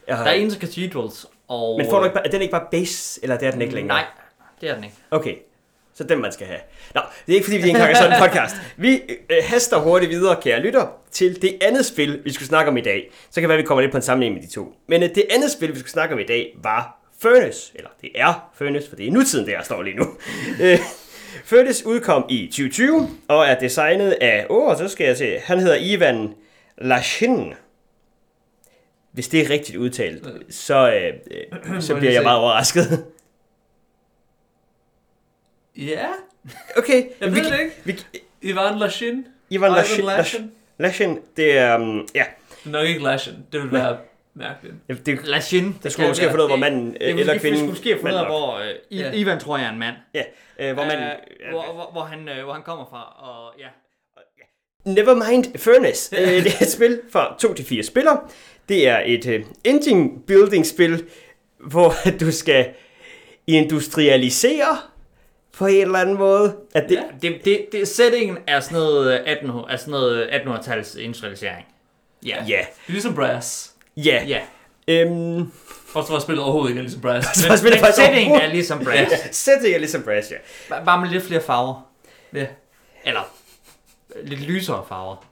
Jeg 0.07 0.17
har, 0.17 0.23
Der 0.23 0.31
er 0.31 0.35
Inter 0.35 0.59
Cathedrals, 0.59 1.25
og... 1.47 1.77
men 1.77 1.89
får 1.89 1.97
du 1.99 2.03
ikke, 2.05 2.13
bare- 2.13 2.25
er 2.27 2.31
den 2.31 2.41
ikke 2.41 2.51
bare 2.51 2.65
base, 2.71 3.19
eller 3.23 3.37
det 3.37 3.47
er 3.47 3.51
den 3.51 3.61
ikke 3.61 3.73
længere? 3.75 3.97
Nej, 3.97 4.05
det 4.61 4.69
er 4.69 4.75
den 4.75 4.83
ikke. 4.83 4.95
Okay, 5.11 5.35
så 5.93 6.03
den 6.03 6.21
man 6.21 6.31
skal 6.31 6.47
have. 6.47 6.59
Nå, 6.95 7.01
det 7.25 7.31
er 7.31 7.35
ikke 7.35 7.45
fordi, 7.45 7.57
vi 7.57 7.63
er 7.63 7.73
en 7.73 7.75
Carcassonne 7.75 8.15
podcast. 8.19 8.55
Vi 8.77 9.01
øh, 9.29 9.37
haster 9.43 9.77
hurtigt 9.79 10.09
videre, 10.11 10.35
kære 10.41 10.59
lytter, 10.59 10.87
til 11.11 11.41
det 11.41 11.57
andet 11.61 11.85
spil, 11.85 12.21
vi 12.23 12.33
skulle 12.33 12.47
snakke 12.47 12.71
om 12.71 12.77
i 12.77 12.81
dag. 12.81 13.11
Så 13.31 13.33
kan 13.41 13.43
det 13.43 13.49
være, 13.49 13.57
vi 13.57 13.63
kommer 13.63 13.81
lidt 13.81 13.91
på 13.91 13.97
en 13.97 14.01
sammenhæng 14.03 14.35
med 14.35 14.43
de 14.43 14.49
to. 14.53 14.73
Men 14.87 15.03
øh, 15.03 15.09
det 15.15 15.23
andet 15.31 15.51
spil, 15.51 15.73
vi 15.73 15.79
skulle 15.79 15.91
snakke 15.91 16.13
om 16.15 16.19
i 16.19 16.23
dag, 16.25 16.55
var 16.63 17.02
Furnace. 17.23 17.71
Eller 17.75 17.89
det 18.01 18.09
er 18.15 18.51
Furnace, 18.53 18.89
for 18.89 18.95
det 18.95 19.07
er 19.07 19.11
nutiden, 19.11 19.47
der 19.47 19.63
står 19.63 19.81
lige 19.81 19.95
nu. 19.95 20.17
Øh, 20.61 20.79
Furnace 21.45 21.87
udkom 21.87 22.25
i 22.29 22.47
2020, 22.47 23.09
og 23.27 23.45
er 23.45 23.59
designet 23.59 24.11
af, 24.11 24.45
åh, 24.49 24.67
oh, 24.67 24.77
så 24.77 24.87
skal 24.87 25.07
jeg 25.07 25.17
se, 25.17 25.39
han 25.39 25.59
hedder 25.59 25.75
Ivan 25.79 26.33
Lashin. 26.77 27.53
Hvis 29.11 29.27
det 29.27 29.41
er 29.41 29.49
rigtigt 29.49 29.77
udtalt, 29.77 30.27
så, 30.49 30.91
øh, 30.93 31.13
øh, 31.75 31.81
så 31.81 31.95
bliver 31.95 32.11
jeg 32.11 32.13
jeg 32.13 32.23
meget 32.23 32.39
overrasket. 32.39 33.05
Ja, 35.77 36.05
Okay, 36.77 37.03
jeg 37.21 37.31
vi, 37.31 37.35
ved 37.35 37.51
det 37.51 37.59
ikke. 37.59 37.75
vi, 37.83 37.99
Ivan 38.41 38.79
Lashin. 38.79 39.27
Ivan 39.49 39.71
Lashin, 39.71 40.05
Lashin. 40.05 40.51
Lashin, 40.77 41.19
det 41.37 41.57
er, 41.57 41.75
um, 41.75 42.07
ja, 42.15 42.23
Det 42.49 42.65
er 42.65 42.69
nok 42.69 42.87
ikke 42.87 43.03
Lashin. 43.03 43.33
Det 43.51 43.61
vil 43.61 43.71
være 43.71 43.97
mærkeligt. 44.35 44.75
det, 44.89 45.05
det, 45.05 45.19
Lashin. 45.27 45.77
der 45.83 45.89
skulle 45.89 46.07
måske 46.07 46.21
have 46.23 46.31
fundet 46.31 46.47
hvor 46.49 46.55
manden 46.57 46.97
Ja, 47.01 47.11
øh, 47.11 47.19
eller 47.19 47.33
skal, 47.33 47.39
kvinden... 47.41 47.51
vi 47.53 47.57
skulle 47.57 47.71
måske 47.71 47.89
have 47.89 47.99
fundet 48.01 48.19
ud 48.21 48.25
hvor... 48.25 48.57
Øh, 48.91 48.99
Ja. 48.99 49.11
Ivan 49.13 49.39
tror 49.39 49.57
jeg 49.57 49.65
er 49.67 49.71
en 49.71 49.79
mand. 49.79 49.95
Ja, 50.13 50.23
øh, 50.59 50.73
hvor 50.73 50.83
manden... 50.85 51.05
Øh, 51.05 51.13
hvor, 51.51 51.73
hvor, 51.73 51.89
hvor, 51.91 52.01
han, 52.01 52.29
øh, 52.29 52.43
hvor 52.43 52.53
han 52.53 52.61
kommer 52.63 52.85
fra, 52.85 53.01
og 53.19 53.53
ja. 53.59 53.67
Nevermind 54.85 55.57
Furnace. 55.57 56.15
øh, 56.21 56.27
det 56.27 56.47
er 56.59 56.61
et 56.61 56.71
spil 56.71 57.01
for 57.11 57.35
2 57.39 57.53
til 57.53 57.65
fire 57.65 57.83
spillere. 57.83 58.19
Det 58.69 58.87
er 58.87 59.01
et 59.05 59.25
øh, 59.27 59.45
engine 59.63 60.09
building 60.27 60.65
spil, 60.65 61.05
hvor 61.59 61.93
du 62.19 62.31
skal 62.31 62.69
industrialisere 63.47 64.77
på 65.57 65.65
en 65.65 65.81
eller 65.81 65.99
anden 65.99 66.17
måde. 66.17 66.55
At 66.75 66.89
det, 66.89 66.95
Ja. 66.95 67.01
Det, 67.29 67.45
det, 67.45 67.65
det, 67.71 67.87
settingen 67.87 68.37
er 68.47 68.59
sådan 68.59 68.77
noget 68.77 69.13
1800, 69.13 69.67
er 69.73 69.77
sådan 69.77 69.91
noget 69.91 70.27
1800-tals 70.27 70.99
industrialisering. 70.99 71.65
Ja. 72.25 72.35
Ja, 72.47 72.57
Det 72.57 72.87
er 72.87 72.91
ligesom 72.91 73.15
Brass. 73.15 73.72
Ja. 73.97 74.23
Ja. 74.27 74.39
Øhm, 74.87 75.51
Også 75.93 76.13
var 76.13 76.19
spillet 76.19 76.43
overhovedet 76.43 76.69
ikke 76.69 76.79
er 76.79 76.83
ligesom 76.83 77.01
Brass. 77.01 77.27
så 77.39 77.49
Men, 77.49 77.57
spiller 77.57 77.75
Men 77.77 77.85
faktisk 77.85 78.05
settingen 78.05 78.31
overhovedet- 78.31 78.49
er 78.49 78.53
ligesom 78.53 78.79
Brass. 78.83 79.11
Ja, 79.11 79.17
setting 79.31 79.73
er 79.75 79.79
ligesom 79.79 80.03
Brass, 80.03 80.31
ja. 80.31 80.35
Bare- 80.69 80.85
Bare 80.85 81.01
med 81.01 81.09
lidt 81.09 81.23
flere 81.23 81.41
farver. 81.41 81.87
ja. 82.33 82.45
Eller 83.05 83.21
lidt 84.23 84.41
lysere 84.41 84.83
farver. 84.89 85.25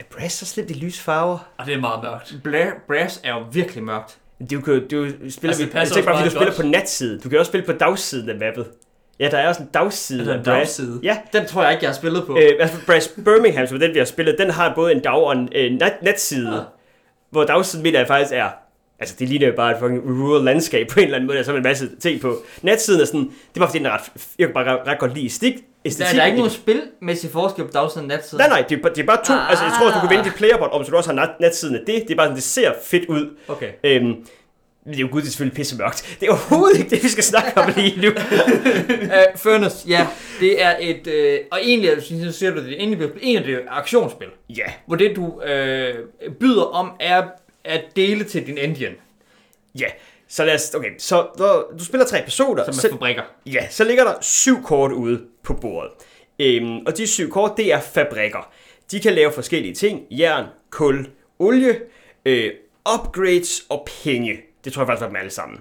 Er 0.00 0.04
Brass 0.10 0.34
så 0.34 0.46
slemt 0.46 0.70
i 0.70 0.74
lysfarver? 0.74 1.38
Og 1.58 1.66
det 1.66 1.74
er 1.74 1.78
meget 1.80 2.02
mørkt. 2.02 2.34
Bla- 2.46 2.86
Brass 2.86 3.20
er 3.24 3.30
jo 3.34 3.44
virkelig 3.52 3.82
mørkt. 3.84 4.16
Du, 4.50 4.60
kan, 4.60 4.74
du 4.74 4.86
spiller, 4.86 5.24
Altså, 5.24 5.42
altså, 5.48 5.64
det 5.64 5.72
passer 5.72 6.02
bare, 6.04 6.16
fordi 6.16 6.28
du 6.28 6.34
spiller 6.36 6.54
på 6.56 6.62
natsiden. 6.62 7.20
Du 7.20 7.28
kan 7.28 7.38
også 7.38 7.50
spille 7.50 7.66
på 7.66 7.72
dagsiden 7.72 8.28
af 8.30 8.36
mappet. 8.36 8.66
Ja, 9.18 9.30
der 9.30 9.38
er 9.38 9.48
også 9.48 9.62
en 9.62 9.68
dagside 9.74 10.20
Er 10.20 10.24
der 10.24 10.32
en 10.32 10.38
af 10.38 10.44
Brass. 10.44 10.58
dagside? 10.58 11.00
Ja, 11.02 11.18
Den 11.32 11.46
tror 11.46 11.62
jeg 11.62 11.72
ikke, 11.72 11.82
jeg 11.84 11.90
har 11.90 11.96
spillet 11.96 12.26
på. 12.26 12.36
øh, 12.38 12.50
altså 12.60 12.76
Brass 12.86 13.08
Birmingham, 13.24 13.66
som 13.66 13.76
er 13.76 13.80
den, 13.80 13.94
vi 13.94 13.98
har 13.98 14.04
spillet, 14.06 14.36
den 14.38 14.50
har 14.50 14.74
både 14.74 14.92
en 14.92 15.00
dag- 15.00 15.12
og 15.12 15.32
en 15.32 15.48
øh, 15.54 15.72
nat, 15.72 16.02
natside, 16.02 16.56
Ja. 16.56 16.62
Hvor 17.30 17.44
dagsiden 17.44 18.06
faktisk 18.06 18.32
er 18.34 18.48
Altså, 19.02 19.14
det 19.18 19.28
ligner 19.28 19.46
jo 19.46 19.52
bare 19.56 19.70
et 19.70 19.76
fucking 19.80 20.02
rural 20.24 20.44
landskab 20.44 20.88
på 20.88 21.00
en 21.00 21.04
eller 21.04 21.16
anden 21.16 21.26
måde, 21.26 21.34
der 21.36 21.42
er 21.42 21.44
så 21.46 21.54
en 21.56 21.62
masse 21.62 21.88
ting 22.00 22.20
på. 22.20 22.36
Netsiden 22.62 23.00
er 23.00 23.04
sådan, 23.04 23.20
det 23.20 23.30
er 23.56 23.60
bare 23.60 23.68
fordi, 23.68 23.78
den 23.78 23.86
er 23.86 23.90
ret, 23.90 24.12
jeg 24.38 24.46
kan 24.46 24.54
bare 24.54 24.78
ret, 24.86 24.98
godt 24.98 25.14
lide 25.14 25.30
stik, 25.30 25.54
der, 25.54 25.60
æstetik. 25.84 26.16
der 26.16 26.22
er 26.22 26.26
ikke 26.26 26.38
nogen 26.38 26.50
spilmæssig 26.52 27.30
forskel 27.30 27.64
på 27.64 27.70
dagsiden 27.70 28.04
og 28.10 28.16
natsiden. 28.16 28.38
Nej, 28.40 28.48
nej, 28.48 28.64
det 28.68 28.78
er, 28.78 28.82
bare- 28.82 28.92
det 28.94 29.02
er 29.02 29.06
bare 29.06 29.24
to. 29.24 29.32
Ah. 29.32 29.50
Altså, 29.50 29.64
jeg 29.64 29.72
tror, 29.78 29.88
at 29.88 29.94
du 29.94 30.08
kan 30.08 30.18
Ah. 30.18 30.24
dit 30.24 30.34
playerbot 30.34 30.70
om, 30.72 30.84
så 30.84 30.90
du 30.90 30.96
også 30.96 31.10
har 31.10 31.16
nat, 31.16 31.30
natsiden 31.40 31.74
af 31.74 31.80
det. 31.86 31.94
Det 32.02 32.10
er 32.10 32.16
bare 32.16 32.26
sådan, 32.26 32.36
det 32.36 32.42
ser 32.44 32.72
fedt 32.84 33.04
ud. 33.08 33.36
Okay. 33.48 33.70
Øhm, 33.84 34.14
men 34.84 34.92
det 34.92 34.96
er 34.96 35.00
jo 35.00 35.08
gud, 35.12 35.20
det 35.20 35.26
er 35.26 35.30
selvfølgelig 35.30 35.56
pisse 35.56 35.76
mørkt. 35.76 36.16
Det 36.20 36.26
er 36.26 36.30
overhovedet 36.30 36.78
ikke 36.78 36.90
det, 36.90 37.02
vi 37.02 37.08
skal 37.08 37.24
snakke 37.24 37.58
om 37.58 37.72
lige 37.76 38.00
nu. 38.00 38.08
Uh, 38.08 39.38
Furnace, 39.42 39.88
ja, 39.88 40.06
det 40.40 40.62
er 40.62 40.76
et, 40.80 41.06
øh, 41.06 41.38
og 41.50 41.58
egentlig, 41.62 42.02
synes, 42.02 42.34
så 42.34 42.38
siger 42.38 42.50
du 42.50 42.64
det, 42.64 42.72
egentlig 42.72 42.98
bliver 42.98 43.12
en 43.20 43.36
af 43.36 43.44
det 43.44 43.60
aktionsspil, 43.68 44.28
ja, 44.48 44.64
hvor 44.86 44.96
det 44.96 45.16
du 45.16 45.42
øh, 45.42 45.94
byder 46.40 46.64
om 46.64 46.92
er 47.00 47.22
at 47.64 47.84
dele 47.96 48.24
til 48.24 48.46
din 48.46 48.58
engine, 48.58 48.94
ja. 49.78 49.86
Så 50.28 50.44
lad 50.44 50.54
os, 50.54 50.74
okay, 50.74 50.90
så 50.98 51.26
når 51.38 51.72
du 51.78 51.84
spiller 51.84 52.06
tre 52.06 52.22
personer, 52.22 52.64
som 52.64 52.72
er 52.72 52.78
så, 52.78 52.88
fabrikker. 52.90 53.22
ja, 53.46 53.68
så 53.70 53.84
ligger 53.84 54.04
der 54.04 54.14
syv 54.20 54.62
kort 54.62 54.92
ude 54.92 55.20
på 55.42 55.54
bordet. 55.54 55.90
Øhm, 56.38 56.86
og 56.86 56.96
de 56.96 57.06
syv 57.06 57.30
kort, 57.30 57.52
det 57.56 57.72
er 57.72 57.80
fabrikker. 57.80 58.52
De 58.90 59.00
kan 59.00 59.12
lave 59.12 59.32
forskellige 59.32 59.74
ting. 59.74 60.00
Jern, 60.10 60.44
kul, 60.70 61.06
olie, 61.38 61.80
øh, 62.24 62.50
upgrades 62.94 63.62
og 63.68 63.88
penge. 64.04 64.49
Det 64.64 64.72
tror 64.72 64.82
jeg 64.82 64.86
faktisk 64.86 65.00
var 65.00 65.06
dem 65.08 65.16
alle 65.16 65.30
sammen. 65.30 65.60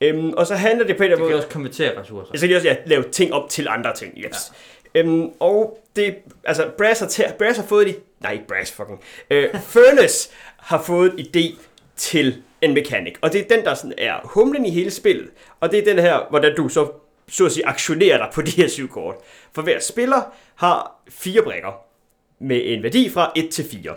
Øhm, 0.00 0.30
og 0.30 0.46
så 0.46 0.54
handler 0.54 0.86
det 0.86 0.96
på 0.96 1.02
en 1.02 1.04
eller 1.04 1.16
anden 1.16 1.28
kan 1.28 1.34
måde... 1.34 1.44
også 1.44 1.52
konvertere 1.52 2.00
ressourcer. 2.00 2.32
Så 2.34 2.40
kan 2.40 2.50
de 2.50 2.56
også 2.56 2.68
ja, 2.68 2.76
lave 2.86 3.04
ting 3.12 3.32
op 3.32 3.50
til 3.50 3.68
andre 3.68 3.94
ting, 3.94 4.14
yes. 4.16 4.52
Ja. 4.94 5.00
Øhm, 5.00 5.30
og 5.40 5.78
det, 5.96 6.16
altså, 6.44 6.70
Brass 6.78 7.00
har, 7.00 7.06
tæ- 7.06 7.36
Brass 7.36 7.58
har 7.58 7.66
fået 7.66 7.88
et, 7.88 8.00
nej, 8.20 8.32
ikke 8.32 8.46
Brass, 8.46 8.72
fucking, 8.72 9.00
øh, 9.30 9.48
Furnace 9.60 10.30
har 10.70 10.82
fået 10.82 11.14
et 11.18 11.36
idé 11.36 11.58
til 11.96 12.42
en 12.62 12.74
mekanik, 12.74 13.18
og 13.20 13.32
det 13.32 13.40
er 13.40 13.56
den, 13.56 13.64
der 13.64 13.74
sådan 13.74 13.94
er 13.98 14.14
humlen 14.24 14.66
i 14.66 14.70
hele 14.70 14.90
spillet, 14.90 15.28
og 15.60 15.70
det 15.70 15.78
er 15.78 15.84
den 15.84 15.98
her, 15.98 16.26
hvordan 16.30 16.56
du 16.56 16.68
så, 16.68 16.92
så 17.28 17.46
at 17.46 17.52
sige, 17.52 17.66
aktionerer 17.66 18.16
dig 18.18 18.28
på 18.34 18.42
de 18.42 18.50
her 18.50 18.68
syv 18.68 18.88
kort. 18.88 19.14
For 19.52 19.62
hver 19.62 19.80
spiller 19.80 20.22
har 20.54 21.02
fire 21.08 21.42
brækker, 21.42 21.80
med 22.38 22.60
en 22.64 22.82
værdi 22.82 23.10
fra 23.10 23.32
1 23.36 23.50
til 23.50 23.64
4. 23.64 23.94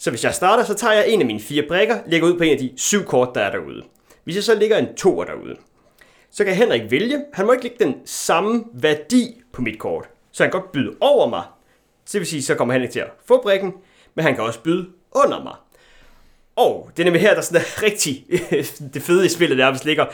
Så 0.00 0.10
hvis 0.10 0.24
jeg 0.24 0.34
starter, 0.34 0.64
så 0.64 0.74
tager 0.74 0.94
jeg 0.94 1.08
en 1.08 1.20
af 1.20 1.26
mine 1.26 1.40
fire 1.40 1.62
brækker, 1.68 1.98
lægger 2.06 2.28
ud 2.28 2.38
på 2.38 2.44
en 2.44 2.52
af 2.52 2.58
de 2.58 2.72
syv 2.76 3.04
kort, 3.04 3.28
der 3.34 3.40
er 3.40 3.50
derude. 3.50 3.82
Hvis 4.24 4.36
jeg 4.36 4.44
så 4.44 4.54
lægger 4.54 4.78
en 4.78 4.94
toer 4.94 5.24
derude, 5.24 5.56
så 6.30 6.44
kan 6.44 6.54
Henrik 6.54 6.90
vælge, 6.90 7.24
han 7.32 7.46
må 7.46 7.52
ikke 7.52 7.64
lægge 7.64 7.84
den 7.84 7.94
samme 8.04 8.64
værdi 8.72 9.42
på 9.52 9.62
mit 9.62 9.78
kort. 9.78 10.08
Så 10.32 10.42
han 10.42 10.50
kan 10.50 10.60
godt 10.60 10.72
byde 10.72 10.96
over 11.00 11.28
mig. 11.28 11.42
Så 12.04 12.12
det 12.12 12.20
vil 12.20 12.26
sige, 12.26 12.42
så 12.42 12.54
kommer 12.54 12.74
Henrik 12.74 12.90
til 12.90 13.00
at 13.00 13.10
få 13.26 13.42
brækken, 13.42 13.72
men 14.14 14.24
han 14.24 14.34
kan 14.34 14.44
også 14.44 14.60
byde 14.60 14.86
under 15.12 15.42
mig. 15.42 15.54
Og 16.56 16.90
det 16.96 17.02
er 17.02 17.04
nemlig 17.04 17.22
her, 17.22 17.34
der 17.34 17.40
sådan 17.40 17.60
er 17.60 17.82
rigtig 17.86 18.26
det 18.94 19.02
fede 19.02 19.26
i 19.26 19.28
spillet 19.28 19.58
nærmest 19.58 19.84
ligger. 19.84 20.06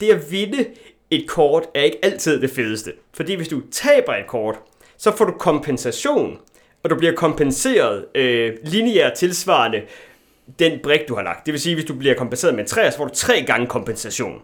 Det 0.00 0.10
at 0.10 0.30
vinde 0.30 0.66
et 1.10 1.28
kort 1.28 1.64
er 1.74 1.82
ikke 1.82 1.98
altid 2.02 2.40
det 2.40 2.50
fedeste. 2.50 2.92
Fordi 3.14 3.34
hvis 3.34 3.48
du 3.48 3.62
taber 3.70 4.14
et 4.14 4.26
kort, 4.26 4.58
så 4.96 5.16
får 5.16 5.24
du 5.24 5.32
kompensation. 5.32 6.38
Og 6.84 6.90
du 6.90 6.96
bliver 6.96 7.14
kompenseret 7.14 8.04
øh, 8.14 8.52
lineært 8.64 9.12
tilsvarende 9.12 9.82
den 10.58 10.78
brik, 10.82 11.08
du 11.08 11.14
har 11.14 11.22
lagt. 11.22 11.46
Det 11.46 11.52
vil 11.52 11.60
sige, 11.60 11.74
hvis 11.74 11.84
du 11.84 11.94
bliver 11.94 12.14
kompenseret 12.14 12.54
med 12.54 12.62
en 12.62 12.68
3, 12.68 12.90
så 12.90 12.96
får 12.96 13.04
du 13.04 13.14
tre 13.14 13.42
gange 13.42 13.66
kompensation. 13.66 14.42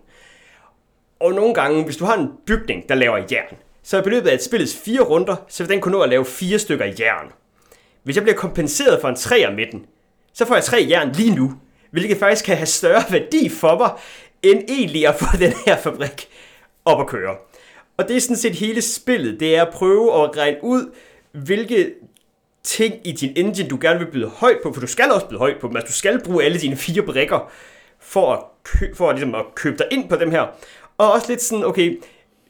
Og 1.20 1.32
nogle 1.32 1.54
gange, 1.54 1.84
hvis 1.84 1.96
du 1.96 2.04
har 2.04 2.16
en 2.16 2.28
bygning, 2.46 2.88
der 2.88 2.94
laver 2.94 3.16
jern, 3.16 3.56
så 3.82 3.98
i 3.98 4.02
beløbet 4.02 4.28
af 4.30 4.34
et 4.34 4.42
spillets 4.42 4.76
fire 4.76 5.00
runder, 5.00 5.36
så 5.48 5.62
vil 5.62 5.70
den 5.70 5.80
kunne 5.80 5.92
nå 5.92 6.00
at 6.00 6.08
lave 6.08 6.24
fire 6.24 6.58
stykker 6.58 6.86
jern. 7.00 7.32
Hvis 8.02 8.16
jeg 8.16 8.22
bliver 8.22 8.36
kompenseret 8.36 9.00
for 9.00 9.08
en 9.08 9.16
træer 9.16 9.50
med 9.50 9.66
den, 9.72 9.86
så 10.32 10.46
får 10.46 10.54
jeg 10.54 10.64
tre 10.64 10.86
jern 10.90 11.12
lige 11.12 11.34
nu, 11.34 11.52
hvilket 11.90 12.16
faktisk 12.16 12.44
kan 12.44 12.56
have 12.56 12.66
større 12.66 13.04
værdi 13.10 13.48
for 13.48 13.78
mig, 13.78 13.90
end 14.42 14.62
egentlig 14.68 15.06
at 15.06 15.14
få 15.14 15.26
den 15.44 15.52
her 15.66 15.76
fabrik 15.76 16.28
op 16.84 17.00
at 17.00 17.06
køre. 17.06 17.36
Og 17.96 18.08
det 18.08 18.16
er 18.16 18.20
sådan 18.20 18.36
set 18.36 18.54
hele 18.54 18.82
spillet, 18.82 19.40
det 19.40 19.56
er 19.56 19.62
at 19.62 19.72
prøve 19.72 20.24
at 20.24 20.36
regne 20.36 20.58
ud, 20.62 20.90
hvilke 21.32 21.94
ting 22.68 22.94
i 23.04 23.12
din 23.12 23.32
engine, 23.36 23.68
du 23.68 23.78
gerne 23.80 23.98
vil 23.98 24.06
byde 24.06 24.28
højt 24.28 24.56
på, 24.62 24.72
for 24.72 24.80
du 24.80 24.86
skal 24.86 25.10
også 25.10 25.26
byde 25.26 25.38
højt 25.38 25.56
på 25.60 25.68
dem, 25.68 25.76
altså 25.76 25.86
du 25.92 25.92
skal 25.98 26.20
bruge 26.24 26.44
alle 26.44 26.58
dine 26.58 26.76
fire 26.76 27.02
brikker, 27.02 27.50
for 28.00 28.32
at, 28.32 28.38
kø- 28.64 28.94
for 28.94 29.08
at, 29.08 29.14
ligesom 29.16 29.34
at 29.34 29.44
købe 29.54 29.76
dig 29.78 29.86
ind 29.90 30.08
på 30.08 30.16
dem 30.16 30.30
her. 30.30 30.46
Og 30.98 31.12
også 31.12 31.26
lidt 31.28 31.42
sådan, 31.42 31.64
okay, 31.64 31.98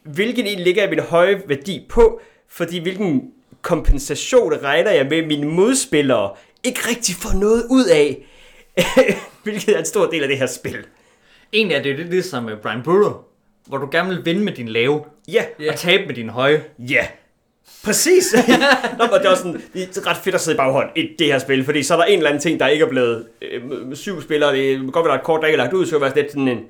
hvilken 0.04 0.46
en 0.46 0.58
ligger 0.58 0.82
jeg 0.82 0.90
min 0.90 0.98
høje 1.00 1.42
værdi 1.46 1.86
på, 1.88 2.20
fordi 2.48 2.78
hvilken 2.82 3.30
kompensation 3.62 4.52
regner 4.62 4.90
jeg 4.90 5.06
med, 5.06 5.26
mine 5.26 5.46
modspillere 5.48 6.30
ikke 6.64 6.80
rigtig 6.88 7.14
får 7.14 7.38
noget 7.38 7.64
ud 7.70 7.84
af, 7.86 8.26
hvilket 9.44 9.74
er 9.74 9.78
en 9.78 9.84
stor 9.84 10.06
del 10.06 10.22
af 10.22 10.28
det 10.28 10.38
her 10.38 10.46
spil. 10.46 10.78
Egentlig 11.52 11.74
er 11.76 11.82
det 11.82 11.96
lidt 11.96 12.10
ligesom 12.10 12.44
med 12.44 12.56
Brian 12.56 12.82
Burrow, 12.82 13.12
hvor 13.66 13.78
du 13.78 13.88
gerne 13.92 14.08
vil 14.08 14.24
vinde 14.24 14.40
med 14.44 14.52
din 14.52 14.68
lave, 14.68 15.04
Ja, 15.28 15.44
og 15.68 15.76
tabe 15.76 16.06
med 16.06 16.14
din 16.14 16.28
høje. 16.28 16.64
ja. 16.78 17.06
Præcis. 17.84 18.34
Nå, 18.98 19.04
og 19.04 19.18
det 19.18 19.26
er 19.26 19.30
også 19.30 19.42
sådan, 19.42 19.62
det 19.74 19.96
er 19.96 20.06
ret 20.10 20.16
fedt 20.16 20.34
at 20.34 20.40
sidde 20.40 20.54
i 20.54 20.58
baghånd 20.58 20.88
i 20.96 21.08
det 21.18 21.26
her 21.26 21.38
spil, 21.38 21.64
fordi 21.64 21.82
så 21.82 21.94
er 21.94 21.98
der 21.98 22.04
en 22.04 22.18
eller 22.18 22.30
anden 22.30 22.42
ting, 22.42 22.60
der 22.60 22.66
ikke 22.66 22.84
er 22.84 22.88
blevet 22.88 23.26
øh, 23.42 23.96
syv 23.96 24.22
spillere, 24.22 24.56
det 24.56 24.78
kan 24.78 24.86
godt 24.86 25.04
være, 25.04 25.12
der 25.12 25.18
er 25.18 25.20
et 25.20 25.26
kort, 25.26 25.40
der 25.40 25.46
ikke 25.46 25.58
er 25.58 25.62
lagt 25.62 25.72
ud, 25.72 25.86
så 25.86 25.90
kan 25.90 26.06
det 26.06 26.14
være 26.14 26.22
lidt 26.22 26.32
sådan 26.32 26.48
en, 26.48 26.64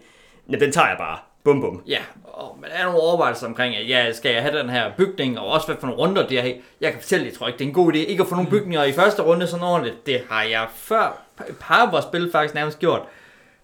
ja, 0.52 0.56
den 0.56 0.72
tager 0.72 0.88
jeg 0.88 0.96
bare. 0.98 1.18
Bum, 1.44 1.60
bum. 1.60 1.82
Ja, 1.86 1.98
og 2.24 2.56
men 2.60 2.70
der 2.70 2.76
er 2.76 2.84
nogle 2.84 3.00
overvejelser 3.00 3.46
omkring, 3.46 3.76
at 3.76 3.88
ja, 3.88 4.12
skal 4.12 4.32
jeg 4.32 4.42
have 4.42 4.58
den 4.58 4.70
her 4.70 4.90
bygning, 4.96 5.38
og 5.38 5.46
også 5.46 5.66
hvad 5.66 5.76
for 5.80 5.86
nogle 5.86 6.02
runder 6.02 6.26
det 6.26 6.38
er. 6.38 6.52
Jeg 6.80 6.92
kan 6.92 7.00
fortælle, 7.00 7.26
jeg 7.26 7.34
tror 7.34 7.46
ikke, 7.46 7.58
det 7.58 7.64
er 7.64 7.68
en 7.68 7.74
god 7.74 7.92
idé 7.92 7.96
ikke 7.96 8.22
at 8.22 8.28
få 8.28 8.34
nogle 8.34 8.50
bygninger 8.50 8.84
i 8.84 8.92
første 8.92 9.22
runde 9.22 9.46
sådan 9.46 9.64
ordentligt. 9.64 10.06
Det 10.06 10.20
har 10.30 10.42
jeg 10.42 10.66
før 10.76 11.22
et 11.48 11.56
par 11.60 11.86
af 11.86 11.92
vores 11.92 12.04
spil 12.04 12.30
faktisk 12.32 12.54
nærmest 12.54 12.78
gjort. 12.78 13.02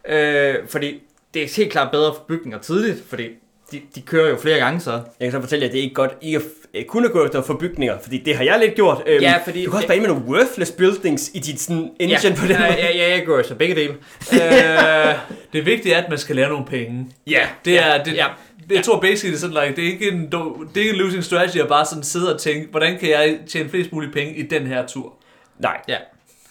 Øh, 0.09 0.55
fordi 0.69 1.03
det 1.35 1.43
er 1.43 1.57
helt 1.57 1.73
klart 1.73 1.91
bedre 1.91 2.15
for 2.15 2.23
bygninger 2.29 2.59
tidligt, 2.59 3.03
fordi 3.09 3.29
de, 3.73 3.83
de 3.95 4.01
kører 4.01 4.31
jo 4.31 4.37
flere 4.37 4.59
gange 4.59 4.81
så. 4.81 4.91
Jeg 4.91 5.03
kan 5.21 5.33
så 5.33 5.41
fortælle 5.41 5.63
jer, 5.63 5.69
at 5.69 5.73
det 5.73 5.79
er 5.79 5.83
ikke 5.83 5.95
godt 5.95 6.17
ikke 6.21 6.37
at 6.37 6.45
f- 6.75 6.87
kun 6.87 7.05
at 7.05 7.13
gå 7.13 7.25
efter 7.27 7.43
for 7.43 7.55
bygninger, 7.55 7.99
fordi 8.03 8.19
det 8.19 8.37
har 8.37 8.45
jeg 8.45 8.59
lidt 8.59 8.75
gjort. 8.75 9.03
Øhm, 9.07 9.23
Ja, 9.23 9.35
fordi- 9.45 9.65
du 9.65 9.71
kan 9.71 9.77
også 9.77 9.87
bare 9.87 9.97
ind 9.97 10.07
med 10.07 10.15
nogle 10.15 10.27
worthless 10.29 10.73
buildings 10.73 11.31
i 11.35 11.39
dit 11.39 11.61
sådan, 11.61 11.91
engine 12.01 12.21
ja, 12.25 12.35
på 12.35 12.43
den 12.47 12.51
ja, 12.51 12.59
måde. 12.59 12.73
ja, 12.79 12.97
ja, 12.97 13.11
jeg 13.17 13.27
gør 13.27 13.43
så 13.43 13.55
begge 13.55 13.75
dele. 13.75 13.93
øh, 14.33 15.15
Det 15.53 15.67
vigtige 15.67 15.95
er, 15.95 16.03
at 16.03 16.09
man 16.09 16.19
skal 16.19 16.37
lære 16.37 16.49
nogle 16.49 16.65
penge. 16.67 17.07
Ja, 17.27 17.41
Det 17.65 17.79
er, 17.79 18.03
det, 18.05 18.15
ja. 18.15 18.27
det, 18.69 18.75
jeg 18.77 18.85
tror 18.85 19.01
basically, 19.01 19.31
det 19.33 19.37
er 19.37 19.41
sådan, 19.49 19.65
like, 19.67 19.77
det 19.77 19.89
er 19.89 19.93
ikke 19.93 20.09
en, 20.13 20.23
do- 20.35 20.61
det 20.75 20.77
er 20.77 20.81
ikke 20.81 20.91
en 20.91 20.97
losing 21.01 21.25
strategy 21.25 21.57
at 21.61 21.69
bare 21.69 21.85
sådan 21.87 22.05
sidde 22.05 22.35
og 22.35 22.41
tænke, 22.41 22.69
hvordan 22.71 22.99
kan 22.99 23.11
jeg 23.11 23.39
tjene 23.49 23.69
flest 23.69 23.93
mulige 23.93 24.13
penge 24.13 24.35
i 24.35 24.43
den 24.43 24.67
her 24.67 24.87
tur? 24.87 25.13
nej. 25.59 25.77
ja. 25.89 25.97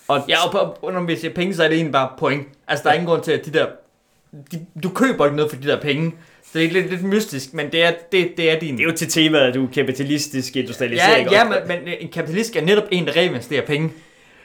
Og, 0.08 0.22
Ja, 0.30 0.46
og 0.46 0.52
på, 0.52 0.76
på, 0.82 0.90
når 0.92 1.02
vi 1.02 1.16
siger 1.16 1.34
penge, 1.34 1.56
så 1.56 1.64
er 1.64 1.68
det 1.68 1.76
egentlig 1.76 1.92
bare 1.94 2.10
point. 2.18 2.48
Altså, 2.68 2.84
der 2.84 2.90
er 2.90 2.94
ingen 2.94 3.08
grund 3.08 3.24
til, 3.24 3.32
at 3.32 3.46
de 3.46 3.52
der... 3.54 3.66
De, 4.52 4.66
du 4.84 4.90
køber 4.90 5.26
ikke 5.26 5.36
noget 5.38 5.52
for 5.52 5.62
de 5.62 5.68
der 5.68 5.82
penge. 5.82 6.12
Det 6.54 6.66
er 6.66 6.72
lidt, 6.72 6.90
lidt 6.90 7.04
mystisk, 7.04 7.54
men 7.54 7.72
det 7.72 7.84
er, 7.84 7.92
det, 8.12 8.34
det 8.38 8.52
er 8.52 8.60
din... 8.60 8.78
det 8.78 8.84
er 8.84 8.88
jo 8.88 8.96
til 8.96 9.10
temaet, 9.10 9.44
at 9.44 9.54
du 9.54 9.66
er 9.66 9.72
kapitalistisk 9.74 10.56
industrialisering. 10.56 11.32
Ja, 11.32 11.38
ja 11.38 11.50
men, 11.50 11.58
men 11.68 11.94
en 12.00 12.10
kapitalist 12.10 12.56
er 12.56 12.62
netop 12.62 12.84
en, 12.92 13.06
der 13.08 13.16
reinvesterer 13.16 13.66
penge. 13.66 13.92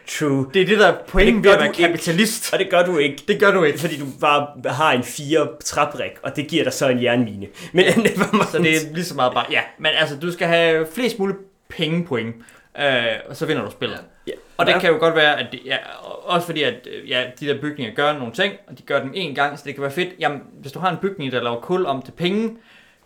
True. 0.08 0.46
Det 0.54 0.62
er 0.62 0.66
det, 0.66 0.78
der 0.78 0.86
er 0.86 0.96
pointen 1.08 1.44
ved 1.44 1.50
at 1.50 1.58
være 1.58 1.66
du 1.68 1.72
ikke. 1.72 1.82
kapitalist. 1.82 2.52
Og 2.52 2.58
det 2.58 2.70
gør 2.70 2.84
du 2.84 2.98
ikke. 2.98 3.24
Det 3.28 3.40
gør 3.40 3.50
du 3.50 3.64
ikke. 3.64 3.78
Fordi 3.78 3.98
du 3.98 4.06
bare 4.20 4.72
har 4.72 4.92
en 4.92 5.02
fire 5.02 5.48
træbrik, 5.64 6.10
og 6.22 6.36
det 6.36 6.48
giver 6.48 6.64
dig 6.64 6.72
så 6.72 6.88
en 6.88 7.02
jernmine. 7.02 7.46
Men. 7.72 7.84
Så 8.52 8.58
det 8.58 8.76
er 8.76 8.94
lige 8.94 9.04
så 9.04 9.14
meget 9.14 9.32
bare... 9.32 9.46
Ja, 9.50 9.60
men 9.78 9.92
altså, 9.94 10.16
du 10.16 10.32
skal 10.32 10.48
have 10.48 10.86
flest 10.94 11.18
mulige 11.18 11.36
pengepoint, 11.68 12.36
øh, 12.80 12.84
og 13.28 13.36
så 13.36 13.46
vinder 13.46 13.64
du 13.64 13.70
spillet. 13.70 13.98
Ja. 14.26 14.32
Og 14.58 14.66
det 14.66 14.72
Ja. 14.72 14.78
kan 14.78 14.90
jo 14.90 14.96
godt 14.98 15.14
være, 15.14 15.38
at 15.40 15.46
det, 15.52 15.60
ja, 15.64 15.76
også 16.24 16.46
fordi, 16.46 16.62
at 16.62 16.74
øh, 16.92 17.10
ja, 17.10 17.24
de 17.40 17.46
der 17.46 17.60
bygninger 17.60 17.94
gør 17.94 18.12
nogle 18.12 18.32
ting, 18.32 18.54
og 18.66 18.78
de 18.78 18.82
gør 18.82 19.00
dem 19.00 19.12
én 19.16 19.34
gang, 19.34 19.58
så 19.58 19.64
det 19.66 19.74
kan 19.74 19.82
være 19.82 19.90
fedt. 19.90 20.08
Jamen, 20.18 20.42
hvis 20.60 20.72
du 20.72 20.78
har 20.78 20.90
en 20.90 20.96
bygning, 20.96 21.32
der 21.32 21.42
laver 21.42 21.60
kul 21.60 21.86
om 21.86 22.02
til 22.02 22.12
penge, 22.12 22.56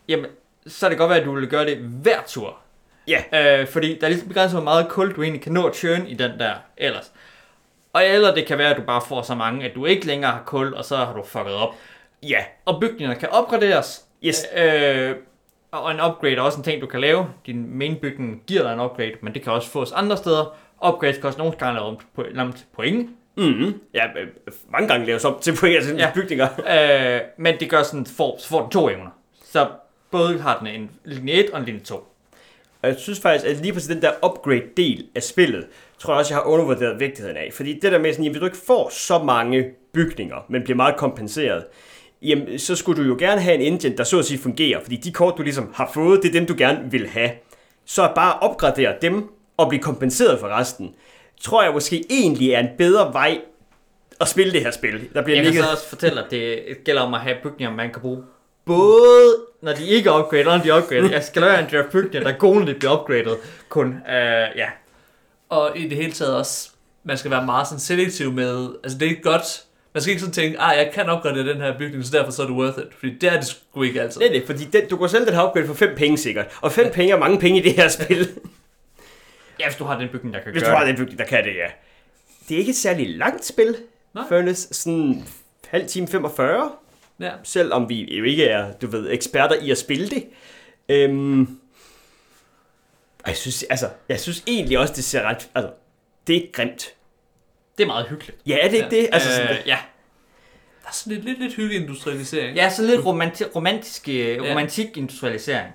jamen, 0.09 0.27
så 0.67 0.87
er 0.87 0.91
det 0.91 0.99
godt 0.99 1.11
være, 1.11 1.19
at 1.21 1.25
du 1.27 1.35
vil 1.35 1.49
gøre 1.49 1.67
det 1.67 1.77
hver 1.77 2.19
tur. 2.27 2.57
Ja. 3.09 3.23
Øh, 3.61 3.67
fordi 3.67 3.99
der 3.99 4.05
er 4.07 4.09
ligesom 4.09 4.29
begrænset, 4.29 4.57
hvor 4.57 4.65
meget 4.65 4.89
kul 4.89 5.15
du 5.17 5.23
egentlig 5.23 5.43
kan 5.43 5.53
nå 5.53 5.67
at 5.67 5.77
churn 5.77 6.07
i 6.07 6.15
den 6.15 6.39
der 6.39 6.53
ellers. 6.77 7.13
Og 7.93 8.05
eller 8.07 8.35
det 8.35 8.47
kan 8.47 8.59
være, 8.59 8.71
at 8.71 8.77
du 8.77 8.83
bare 8.83 9.03
får 9.09 9.23
så 9.23 9.35
mange, 9.35 9.65
at 9.65 9.75
du 9.75 9.87
ikke 9.87 10.07
længere 10.07 10.31
har 10.31 10.43
kul, 10.47 10.75
og 10.75 10.85
så 10.85 10.97
har 10.97 11.13
du 11.17 11.23
fucket 11.25 11.55
op. 11.55 11.75
Ja, 12.23 12.45
Og 12.65 12.81
bygningerne 12.81 13.15
kan 13.21 13.29
opgraderes. 13.29 14.05
yes. 14.25 14.47
Øh, 14.57 15.15
og 15.73 15.91
en 15.91 16.01
upgrade 16.01 16.37
er 16.37 16.41
også 16.41 16.59
en 16.59 16.65
ting, 16.65 16.81
du 16.83 16.87
kan 16.87 17.01
lave. 17.01 17.27
Din 17.47 17.79
main 17.79 17.97
bygning 18.03 18.43
giver 18.47 18.63
dig 18.63 18.73
en 18.73 18.81
upgrade, 18.81 19.13
men 19.23 19.35
det 19.35 19.43
kan 19.43 19.53
også 19.53 19.71
fås 19.71 19.93
andre 19.93 20.17
steder. 20.17 20.57
Upgrades 20.87 21.19
koster 21.19 21.39
nogle 21.39 21.57
gange 21.59 21.81
lavet 21.81 21.99
på, 22.15 22.25
lavet 22.31 22.67
point. 22.77 23.11
Mm-hmm. 23.37 23.81
Ja, 23.95 24.05
øh, 24.21 24.29
mange 24.73 24.89
gange 24.89 25.07
laves 25.07 25.25
op 25.25 25.41
til 25.41 25.57
point, 25.61 25.77
altså 25.77 25.95
Ja. 25.97 26.11
bygninger. 26.15 26.49
Øh, 27.15 27.21
men 27.39 27.61
det 27.61 27.71
gør 27.71 27.83
sådan, 27.83 28.07
for, 28.07 28.37
så 28.39 28.49
får 28.49 28.63
du 28.63 28.69
to 28.71 28.89
evner. 28.89 29.11
Så 29.45 29.67
både 30.11 30.39
har 30.41 30.59
den 30.59 30.67
en 30.67 30.91
linje 31.05 31.33
1 31.33 31.51
og 31.51 31.59
en 31.59 31.65
linje 31.65 31.81
2. 31.81 31.95
Og 32.83 32.89
jeg 32.89 32.97
synes 32.99 33.21
faktisk, 33.21 33.47
at 33.51 33.57
lige 33.57 33.73
præcis 33.73 33.89
den 33.89 34.03
der 34.03 34.11
upgrade-del 34.27 35.07
af 35.15 35.23
spillet, 35.23 35.67
tror 35.99 36.13
jeg 36.13 36.19
også, 36.19 36.35
jeg 36.35 36.43
har 36.43 36.49
undervurderet 36.51 37.01
vigtigheden 37.01 37.37
af. 37.37 37.51
Fordi 37.53 37.79
det 37.83 37.93
der 37.93 37.99
med 37.99 38.13
sådan, 38.13 38.27
at 38.27 38.31
hvis 38.33 38.41
du 38.41 38.45
ikke 38.45 38.57
får 38.67 38.89
så 38.93 39.19
mange 39.19 39.71
bygninger, 39.93 40.37
men 40.49 40.63
bliver 40.65 40.77
meget 40.77 40.97
kompenseret, 40.97 41.65
jamen, 42.23 42.59
så 42.59 42.77
skulle 42.77 43.03
du 43.03 43.09
jo 43.09 43.17
gerne 43.19 43.41
have 43.41 43.55
en 43.55 43.61
engine, 43.61 43.97
der 43.97 44.05
så 44.05 44.19
at 44.19 44.25
sige 44.25 44.39
fungerer, 44.39 44.81
fordi 44.83 44.97
de 44.97 45.13
kort, 45.13 45.35
du 45.39 45.43
ligesom 45.43 45.73
har 45.75 45.91
fået, 45.95 46.23
det 46.23 46.29
er 46.29 46.33
dem, 46.33 46.47
du 46.47 46.55
gerne 46.59 46.91
vil 46.91 47.09
have. 47.09 47.31
Så 47.85 48.05
at 48.05 48.15
bare 48.15 48.39
opgradere 48.39 48.95
dem 49.03 49.29
og 49.57 49.69
blive 49.69 49.83
kompenseret 49.83 50.41
for 50.41 50.49
resten, 50.49 50.95
tror 51.41 51.63
jeg 51.63 51.73
måske 51.73 52.05
egentlig 52.11 52.51
er 52.51 52.61
en 52.61 52.69
bedre 52.79 53.13
vej 53.13 53.41
at 54.21 54.29
spille 54.29 54.53
det 54.53 54.61
her 54.61 54.71
spil. 54.71 55.09
Der 55.15 55.23
bliver 55.23 55.37
Jeg 55.37 55.45
kan 55.45 55.53
ligget... 55.53 55.65
så 55.65 55.71
også 55.71 55.89
fortælle, 55.89 56.25
at 56.25 56.31
det 56.31 56.61
gælder 56.85 57.03
om 57.03 57.15
at 57.15 57.21
have 57.21 57.37
bygninger, 57.43 57.77
man 57.77 57.93
kan 57.93 58.01
bruge 58.01 58.23
både 58.65 59.37
når 59.63 59.73
de 59.73 59.87
ikke 59.87 60.09
er 60.11 60.19
upgraded, 60.19 60.47
og 60.47 60.57
når 60.57 60.65
de 60.65 60.71
er 60.71 60.79
upgraded. 60.83 61.11
Jeg 61.11 61.25
skal 61.25 61.43
lade 61.43 61.53
være 61.53 61.63
en 61.63 61.69
draft 61.73 61.93
bygninger, 61.93 62.21
der 62.21 62.35
er 62.35 62.39
gode, 62.39 62.59
når 62.59 62.67
de 62.67 62.75
bliver 62.75 63.01
upgraded. 63.01 63.37
Kun, 63.69 63.89
uh, 63.89 64.57
ja. 64.57 64.69
Og 65.49 65.79
i 65.79 65.89
det 65.89 65.97
hele 65.97 66.13
taget 66.13 66.37
også, 66.37 66.71
man 67.05 67.19
skal 67.19 67.31
være 67.31 67.47
meget 67.47 67.67
sådan 67.67 67.81
selektiv 67.81 68.33
med, 68.33 68.69
altså 68.85 68.99
det 68.99 69.07
er 69.07 69.11
ikke 69.11 69.23
godt, 69.23 69.65
man 69.95 70.01
skal 70.03 70.11
ikke 70.11 70.21
sådan 70.21 70.33
tænke, 70.35 70.61
ah, 70.61 70.77
jeg 70.79 70.91
kan 70.95 71.09
opgradere 71.09 71.49
den 71.49 71.57
her 71.61 71.79
bygning, 71.79 72.05
så 72.05 72.17
derfor 72.19 72.31
så 72.31 72.43
er 72.43 72.47
det 72.47 72.57
worth 72.57 72.79
it. 72.79 72.95
Fordi 72.99 73.15
det 73.19 73.33
er 73.33 73.37
det 73.41 73.47
sgu 73.47 73.83
ikke 73.83 74.03
altid. 74.03 74.21
Det 74.21 74.29
er 74.29 74.33
det, 74.33 74.47
fordi 74.47 74.65
den, 74.65 74.89
du 74.89 74.97
kan 74.97 75.09
sælge 75.09 75.27
den 75.27 75.35
her 75.35 75.47
upgrade 75.49 75.67
for 75.67 75.75
5 75.75 75.95
penge 75.97 76.19
sikkert. 76.19 76.47
Og 76.61 76.73
5 76.73 76.93
penge 76.93 77.13
er 77.13 77.19
mange 77.19 77.39
penge 77.39 77.61
i 77.61 77.63
det 77.63 77.73
her 77.73 77.89
spil. 77.89 78.29
Ja, 79.61 79.67
hvis 79.69 79.77
du 79.77 79.85
har 79.85 79.99
den 79.99 80.09
bygning, 80.09 80.35
der 80.35 80.41
kan 80.41 80.53
Hvis 80.53 80.63
gøre 80.63 80.71
du 80.73 80.77
har 80.77 80.85
det. 80.87 80.97
den 80.99 81.05
bygning, 81.05 81.19
der 81.19 81.25
kan 81.25 81.45
det, 81.45 81.51
ja. 81.57 81.67
Det 82.49 82.55
er 82.55 82.59
ikke 82.59 82.71
et 82.71 82.77
særligt 82.77 83.11
langt 83.11 83.45
spil, 83.45 83.77
Nej. 84.15 84.25
Furnace. 84.29 84.75
Sådan 84.75 85.25
halv 85.69 85.87
time 85.87 86.09
45, 86.09 86.71
Ja. 87.21 87.31
selvom 87.45 87.89
vi 87.89 88.17
jo 88.19 88.25
ikke 88.25 88.45
er, 88.45 88.73
du 88.73 88.87
ved, 88.87 89.11
eksperter 89.11 89.55
i 89.57 89.71
at 89.71 89.79
spille 89.79 90.11
det. 90.11 90.25
Øhm, 90.89 91.41
og 93.25 93.29
jeg 93.29 93.37
synes, 93.37 93.63
altså, 93.63 93.89
jeg 94.09 94.21
synes 94.21 94.43
egentlig 94.47 94.79
også, 94.79 94.95
det 94.97 95.05
ser 95.05 95.23
ret, 95.23 95.49
altså, 95.55 95.71
det 96.27 96.37
er 96.37 96.41
ikke 96.41 96.53
grimt. 96.53 96.95
Det 97.79 97.83
er 97.83 97.87
meget 97.87 98.07
hyggeligt. 98.09 98.39
Ja, 98.47 98.57
er 98.63 98.69
det 98.69 98.77
ikke 98.77 98.91
det? 98.91 99.09
Altså, 99.13 99.33
sådan, 99.33 99.51
øh, 99.51 99.57
ja. 99.67 99.79
Der 100.83 100.89
er 100.89 100.93
sådan 100.93 101.13
lidt, 101.13 101.25
lidt, 101.25 101.41
lidt 101.41 101.55
hyggeindustrialisering. 101.55 102.57
ja, 102.57 102.71
så 102.71 102.83
lidt 102.83 103.01
romanti- 103.01 103.55
romantisk 103.57 104.09
øh, 104.09 104.15
Ja. 104.15 104.51
romantik 104.51 104.97
industrialisering. 104.97 105.69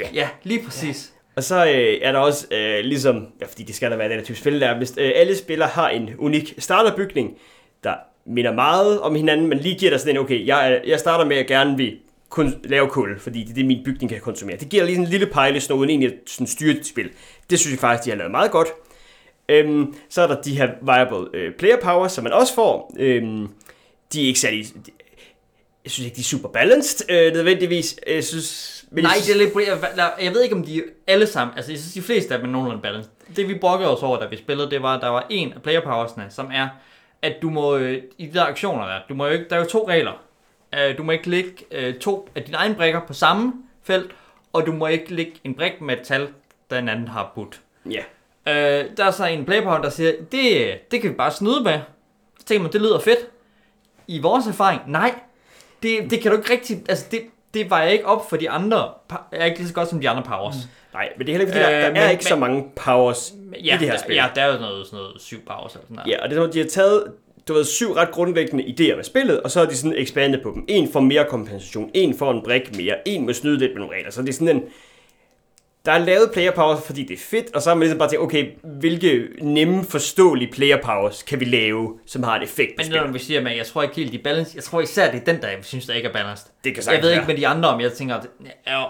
Ja. 0.00 0.08
ja 0.14 0.28
lige 0.42 0.64
præcis. 0.64 1.12
Og 1.36 1.44
så 1.44 1.66
øh, 1.66 1.98
er 2.02 2.12
der 2.12 2.18
også 2.18 2.46
øh, 2.50 2.80
ligesom, 2.84 3.26
ja, 3.40 3.46
fordi 3.46 3.62
det 3.62 3.74
skal 3.74 3.90
der 3.90 3.96
være 3.96 4.08
den 4.08 4.18
her 4.18 4.24
type 4.24 4.38
spil 4.38 4.60
der, 4.60 4.76
hvis 4.76 4.94
øh, 4.98 5.12
alle 5.14 5.36
spillere 5.36 5.68
har 5.68 5.88
en 5.88 6.10
unik 6.18 6.54
starterbygning, 6.58 7.30
der 7.84 7.94
minder 8.26 8.52
meget 8.52 9.00
om 9.00 9.14
hinanden, 9.14 9.46
men 9.46 9.58
lige 9.58 9.78
giver 9.78 9.90
dig 9.90 10.00
sådan 10.00 10.14
en, 10.14 10.20
okay, 10.20 10.46
jeg, 10.46 10.80
jeg 10.86 10.98
starter 10.98 11.24
med 11.24 11.36
at 11.36 11.46
gerne 11.46 11.76
vil 11.76 11.96
kun 12.28 12.54
lave 12.64 12.88
kul, 12.88 13.18
fordi 13.20 13.42
det 13.42 13.50
er 13.50 13.54
det, 13.54 13.66
min 13.66 13.84
bygning 13.84 14.10
kan 14.10 14.20
konsumere. 14.20 14.56
Det 14.56 14.68
giver 14.68 14.84
lige 14.84 14.94
sådan 14.94 15.04
en 15.04 15.10
lille 15.10 15.26
pejlesnor, 15.26 15.76
uden 15.76 15.90
egentlig 15.90 16.08
at 16.12 16.18
sådan 16.26 16.46
styre 16.46 16.76
et 16.76 16.86
spil. 16.86 17.10
Det 17.50 17.58
synes 17.58 17.72
jeg 17.72 17.80
faktisk, 17.80 18.04
de 18.04 18.10
har 18.10 18.16
lavet 18.16 18.30
meget 18.30 18.50
godt. 18.50 18.68
Øhm, 19.48 19.94
så 20.08 20.22
er 20.22 20.26
der 20.26 20.40
de 20.42 20.56
her 20.56 20.68
viable 20.82 21.28
øh, 21.34 21.54
player 21.54 21.80
powers, 21.80 22.12
som 22.12 22.24
man 22.24 22.32
også 22.32 22.54
får. 22.54 22.94
Øhm, 22.98 23.48
de 24.12 24.22
er 24.22 24.26
ikke 24.26 24.40
særlig... 24.40 24.66
De, 24.86 24.90
jeg 25.84 25.90
synes 25.92 26.06
ikke, 26.06 26.16
de 26.16 26.20
er 26.20 26.24
super 26.24 26.48
balanced, 26.48 27.10
øh, 27.10 27.32
nødvendigvis. 27.32 28.00
Jeg 28.06 28.24
synes... 28.24 28.84
Men 28.90 29.04
Nej, 29.04 29.14
det 29.26 29.32
er 29.34 29.38
lidt, 29.38 29.54
jeg, 29.96 30.12
jeg, 30.22 30.32
ved 30.34 30.42
ikke, 30.42 30.54
om 30.54 30.62
de 30.64 30.82
alle 31.06 31.26
sammen, 31.26 31.56
altså 31.56 31.72
jeg 31.72 31.78
synes, 31.78 31.94
de 31.94 32.02
fleste 32.02 32.34
af 32.34 32.40
dem 32.40 32.48
er 32.48 32.52
nogenlunde 32.52 32.82
balance. 32.82 33.10
Det 33.36 33.48
vi 33.48 33.54
brokkede 33.54 33.96
os 33.96 34.02
over, 34.02 34.18
da 34.18 34.26
vi 34.26 34.36
spillede, 34.36 34.70
det 34.70 34.82
var, 34.82 34.96
at 34.96 35.02
der 35.02 35.08
var 35.08 35.26
en 35.30 35.52
af 35.52 35.62
player 35.62 35.80
powersne, 35.80 36.26
som 36.30 36.50
er, 36.54 36.68
at 37.22 37.32
du 37.42 37.50
må, 37.50 37.76
øh, 37.76 38.02
i 38.18 38.26
de 38.26 38.34
der 38.34 38.44
aktioner 38.44 38.86
der, 38.86 39.00
du 39.08 39.14
må 39.14 39.26
jo 39.26 39.32
ikke, 39.32 39.44
der 39.50 39.56
er 39.56 39.60
jo 39.60 39.66
to 39.66 39.88
regler. 39.88 40.22
Øh, 40.74 40.98
Du 40.98 41.02
må 41.02 41.12
ikke 41.12 41.30
lægge 41.30 41.52
øh, 41.70 41.94
to 41.94 42.28
af 42.34 42.42
dine 42.42 42.56
egne 42.56 42.74
brikker 42.74 43.00
på 43.06 43.12
samme 43.12 43.52
felt, 43.82 44.10
og 44.52 44.66
du 44.66 44.72
må 44.72 44.86
ikke 44.86 45.14
lægge 45.14 45.32
en 45.44 45.54
brik 45.54 45.80
med 45.80 45.96
et 45.98 46.02
tal, 46.06 46.28
der 46.70 46.78
en 46.78 46.88
anden 46.88 47.08
har 47.08 47.32
budt. 47.34 47.60
Ja. 47.90 48.02
Øh, 48.48 48.84
der 48.96 49.04
er 49.04 49.10
så 49.10 49.24
en 49.26 49.44
playpower, 49.44 49.78
der 49.82 49.90
siger, 49.90 50.12
det, 50.32 50.74
det 50.90 51.00
kan 51.00 51.10
vi 51.10 51.14
bare 51.14 51.30
snyde 51.30 51.62
med. 51.64 51.78
Så 52.40 52.44
tænker 52.46 52.62
man, 52.62 52.72
det 52.72 52.80
lyder 52.80 52.98
fedt. 53.00 53.18
I 54.06 54.20
vores 54.20 54.46
erfaring, 54.46 54.80
nej. 54.86 55.14
Det, 55.82 55.98
det 56.10 56.20
kan 56.20 56.30
du 56.30 56.36
ikke 56.36 56.52
rigtig, 56.52 56.82
altså 56.88 57.04
det, 57.10 57.20
det 57.54 57.70
var 57.70 57.82
jeg 57.82 57.92
ikke 57.92 58.06
op 58.06 58.28
for 58.30 58.36
de 58.36 58.50
andre, 58.50 58.88
er 59.32 59.44
ikke 59.44 59.58
lige 59.58 59.68
så 59.68 59.74
godt 59.74 59.88
som 59.88 60.00
de 60.00 60.08
andre 60.08 60.22
powers. 60.22 60.54
Mm. 60.56 60.70
Nej, 60.94 61.08
men 61.16 61.26
det 61.26 61.32
er 61.32 61.38
heller 61.38 61.46
ikke, 61.46 61.58
fordi 61.58 61.74
Øh, 61.74 61.80
der, 61.80 61.86
der 61.86 61.88
men- 61.92 61.96
er 62.02 62.10
ikke 62.10 62.20
men- 62.20 62.28
så 62.28 62.36
mange 62.36 62.64
powers 62.76 63.34
Ja, 63.64 63.74
i 63.74 63.78
det 63.78 63.86
her 63.86 63.90
der, 63.92 63.98
spil. 63.98 64.14
ja, 64.16 64.26
der 64.34 64.42
er 64.42 64.54
jo 64.54 64.60
noget, 64.60 64.86
sådan 64.86 64.96
noget 64.98 65.20
syv 65.20 65.38
powers 65.46 65.72
eller 65.72 65.84
sådan 65.84 65.96
noget. 65.96 66.10
Ja, 66.10 66.22
og 66.22 66.30
det 66.30 66.38
er, 66.38 66.46
de 66.46 66.58
har 66.58 66.66
taget 66.66 67.04
du 67.48 67.54
ved, 67.54 67.64
syv 67.64 67.92
ret 67.92 68.10
grundlæggende 68.10 68.64
idéer 68.64 68.96
med 68.96 69.04
spillet, 69.04 69.40
og 69.42 69.50
så 69.50 69.58
har 69.58 69.66
de 69.66 69.76
sådan 69.76 69.94
ekspandet 69.96 70.42
på 70.42 70.52
dem. 70.54 70.64
En 70.68 70.92
får 70.92 71.00
mere 71.00 71.24
kompensation, 71.28 71.90
en 71.94 72.18
får 72.18 72.30
en 72.30 72.42
brik 72.44 72.76
mere, 72.76 73.08
en 73.08 73.26
må 73.26 73.32
snyde 73.32 73.58
lidt 73.58 73.72
med 73.72 73.80
nogle 73.80 73.96
regler. 73.96 74.10
Så 74.10 74.22
det 74.22 74.28
er 74.28 74.32
sådan 74.32 74.56
en... 74.56 74.62
Der 75.88 75.94
er 75.94 75.98
lavet 75.98 76.30
player 76.32 76.50
powers, 76.50 76.86
fordi 76.86 77.02
det 77.04 77.14
er 77.14 77.18
fedt, 77.18 77.54
og 77.54 77.62
så 77.62 77.70
har 77.70 77.74
man 77.74 77.80
ligesom 77.80 77.98
bare 77.98 78.08
tænkt, 78.08 78.22
okay, 78.22 78.46
hvilke 78.62 79.28
nemme, 79.40 79.84
forståelige 79.84 80.52
player 80.52 80.82
powers 80.82 81.22
kan 81.22 81.40
vi 81.40 81.44
lave, 81.44 81.98
som 82.06 82.22
har 82.22 82.36
en 82.36 82.42
effekt 82.42 82.76
på 82.76 82.82
Men 82.82 82.92
når 82.92 83.12
vi 83.12 83.18
siger, 83.18 83.48
at 83.48 83.56
jeg 83.56 83.66
tror 83.66 83.82
ikke 83.82 83.94
helt, 83.94 84.12
de 84.12 84.18
balanced. 84.18 84.54
Jeg 84.54 84.64
tror 84.64 84.80
især, 84.80 85.10
det 85.10 85.20
er 85.20 85.24
den, 85.32 85.42
der 85.42 85.48
jeg 85.48 85.58
synes, 85.62 85.86
der 85.86 85.94
ikke 85.94 86.08
er 86.08 86.12
balanced. 86.12 86.50
Det 86.64 86.74
kan 86.74 86.84
Jeg 86.92 87.02
ved 87.02 87.12
ikke 87.12 87.26
med 87.26 87.36
de 87.36 87.46
andre, 87.46 87.68
om 87.68 87.80
jeg 87.80 87.92
tænker, 87.92 88.16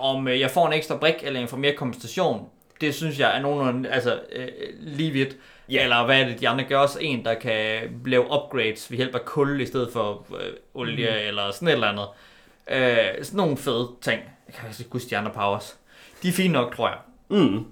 om 0.00 0.28
øh, 0.28 0.40
jeg 0.40 0.50
får 0.50 0.66
en 0.66 0.72
ekstra 0.72 0.96
brik, 0.96 1.14
eller 1.22 1.40
jeg 1.40 1.48
får 1.48 1.56
mere 1.56 1.72
kompensation. 1.72 2.46
Det 2.80 2.94
synes 2.94 3.18
jeg 3.18 3.36
er 3.36 3.42
nogenlunde 3.42 3.88
altså, 3.88 4.20
øh, 4.32 4.48
lige 4.80 5.10
vidt. 5.10 5.36
Ja. 5.68 5.82
Eller 5.82 6.04
hvad 6.04 6.20
er 6.20 6.28
det, 6.28 6.40
de 6.40 6.48
andre 6.48 6.64
gør 6.64 6.78
også 6.78 6.98
en, 6.98 7.24
der 7.24 7.34
kan 7.34 7.80
lave 8.06 8.24
upgrades 8.24 8.90
ved 8.90 8.96
hjælp 8.96 9.14
af 9.14 9.24
kul 9.24 9.60
i 9.60 9.66
stedet 9.66 9.92
for 9.92 10.26
øh, 10.40 10.52
olie, 10.74 11.10
mm. 11.10 11.28
eller 11.28 11.50
sådan 11.50 11.68
et 11.68 11.72
eller 11.72 11.88
andet. 11.88 12.06
Øh, 12.70 13.24
sådan 13.24 13.36
nogle 13.36 13.56
fede 13.56 13.88
ting. 14.02 14.20
Jeg 14.46 14.54
kan 14.54 14.68
ikke 14.78 14.92
huske 14.92 15.10
de 15.10 15.16
andre 15.16 15.30
powers. 15.30 15.76
De 16.22 16.28
er 16.28 16.32
fine 16.32 16.52
nok, 16.52 16.76
tror 16.76 16.88
jeg. 16.88 16.98
Mm. 17.28 17.64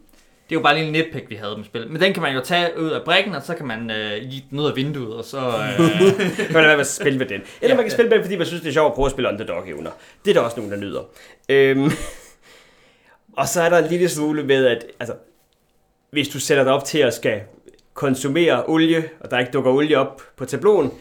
Det 0.49 0.55
er 0.55 0.59
jo 0.59 0.63
bare 0.63 0.79
en 0.79 0.85
lille 0.85 1.05
netpick, 1.05 1.31
vi 1.31 1.35
havde 1.35 1.57
med 1.57 1.65
spil. 1.65 1.89
Men 1.91 2.01
den 2.01 2.13
kan 2.13 2.23
man 2.23 2.35
jo 2.35 2.41
tage 2.41 2.81
ud 2.81 2.91
af 2.91 3.03
brikken, 3.05 3.35
og 3.35 3.43
så 3.43 3.55
kan 3.55 3.67
man 3.67 3.91
øh, 3.91 4.31
give 4.31 4.43
den 4.51 4.61
ud 4.61 4.67
af 4.67 4.77
vinduet, 4.77 5.15
og 5.15 5.25
så... 5.25 5.39
Øh, 5.39 5.81
Man 6.19 6.37
kan 6.37 6.55
lade 6.55 6.67
være 6.67 6.77
med 6.77 6.81
at 6.81 6.87
spille 6.87 7.19
med 7.19 7.27
den. 7.27 7.41
Eller 7.61 7.75
Ja, 7.75 7.75
man 7.75 7.85
kan 7.85 7.93
spille 7.93 8.09
med 8.09 8.17
den, 8.17 8.25
fordi 8.25 8.37
man 8.37 8.47
synes, 8.47 8.63
det 8.63 8.69
er 8.69 8.73
sjovt 8.73 8.91
at 8.91 8.95
prøve 8.95 9.07
at 9.07 9.13
spille 9.13 9.29
underdog-evner. 9.29 9.91
Det 10.25 10.31
er 10.31 10.35
der 10.35 10.41
også 10.41 10.57
nogen, 10.57 10.73
der 10.73 10.79
nyder. 10.79 11.03
Øhm, 11.49 11.91
og 13.41 13.49
så 13.49 13.63
er 13.63 13.69
der 13.69 13.79
en 13.79 13.87
lille 13.91 14.09
smule 14.09 14.45
med, 14.45 14.67
at 14.67 14.87
altså, 15.01 15.15
hvis 16.11 16.29
du 16.29 16.41
sætter 16.41 16.65
dig 16.65 16.73
op 16.73 16.85
til 16.85 16.99
at 16.99 17.15
skal 17.15 17.41
konsumere 17.95 18.65
olie, 18.67 19.05
og 19.21 19.31
der 19.31 19.39
ikke 19.39 19.53
dukker 19.53 19.71
olie 19.71 19.99
op 19.99 20.23
på 20.37 20.45
tabloen, 20.45 20.93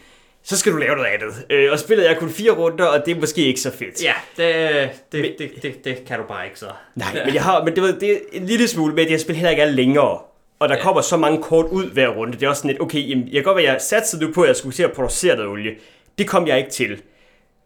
så 0.46 0.58
skal 0.58 0.72
du 0.72 0.76
lave 0.76 0.96
noget 0.96 1.08
andet. 1.08 1.34
Øh, 1.50 1.72
og 1.72 1.78
spillet 1.78 2.10
er 2.10 2.14
kun 2.14 2.30
fire 2.30 2.50
runder, 2.50 2.84
og 2.84 3.06
det 3.06 3.16
er 3.16 3.20
måske 3.20 3.44
ikke 3.44 3.60
så 3.60 3.70
fedt. 3.70 4.04
ja, 4.04 4.12
det, 4.36 4.90
det, 5.12 5.20
Men- 5.20 5.30
det, 5.38 5.62
det, 5.62 5.84
det, 5.84 6.04
kan 6.06 6.18
du 6.18 6.24
bare 6.28 6.46
ikke 6.46 6.58
så. 6.58 6.66
Nej, 6.94 7.22
men 7.24 7.34
jeg 7.34 7.42
har, 7.42 7.64
men 7.64 7.74
det, 7.74 7.82
ved, 7.82 8.00
det 8.00 8.12
er 8.12 8.16
en 8.32 8.46
lille 8.46 8.68
smule 8.68 8.94
med, 8.94 9.02
at 9.02 9.08
det 9.08 9.16
her 9.16 9.18
spil 9.24 9.34
heller 9.36 9.50
ikke 9.50 9.62
er 9.62 9.70
længere. 9.70 10.18
Og 10.58 10.68
der 10.68 10.74
Ja. 10.76 10.82
kommer 10.82 11.00
så 11.00 11.16
mange 11.16 11.42
kort 11.42 11.66
ud 11.66 11.90
hver 11.90 12.08
runde. 12.08 12.32
Det 12.32 12.42
er 12.42 12.48
også 12.48 12.60
sådan 12.60 12.70
lidt, 12.70 12.82
okay, 12.82 13.08
jamen, 13.10 13.24
jeg 13.26 13.34
kan 13.34 13.42
godt 13.42 13.56
være, 13.56 13.72
jeg 13.72 13.80
satsede 13.80 14.24
nu 14.24 14.32
på, 14.32 14.42
at 14.42 14.48
jeg 14.48 14.56
skulle 14.56 14.74
til 14.74 14.82
at 14.82 14.92
producere 14.92 15.36
noget 15.36 15.50
olie. 15.50 15.70
Det 16.18 16.28
kom 16.28 16.46
jeg 16.46 16.58
ikke 16.58 16.70
til. 16.70 17.02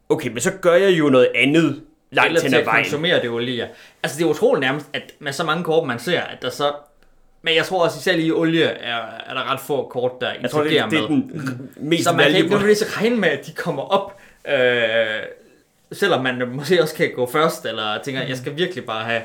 Okay, 0.09 0.29
men 0.29 0.41
så 0.41 0.51
gør 0.51 0.75
jeg 0.75 0.91
jo 0.99 1.09
noget 1.09 1.29
andet 1.35 1.83
langt 2.13 2.29
Eller 2.29 2.41
hen 2.43 2.51
til 2.51 2.57
ad 2.57 2.61
at 2.61 2.67
vejen. 2.67 2.85
konsumere 2.85 3.23
det 3.23 3.31
olie, 3.31 3.57
ja. 3.57 3.67
Altså, 4.03 4.19
det 4.19 4.25
er 4.25 4.29
utroligt 4.29 4.61
nærmest, 4.61 4.87
at 4.93 5.03
med 5.19 5.33
så 5.33 5.45
mange 5.45 5.65
kort, 5.65 5.87
man 5.87 5.99
ser, 5.99 6.21
at 6.21 6.43
der 6.43 6.51
så... 6.51 6.73
Men 7.43 7.55
jeg 7.55 7.65
tror 7.65 7.85
også, 7.85 7.99
især 7.99 8.17
lige 8.17 8.27
i 8.27 8.33
olie, 8.33 8.65
er, 8.65 8.97
er 9.27 9.35
der 9.35 9.53
ret 9.53 9.61
få 9.61 9.89
kort, 9.89 10.13
der 10.21 10.33
Jeg 10.43 10.51
tror, 10.51 10.63
det, 10.63 10.71
det 10.71 10.79
er 10.81 10.87
med. 10.87 11.09
den 11.09 11.71
mest 11.77 12.05
Så 12.05 12.13
man 12.13 12.27
kan 12.27 12.37
ikke 12.37 12.51
nødvendigvis 12.51 12.97
regne 12.97 13.17
med, 13.17 13.29
at 13.29 13.47
de 13.47 13.53
kommer 13.53 13.83
op, 13.83 14.21
øh, 14.49 14.55
selvom 15.93 16.23
man 16.23 16.49
måske 16.53 16.83
også 16.83 16.95
kan 16.95 17.11
gå 17.17 17.31
først, 17.33 17.67
eller 17.67 18.03
tænker, 18.03 18.23
jeg 18.23 18.37
skal 18.37 18.57
virkelig 18.57 18.85
bare 18.85 19.05
have... 19.05 19.23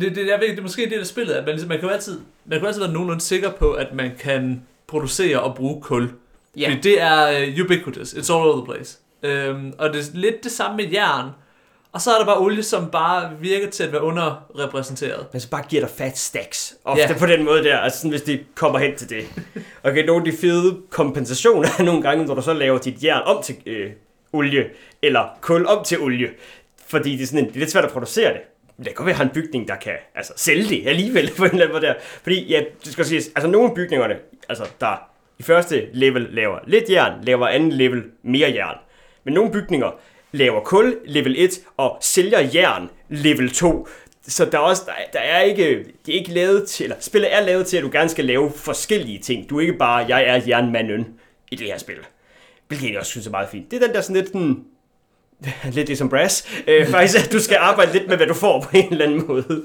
Det, 0.00 0.16
det, 0.16 0.26
jeg 0.26 0.40
ved, 0.40 0.48
det 0.48 0.58
er 0.58 0.62
måske 0.62 0.82
det 0.82 0.90
der 0.90 1.04
spillet, 1.04 1.34
at 1.34 1.44
man, 1.44 1.54
ligesom, 1.54 1.68
man, 1.68 1.78
kan 1.78 1.88
jo 1.88 1.94
altid, 1.94 2.20
man 2.44 2.58
kan 2.58 2.60
jo 2.60 2.66
altid 2.66 2.82
være 2.82 2.92
nogenlunde 2.92 3.20
sikker 3.20 3.50
på, 3.50 3.72
at 3.72 3.94
man 3.94 4.12
kan 4.18 4.62
producere 4.86 5.40
og 5.40 5.54
bruge 5.54 5.82
kul. 5.82 6.10
Ja, 6.56 6.68
Fordi 6.68 6.80
det 6.80 7.00
er 7.00 7.46
uh, 7.46 7.64
ubiquitous. 7.64 8.12
It's 8.12 8.32
all 8.32 8.46
over 8.46 8.64
the 8.64 8.74
place. 8.74 8.98
Øhm, 9.22 9.72
og 9.78 9.92
det 9.92 10.00
er 10.00 10.04
lidt 10.14 10.44
det 10.44 10.52
samme 10.52 10.76
med 10.76 10.92
jern. 10.92 11.30
Og 11.92 12.00
så 12.00 12.10
er 12.14 12.18
der 12.18 12.24
bare 12.26 12.38
olie, 12.40 12.62
som 12.62 12.90
bare 12.90 13.30
virker 13.40 13.70
til 13.70 13.82
at 13.84 13.92
være 13.92 14.02
underrepræsenteret. 14.02 15.26
Men 15.32 15.40
så 15.40 15.50
bare 15.50 15.62
giver 15.68 15.82
dig 15.82 15.90
fat 15.90 16.18
stacks. 16.18 16.76
Ofte 16.84 17.02
Ja. 17.02 17.18
på 17.18 17.26
den 17.26 17.44
måde 17.44 17.64
der, 17.64 17.78
altså 17.78 17.98
sådan, 17.98 18.10
hvis 18.10 18.22
de 18.22 18.40
kommer 18.54 18.78
hen 18.78 18.96
til 18.96 19.08
det. 19.10 19.24
Okay, 19.84 20.04
nogle 20.04 20.26
af 20.26 20.32
de 20.32 20.38
fede 20.38 20.76
kompensationer 20.90 21.68
er 21.78 21.82
nogle 21.82 22.02
gange, 22.02 22.26
når 22.26 22.34
du 22.34 22.42
så 22.42 22.52
laver 22.52 22.78
dit 22.78 23.04
jern 23.04 23.22
om 23.22 23.42
til 23.42 23.56
øh, 23.66 23.90
olie, 24.32 24.66
eller 25.02 25.28
kul 25.40 25.66
om 25.66 25.84
til 25.84 26.00
olie. 26.00 26.28
Fordi 26.86 27.12
det 27.16 27.22
er, 27.22 27.26
sådan 27.26 27.38
en, 27.38 27.44
det 27.46 27.54
er 27.54 27.58
lidt 27.58 27.70
svært 27.70 27.84
at 27.84 27.90
producere 27.90 28.32
det. 28.32 28.40
Men 28.76 28.84
det 28.84 28.86
kan 28.86 28.94
godt 28.94 29.06
være, 29.06 29.12
at 29.12 29.16
har 29.16 29.24
en 29.24 29.30
bygning, 29.30 29.68
der 29.68 29.76
kan 29.76 29.92
altså, 30.14 30.32
sælge 30.36 30.68
det 30.68 30.88
alligevel 30.88 31.30
på 31.38 31.44
en 31.44 31.50
eller 31.50 31.62
anden 31.64 31.74
måde 31.80 31.86
der. 31.86 31.94
Fordi, 32.22 32.46
ja, 32.48 32.62
det 32.84 32.92
skal 32.92 33.04
siges, 33.04 33.26
altså 33.36 33.48
nogle 33.50 33.68
af 33.68 33.74
bygningerne, 33.74 34.16
altså 34.48 34.64
der 34.80 35.02
i 35.38 35.42
første 35.42 35.88
level 35.92 36.22
laver 36.30 36.58
lidt 36.66 36.90
jern, 36.90 37.12
laver 37.24 37.46
anden 37.48 37.72
level 37.72 38.02
mere 38.22 38.52
jern. 38.54 38.76
Men 39.24 39.34
nogle 39.34 39.52
bygninger 39.52 39.90
laver 40.32 40.60
kul 40.60 40.98
level 41.04 41.34
1 41.38 41.60
og 41.76 41.98
sælger 42.00 42.40
jern 42.54 42.90
level 43.08 43.50
2. 43.50 43.88
Så 44.22 44.44
der 44.44 44.58
er 44.58 44.62
også, 44.62 44.82
der, 44.86 44.92
der 45.12 45.18
er 45.18 45.40
ikke, 45.40 45.84
det 46.06 46.14
er 46.14 46.18
ikke 46.18 46.32
lavet 46.32 46.68
til, 46.68 46.84
eller 46.84 46.96
spillet 47.00 47.34
er 47.34 47.40
lavet 47.40 47.66
til, 47.66 47.76
at 47.76 47.82
du 47.82 47.90
gerne 47.92 48.08
skal 48.08 48.24
lave 48.24 48.52
forskellige 48.56 49.18
ting. 49.18 49.50
Du 49.50 49.56
er 49.56 49.60
ikke 49.60 49.78
bare, 49.78 50.06
jeg 50.08 50.24
er 50.24 50.40
jernmanden 50.48 51.06
i 51.50 51.56
det 51.56 51.66
her 51.66 51.78
spil. 51.78 51.98
Hvilket 52.68 52.90
jeg 52.90 52.98
også 52.98 53.10
synes 53.10 53.26
er 53.26 53.30
meget 53.30 53.48
fint. 53.48 53.70
Det 53.70 53.82
er 53.82 53.86
den 53.86 53.94
der 53.94 54.00
sådan 54.00 54.16
lidt 54.16 54.26
sådan, 54.28 54.64
lidt 55.76 55.86
ligesom 55.86 56.08
Brass. 56.08 56.62
Øh, 56.66 56.86
faktisk, 56.94 57.24
at 57.24 57.32
du 57.32 57.40
skal 57.40 57.56
arbejde 57.60 57.92
lidt 57.92 58.08
med, 58.08 58.16
hvad 58.16 58.26
du 58.26 58.34
får 58.34 58.60
på 58.60 58.68
en 58.76 58.92
eller 58.92 59.04
anden 59.04 59.26
måde. 59.26 59.62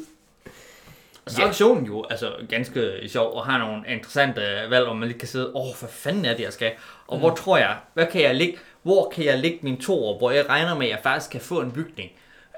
Og 1.26 1.32
så 1.32 1.42
er 1.42 1.48
aktionen 1.48 1.86
jo 1.86 2.06
altså, 2.10 2.32
ganske 2.50 2.92
sjov, 3.08 3.34
og 3.34 3.46
har 3.46 3.58
nogle 3.58 3.84
interessante 3.88 4.42
valg, 4.70 4.86
hvor 4.86 4.94
man 4.94 5.08
lige 5.08 5.20
kan 5.20 5.28
sidde, 5.28 5.52
åh, 5.56 5.68
oh, 5.68 5.76
hvad 5.80 5.90
fanden 5.90 6.26
er 6.26 6.36
det, 6.36 6.44
jeg 6.44 6.54
skal? 6.54 6.72
Og 7.08 7.18
mm. 7.18 7.20
hvor 7.20 7.36
tror 7.36 7.58
jeg, 7.58 7.76
hvad 7.94 8.06
kan 8.06 8.22
jeg 8.22 8.36
ligge, 8.36 8.58
hvor 8.86 9.12
kan 9.16 9.26
jeg 9.26 9.40
lægge 9.40 9.60
min 9.62 9.78
toer, 9.78 10.18
hvor 10.18 10.32
jeg 10.32 10.50
regner 10.50 10.76
med, 10.76 10.86
at 10.86 10.92
jeg 10.92 11.00
faktisk 11.04 11.32
kan 11.32 11.42
få 11.42 11.62
en 11.62 11.72
bygning? 11.72 12.12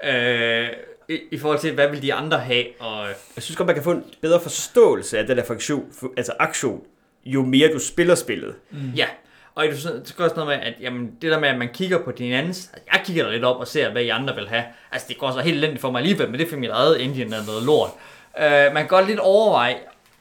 Øh, 0.04 0.68
i, 1.08 1.18
I 1.30 1.38
forhold 1.38 1.58
til, 1.58 1.74
hvad 1.74 1.88
vil 1.88 2.02
de 2.02 2.14
andre 2.14 2.38
have? 2.38 2.64
Og, 2.80 3.06
Jeg 3.36 3.42
synes 3.42 3.56
godt, 3.56 3.66
man 3.66 3.74
kan 3.74 3.84
få 3.84 3.90
en 3.90 4.04
bedre 4.20 4.40
forståelse 4.40 5.18
af 5.18 5.26
den 5.26 5.36
der 5.36 5.44
funktion, 5.44 5.92
altså 6.16 6.32
aktion, 6.38 6.82
jo 7.24 7.42
mere 7.42 7.72
du 7.72 7.78
spiller 7.78 8.14
spillet. 8.14 8.54
mm. 8.70 8.90
Ja, 8.96 9.06
og 9.54 9.64
det 9.64 9.84
er 10.18 10.24
også 10.24 10.36
noget 10.36 10.46
med, 10.58 10.66
at 10.66 10.74
jamen, 10.80 11.10
det 11.22 11.30
der 11.30 11.40
med, 11.40 11.48
at 11.48 11.58
man 11.58 11.68
kigger 11.74 12.04
på 12.04 12.10
din 12.10 12.32
andens, 12.32 12.70
altså, 12.72 12.88
jeg 12.92 13.02
kigger 13.04 13.24
da 13.24 13.30
lidt 13.30 13.44
op 13.44 13.60
og 13.60 13.68
ser, 13.68 13.92
hvad 13.92 14.02
I 14.02 14.08
andre 14.08 14.34
vil 14.34 14.48
have. 14.48 14.64
Altså, 14.92 15.06
det 15.08 15.18
går 15.18 15.30
så 15.30 15.40
helt 15.40 15.56
elendigt 15.56 15.80
for 15.80 15.90
mig 15.90 15.98
alligevel, 15.98 16.30
men 16.30 16.38
det 16.38 16.46
er 16.46 16.50
for 16.50 16.56
mit 16.56 16.70
eget 16.70 17.02
engine 17.04 17.36
er 17.36 17.46
noget 17.46 17.62
lort. 17.62 17.90
Uh, 18.36 18.74
man 18.74 18.76
kan 18.76 18.86
godt 18.86 19.06
lidt 19.06 19.18
overveje, 19.18 19.76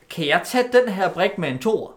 kan 0.10 0.28
jeg 0.28 0.42
tage 0.46 0.64
den 0.74 0.94
her 0.94 1.10
brik 1.10 1.38
med 1.38 1.50
en 1.50 1.60
tor? 1.60 1.94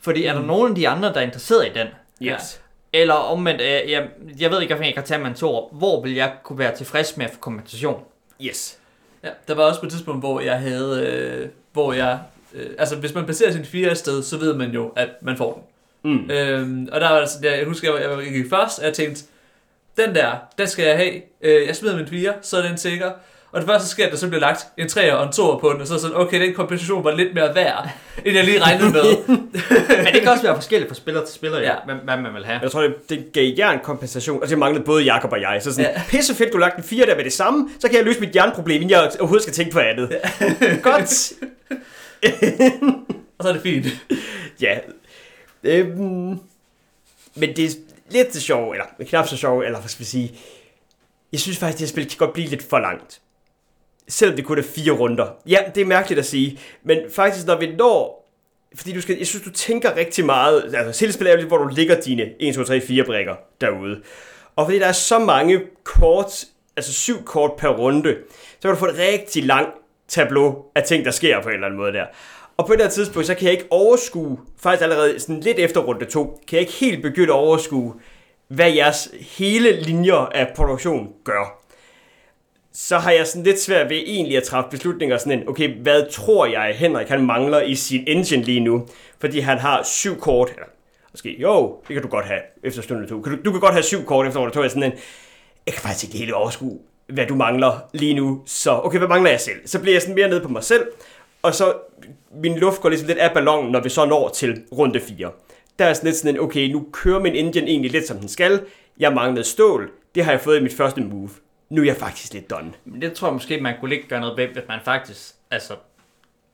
Fordi 0.00 0.24
er 0.24 0.32
der 0.34 0.42
nogen 0.42 0.70
af 0.72 0.76
de 0.76 0.88
andre, 0.88 1.08
der 1.08 1.20
er 1.20 1.24
interesseret 1.24 1.66
i 1.66 1.70
den? 1.74 1.86
Yes. 2.22 2.60
Eller 2.94 3.14
omvendt, 3.14 3.60
øh, 3.60 3.90
jeg, 3.90 4.08
jeg 4.38 4.50
ved 4.50 4.62
ikke, 4.62 4.74
hvad 4.74 4.86
jeg 4.86 4.94
kan 4.94 5.04
tage 5.04 5.20
med 5.20 5.26
en 5.26 5.34
tor. 5.34 5.68
Hvor 5.72 6.02
vil 6.02 6.14
jeg 6.14 6.32
kunne 6.42 6.58
være 6.58 6.76
tilfreds 6.76 7.16
med 7.16 7.26
at 7.26 7.32
få 7.32 7.38
kompensation? 7.38 8.02
Yes. 8.42 8.78
Ja, 9.24 9.28
der 9.48 9.54
var 9.54 9.62
også 9.62 9.80
på 9.80 9.86
et 9.86 9.92
tidspunkt, 9.92 10.20
hvor 10.20 10.40
jeg 10.40 10.58
havde, 10.58 11.06
øh, 11.06 11.48
hvor 11.72 11.92
jeg, 11.92 12.18
øh, 12.54 12.70
altså 12.78 12.96
hvis 12.96 13.14
man 13.14 13.24
placerer 13.24 13.52
sin 13.52 13.64
fire 13.64 13.90
et 13.90 13.98
sted, 13.98 14.22
så 14.22 14.38
ved 14.38 14.54
man 14.54 14.70
jo, 14.70 14.92
at 14.96 15.08
man 15.22 15.36
får 15.36 15.52
den. 15.54 15.62
Mm. 16.12 16.30
Øhm, 16.30 16.88
og 16.92 17.00
der 17.00 17.10
var 17.10 17.16
altså, 17.16 17.38
der, 17.42 17.54
jeg 17.54 17.66
husker, 17.66 17.96
jeg, 17.96 18.24
jeg 18.24 18.32
gik 18.32 18.50
først, 18.50 18.78
og 18.78 18.84
jeg 18.84 18.94
tænkte, 18.94 19.24
den 19.96 20.14
der, 20.14 20.32
den 20.58 20.66
skal 20.66 20.84
jeg 20.84 20.96
have. 20.96 21.22
Øh, 21.40 21.66
jeg 21.66 21.76
smider 21.76 21.96
min 21.96 22.06
fire, 22.06 22.34
så 22.42 22.56
er 22.56 22.62
den 22.62 22.78
sikker. 22.78 23.12
Og 23.54 23.60
det 23.60 23.68
første 23.68 23.88
sker, 23.88 24.06
at 24.06 24.12
der 24.12 24.18
så 24.18 24.28
bliver 24.28 24.40
lagt 24.40 24.66
en 24.78 24.88
3 24.88 25.14
og 25.14 25.26
en 25.26 25.32
2 25.32 25.56
på 25.56 25.72
den, 25.72 25.80
og 25.80 25.86
så 25.86 25.94
er 25.94 25.98
sådan, 25.98 26.16
okay, 26.16 26.40
den 26.40 26.54
kompensation 26.54 27.04
var 27.04 27.14
lidt 27.14 27.34
mere 27.34 27.54
værd, 27.54 27.88
end 28.24 28.36
jeg 28.36 28.44
lige 28.44 28.62
regnede 28.62 28.90
med. 28.90 29.28
Men 30.04 30.14
det 30.14 30.22
kan 30.22 30.28
også 30.28 30.42
være 30.42 30.54
forskelligt 30.54 30.88
fra 30.88 30.94
spiller 30.94 31.24
til 31.24 31.34
spiller, 31.34 31.58
ja. 31.58 31.64
Ja. 31.64 31.74
hvad, 31.84 31.94
hvad 31.94 32.16
man 32.16 32.34
vil 32.34 32.44
have. 32.44 32.60
Jeg 32.62 32.70
tror, 32.70 32.80
det, 32.80 32.94
det 33.08 33.32
gav 33.32 33.52
jer 33.58 33.70
en 33.70 33.78
kompensation, 33.82 34.42
og 34.42 34.48
det 34.48 34.58
manglede 34.58 34.84
både 34.84 35.04
Jakob 35.04 35.32
og 35.32 35.40
jeg. 35.40 35.60
Så 35.62 35.72
sådan, 35.72 35.90
ja. 35.96 36.02
Pisse 36.08 36.34
fedt, 36.34 36.52
du 36.52 36.58
lagt 36.58 36.76
en 36.76 36.82
fire 36.82 37.06
der 37.06 37.16
med 37.16 37.24
det 37.24 37.32
samme, 37.32 37.68
så 37.78 37.88
kan 37.88 37.96
jeg 37.96 38.04
løse 38.04 38.20
mit 38.20 38.36
jernproblem, 38.36 38.74
inden 38.74 38.90
jeg 38.90 39.10
overhovedet 39.20 39.42
skal 39.42 39.54
tænke 39.54 39.72
på 39.72 39.78
andet. 39.78 40.10
Ja. 40.40 40.76
Godt. 40.90 41.32
og 43.38 43.42
så 43.42 43.48
er 43.48 43.52
det 43.52 43.62
fint. 43.62 43.86
Ja. 44.60 44.78
Øhm, 45.64 46.38
men 47.34 47.56
det 47.56 47.64
er 47.64 47.70
lidt 48.10 48.32
det 48.32 48.42
sjove, 48.42 48.74
eller 48.74 48.86
knap 49.08 49.28
så 49.28 49.36
sjove, 49.36 49.66
eller 49.66 49.80
hvad 49.80 49.88
skal 49.88 50.00
vi 50.00 50.04
sige. 50.10 50.34
Jeg 51.32 51.40
synes 51.40 51.58
faktisk, 51.58 51.74
at 51.74 51.78
det 51.78 51.88
her 51.88 51.92
spil 51.92 52.08
kan 52.08 52.26
godt 52.26 52.32
blive 52.32 52.48
lidt 52.48 52.68
for 52.68 52.78
langt. 52.78 53.20
Selvom 54.08 54.36
det 54.36 54.44
kun 54.44 54.58
er 54.58 54.62
fire 54.62 54.92
runder. 54.92 55.26
Ja, 55.46 55.58
det 55.74 55.80
er 55.80 55.84
mærkeligt 55.84 56.18
at 56.18 56.26
sige, 56.26 56.60
men 56.82 56.98
faktisk 57.10 57.46
når 57.46 57.58
vi 57.58 57.74
når... 57.76 58.24
Fordi 58.76 58.92
du 58.92 59.00
skal, 59.00 59.16
jeg 59.18 59.26
synes, 59.26 59.44
du 59.44 59.50
tænker 59.50 59.96
rigtig 59.96 60.24
meget... 60.26 60.74
Altså, 60.74 60.98
selvspil 60.98 61.26
er 61.26 61.30
jo 61.30 61.36
lidt, 61.36 61.48
hvor 61.48 61.58
du 61.58 61.68
ligger 61.68 62.00
dine 62.00 62.30
1, 62.40 62.54
2, 62.54 62.64
3, 62.64 62.80
4 62.80 63.04
brækker 63.04 63.34
derude. 63.60 64.02
Og 64.56 64.66
fordi 64.66 64.78
der 64.78 64.86
er 64.86 64.92
så 64.92 65.18
mange 65.18 65.60
kort, 65.84 66.44
altså 66.76 66.92
syv 66.92 67.24
kort 67.24 67.50
per 67.58 67.68
runde, 67.68 68.16
så 68.30 68.68
kan 68.68 68.70
du 68.70 68.76
få 68.76 68.86
et 68.86 68.98
rigtig 68.98 69.44
langt 69.44 69.70
tableau 70.08 70.64
af 70.74 70.82
ting, 70.82 71.04
der 71.04 71.10
sker 71.10 71.42
på 71.42 71.48
en 71.48 71.54
eller 71.54 71.66
anden 71.66 71.80
måde 71.80 71.92
der. 71.92 72.06
Og 72.56 72.66
på 72.66 72.72
det 72.72 72.82
her 72.82 72.88
tidspunkt, 72.88 73.26
så 73.26 73.34
kan 73.34 73.44
jeg 73.44 73.52
ikke 73.52 73.66
overskue, 73.70 74.38
faktisk 74.62 74.82
allerede 74.82 75.20
sådan 75.20 75.40
lidt 75.40 75.58
efter 75.58 75.80
runde 75.80 76.04
2, 76.04 76.24
kan 76.48 76.56
jeg 76.56 76.60
ikke 76.60 76.72
helt 76.72 77.02
begynde 77.02 77.32
at 77.32 77.36
overskue, 77.36 77.94
hvad 78.48 78.72
jeres 78.72 79.08
hele 79.20 79.80
linjer 79.80 80.14
af 80.14 80.52
produktion 80.56 81.12
gør. 81.24 81.63
Så 82.74 82.98
har 82.98 83.10
jeg 83.10 83.26
sådan 83.26 83.42
lidt 83.42 83.60
svært 83.60 83.90
ved 83.90 83.96
egentlig 83.96 84.36
at 84.36 84.42
træffe 84.42 84.70
beslutninger 84.70 85.18
sådan 85.18 85.38
en, 85.38 85.48
okay, 85.48 85.82
hvad 85.82 86.10
tror 86.10 86.46
jeg, 86.46 86.74
Henrik 86.76 87.08
han 87.08 87.26
mangler 87.26 87.60
i 87.60 87.74
sin 87.74 88.04
engine 88.06 88.42
lige 88.42 88.60
nu? 88.60 88.86
Fordi 89.18 89.40
han 89.40 89.58
har 89.58 89.82
syv 89.82 90.20
kort, 90.20 90.50
eller 90.50 90.66
måske, 91.12 91.36
jo, 91.40 91.76
det 91.88 91.94
kan 91.94 92.02
du 92.02 92.08
godt 92.08 92.26
have 92.26 92.40
efter 92.64 92.82
stunde 92.82 93.06
2. 93.06 93.20
Kan 93.20 93.36
du, 93.36 93.42
du 93.44 93.50
kan 93.50 93.60
godt 93.60 93.72
have 93.72 93.82
syv 93.82 94.04
kort 94.04 94.26
efter 94.26 94.40
runde 94.40 94.54
2, 94.54 94.62
jeg 94.62 94.70
sådan 94.70 94.82
en, 94.82 94.92
jeg 95.66 95.74
kan 95.74 95.82
faktisk 95.82 96.04
ikke 96.04 96.18
helt 96.18 96.32
overskue, 96.32 96.78
hvad 97.06 97.26
du 97.26 97.34
mangler 97.34 97.88
lige 97.92 98.14
nu. 98.14 98.42
Så 98.46 98.80
okay, 98.84 98.98
hvad 98.98 99.08
mangler 99.08 99.30
jeg 99.30 99.40
selv? 99.40 99.56
Så 99.66 99.80
bliver 99.80 99.94
jeg 99.94 100.02
sådan 100.02 100.14
mere 100.14 100.28
nede 100.28 100.40
på 100.40 100.48
mig 100.48 100.62
selv, 100.62 100.86
og 101.42 101.54
så 101.54 101.72
min 102.42 102.58
luft 102.58 102.80
går 102.80 102.88
ligesom 102.88 103.08
lidt 103.08 103.18
af 103.18 103.34
ballonen, 103.34 103.72
når 103.72 103.80
vi 103.80 103.88
så 103.88 104.04
når 104.04 104.28
til 104.28 104.62
runde 104.72 105.00
4. 105.00 105.30
Der 105.78 105.84
er 105.84 105.92
sådan 105.92 106.06
lidt 106.06 106.16
sådan 106.16 106.34
en, 106.34 106.40
okay, 106.40 106.68
nu 106.68 106.86
kører 106.92 107.20
min 107.20 107.34
engine 107.34 107.66
egentlig 107.66 107.90
lidt 107.90 108.06
som 108.06 108.18
den 108.18 108.28
skal. 108.28 108.60
Jeg 108.98 109.12
manglede 109.12 109.44
stål. 109.44 109.90
Det 110.14 110.24
har 110.24 110.32
jeg 110.32 110.40
fået 110.40 110.60
i 110.60 110.62
mit 110.62 110.74
første 110.74 111.00
move. 111.00 111.30
Nu 111.74 111.80
er 111.80 111.86
jeg 111.86 111.96
faktisk 111.96 112.32
lidt 112.32 112.50
done. 112.50 112.72
Men 112.84 113.02
det 113.02 113.12
tror 113.12 113.28
jeg 113.28 113.32
måske, 113.32 113.60
man 113.60 113.74
kunne 113.80 113.94
ikke 113.94 114.08
gøre 114.08 114.20
noget 114.20 114.36
ved, 114.36 114.46
hvis 114.46 114.64
man 114.68 114.80
faktisk, 114.84 115.34
altså, 115.50 115.74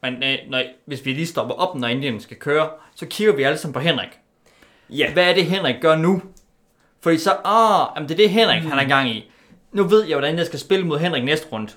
man, 0.02 0.22
øh, 0.22 0.38
når, 0.50 0.62
hvis 0.86 1.04
vi 1.04 1.12
lige 1.12 1.26
stopper 1.26 1.54
op, 1.54 1.74
når 1.74 1.88
Indien 1.88 2.20
skal 2.20 2.36
køre, 2.36 2.70
så 2.94 3.06
kigger 3.06 3.34
vi 3.34 3.42
alle 3.42 3.58
sammen 3.58 3.72
på 3.72 3.80
Henrik. 3.80 4.08
Ja, 4.90 5.12
Hvad 5.12 5.24
er 5.24 5.34
det, 5.34 5.44
Henrik 5.46 5.74
gør 5.80 5.96
nu? 5.96 6.22
Fordi 7.00 7.18
så, 7.18 7.30
ah, 7.44 7.88
jamen 7.96 8.08
det 8.08 8.14
er 8.14 8.16
det, 8.16 8.30
Henrik 8.30 8.62
han 8.62 8.78
er 8.78 8.88
gang 8.88 9.10
i. 9.10 9.30
Nu 9.72 9.84
ved 9.84 10.04
jeg, 10.04 10.14
hvordan 10.18 10.38
jeg 10.38 10.46
skal 10.46 10.58
spille 10.58 10.86
mod 10.86 10.98
Henrik 10.98 11.24
næste 11.24 11.46
runde. 11.52 11.72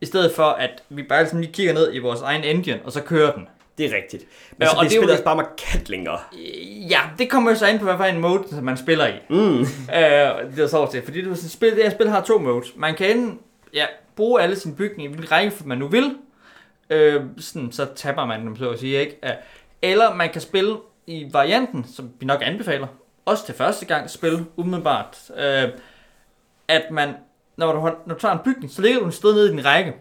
I 0.00 0.06
stedet 0.06 0.32
for, 0.36 0.42
at 0.42 0.82
vi 0.88 1.02
bare 1.02 1.22
ligesom 1.22 1.40
lige 1.40 1.52
kigger 1.52 1.72
ned 1.72 1.94
i 1.94 1.98
vores 1.98 2.20
egen 2.20 2.44
engine, 2.44 2.80
og 2.84 2.92
så 2.92 3.02
kører 3.02 3.32
den. 3.32 3.48
Det 3.78 3.86
er 3.92 3.96
rigtigt. 3.96 4.24
Men 4.58 4.62
Ja, 4.66 4.70
så 4.70 4.76
og 4.76 4.84
det 4.84 4.96
er 4.96 5.00
det- 5.00 5.10
også 5.10 5.24
bare 5.24 5.36
markant 5.36 5.88
længere. 5.88 6.18
Øh, 6.32 6.90
Ja, 6.90 7.00
det 7.18 7.30
kommer 7.30 7.50
jo 7.50 7.56
så 7.56 7.66
ind 7.66 7.78
på, 7.78 7.84
hvad 7.84 7.96
for 7.96 8.04
en 8.04 8.20
mode, 8.20 8.44
som 8.50 8.64
man 8.64 8.76
spiller 8.76 9.06
i. 9.06 9.12
Mm. 9.30 9.60
Øh, 9.96 10.56
det 10.56 10.58
er 10.58 10.66
så 10.66 10.88
til, 10.92 11.02
fordi 11.04 11.20
det, 11.24 11.30
er 11.30 11.48
spil, 11.48 11.70
det 11.76 11.82
her 11.82 11.90
spil 11.90 12.08
har 12.08 12.20
to 12.22 12.38
modes. 12.38 12.72
Man 12.76 12.94
kan 12.94 13.10
enten 13.10 13.38
ja, 13.74 13.86
bruge 14.16 14.42
alle 14.42 14.56
sine 14.56 14.74
bygninger 14.76 15.12
i 15.12 15.14
hvilken 15.14 15.32
række 15.32 15.52
man 15.64 15.78
nu 15.78 15.88
vil, 15.88 16.16
øh, 16.90 17.22
sådan, 17.38 17.72
så 17.72 17.86
taber 17.96 18.26
man 18.26 18.46
dem, 18.46 18.56
så 18.56 18.70
at 18.70 18.78
sige, 18.80 19.00
ikke? 19.00 19.16
Øh, 19.24 19.30
eller 19.82 20.14
man 20.14 20.30
kan 20.32 20.40
spille 20.40 20.76
i 21.06 21.26
varianten, 21.32 21.84
som 21.94 22.10
vi 22.20 22.26
nok 22.26 22.40
anbefaler, 22.44 22.86
også 23.24 23.46
til 23.46 23.54
første 23.54 23.86
gang 23.86 24.10
spil, 24.10 24.44
umiddelbart, 24.56 25.18
øh, 25.36 25.68
at 26.68 26.82
man, 26.90 27.14
når 27.56 27.72
du, 27.72 27.80
når 28.06 28.14
du 28.14 28.20
tager 28.20 28.32
en 28.34 28.40
bygning, 28.44 28.72
så 28.72 28.82
ligger 28.82 29.00
du 29.00 29.06
en 29.06 29.12
sted 29.12 29.34
nede 29.34 29.48
i 29.48 29.50
din 29.50 29.64
række, 29.64 29.94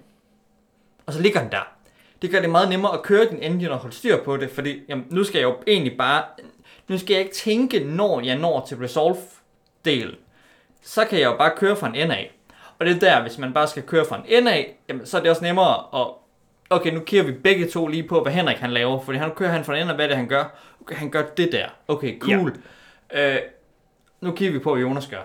og 1.06 1.14
så 1.14 1.22
ligger 1.22 1.42
den 1.42 1.52
der. 1.52 1.75
Det 2.22 2.32
gør 2.32 2.40
det 2.40 2.50
meget 2.50 2.70
nemmere 2.70 2.94
at 2.94 3.02
køre 3.02 3.26
din 3.26 3.40
engine 3.42 3.72
og 3.72 3.78
holde 3.78 3.96
styr 3.96 4.24
på 4.24 4.38
det, 4.38 4.52
fordi 4.52 4.82
jamen, 4.90 5.06
nu 5.10 5.24
skal 5.24 5.40
jeg 5.40 5.46
jo 5.46 5.56
egentlig 5.68 5.98
bare, 5.98 6.24
nu 6.88 6.98
skal 6.98 7.14
jeg 7.14 7.22
ikke 7.22 7.36
tænke, 7.36 7.80
når 7.80 8.22
jeg 8.22 8.38
når 8.38 8.66
til 8.68 8.78
resolve-delen. 8.78 10.16
Så 10.82 11.06
kan 11.06 11.20
jeg 11.20 11.26
jo 11.26 11.38
bare 11.38 11.52
køre 11.58 11.76
fra 11.76 11.88
en 11.88 11.96
ende 11.96 12.16
af. 12.16 12.32
Og 12.80 12.86
det 12.86 12.96
er 12.96 13.00
der, 13.00 13.22
hvis 13.22 13.38
man 13.38 13.54
bare 13.54 13.68
skal 13.68 13.84
køre 13.84 14.06
fra 14.06 14.18
en 14.18 14.24
ende 14.28 14.54
af, 14.54 14.78
jamen, 14.90 15.06
så 15.06 15.18
er 15.18 15.22
det 15.22 15.30
også 15.30 15.44
nemmere 15.44 16.02
at, 16.02 16.08
okay, 16.70 16.94
nu 16.94 17.00
kigger 17.00 17.26
vi 17.26 17.32
begge 17.32 17.68
to 17.68 17.88
lige 17.88 18.04
på, 18.04 18.22
hvad 18.22 18.32
Henrik 18.32 18.58
han 18.58 18.72
laver, 18.72 19.02
fordi 19.02 19.18
han 19.18 19.32
kører 19.32 19.52
han 19.52 19.64
fra 19.64 19.76
en 19.76 19.82
ende 19.82 19.92
af, 19.92 19.98
hvad 19.98 20.08
det 20.08 20.18
han 20.18 20.28
gør. 20.28 20.44
Okay, 20.82 20.96
han 20.96 21.10
gør 21.10 21.24
det 21.38 21.52
der. 21.52 21.68
Okay, 21.88 22.20
cool. 22.20 22.54
Ja. 23.14 23.36
Øh, 23.36 23.42
nu 24.22 24.32
kigger 24.32 24.54
vi 24.54 24.60
på, 24.60 24.74
hvad 24.74 24.82
Jonas 24.82 25.08
gør. 25.08 25.22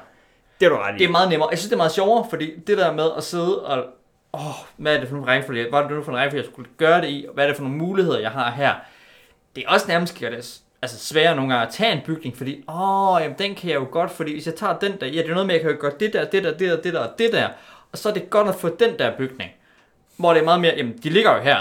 Det 0.60 0.66
er 0.66 0.70
du 0.70 0.76
ret 0.76 0.94
i. 0.94 0.98
Det 0.98 1.04
er 1.04 1.10
meget 1.10 1.28
nemmere. 1.28 1.48
Jeg 1.50 1.58
synes, 1.58 1.68
det 1.68 1.74
er 1.74 1.76
meget 1.76 1.92
sjovere, 1.92 2.26
fordi 2.30 2.58
det 2.66 2.78
der 2.78 2.92
med 2.92 3.10
at 3.16 3.24
sidde 3.24 3.64
og... 3.64 3.84
Åh, 4.32 4.40
hvad 4.76 4.96
er 4.96 5.00
det 5.00 5.08
for 5.08 5.16
nogle 5.16 5.32
rækkefølge? 5.32 5.68
Hvad 5.68 5.78
er 5.78 5.88
det 5.88 5.96
nu 5.96 6.02
for 6.02 6.12
en 6.12 6.18
rækkefølge, 6.18 6.44
jeg 6.44 6.52
skulle 6.52 6.68
gøre 6.76 7.00
det 7.00 7.08
i? 7.08 7.24
Og 7.28 7.34
hvad 7.34 7.44
er 7.44 7.48
det 7.48 7.56
for 7.56 7.62
nogle 7.62 7.78
muligheder, 7.78 8.18
jeg 8.18 8.30
har 8.30 8.50
her? 8.50 8.74
Det 9.56 9.64
er 9.66 9.70
også 9.70 9.88
nærmest 9.88 10.20
gør 10.20 10.30
det 10.30 10.60
altså 10.82 10.98
sværere 10.98 11.36
nogle 11.36 11.54
gange 11.54 11.66
at 11.66 11.72
tage 11.72 11.92
en 11.92 12.00
bygning, 12.06 12.36
fordi 12.36 12.64
åh, 12.68 13.18
jamen, 13.22 13.38
den 13.38 13.54
kan 13.54 13.70
jeg 13.70 13.76
jo 13.76 13.86
godt, 13.90 14.10
fordi 14.10 14.32
hvis 14.32 14.46
jeg 14.46 14.54
tager 14.54 14.78
den 14.78 15.00
der, 15.00 15.06
ja, 15.06 15.22
det 15.22 15.30
er 15.30 15.34
noget 15.34 15.46
med, 15.46 15.54
at 15.54 15.58
jeg 15.58 15.66
kan 15.66 15.76
jo 15.76 15.80
gøre 15.80 15.98
det 16.00 16.12
der, 16.12 16.24
det 16.24 16.44
der, 16.44 16.50
det 16.56 16.70
der, 16.70 16.76
det 16.82 16.92
der, 16.92 17.00
og 17.00 17.18
det 17.18 17.32
der, 17.32 17.48
og 17.92 17.98
så 17.98 18.08
er 18.08 18.12
det 18.12 18.30
godt 18.30 18.48
at 18.48 18.54
få 18.54 18.68
den 18.68 18.98
der 18.98 19.16
bygning, 19.16 19.50
hvor 20.16 20.32
det 20.32 20.40
er 20.40 20.44
meget 20.44 20.60
mere, 20.60 20.74
jamen, 20.76 20.98
de 20.98 21.10
ligger 21.10 21.36
jo 21.36 21.42
her, 21.42 21.56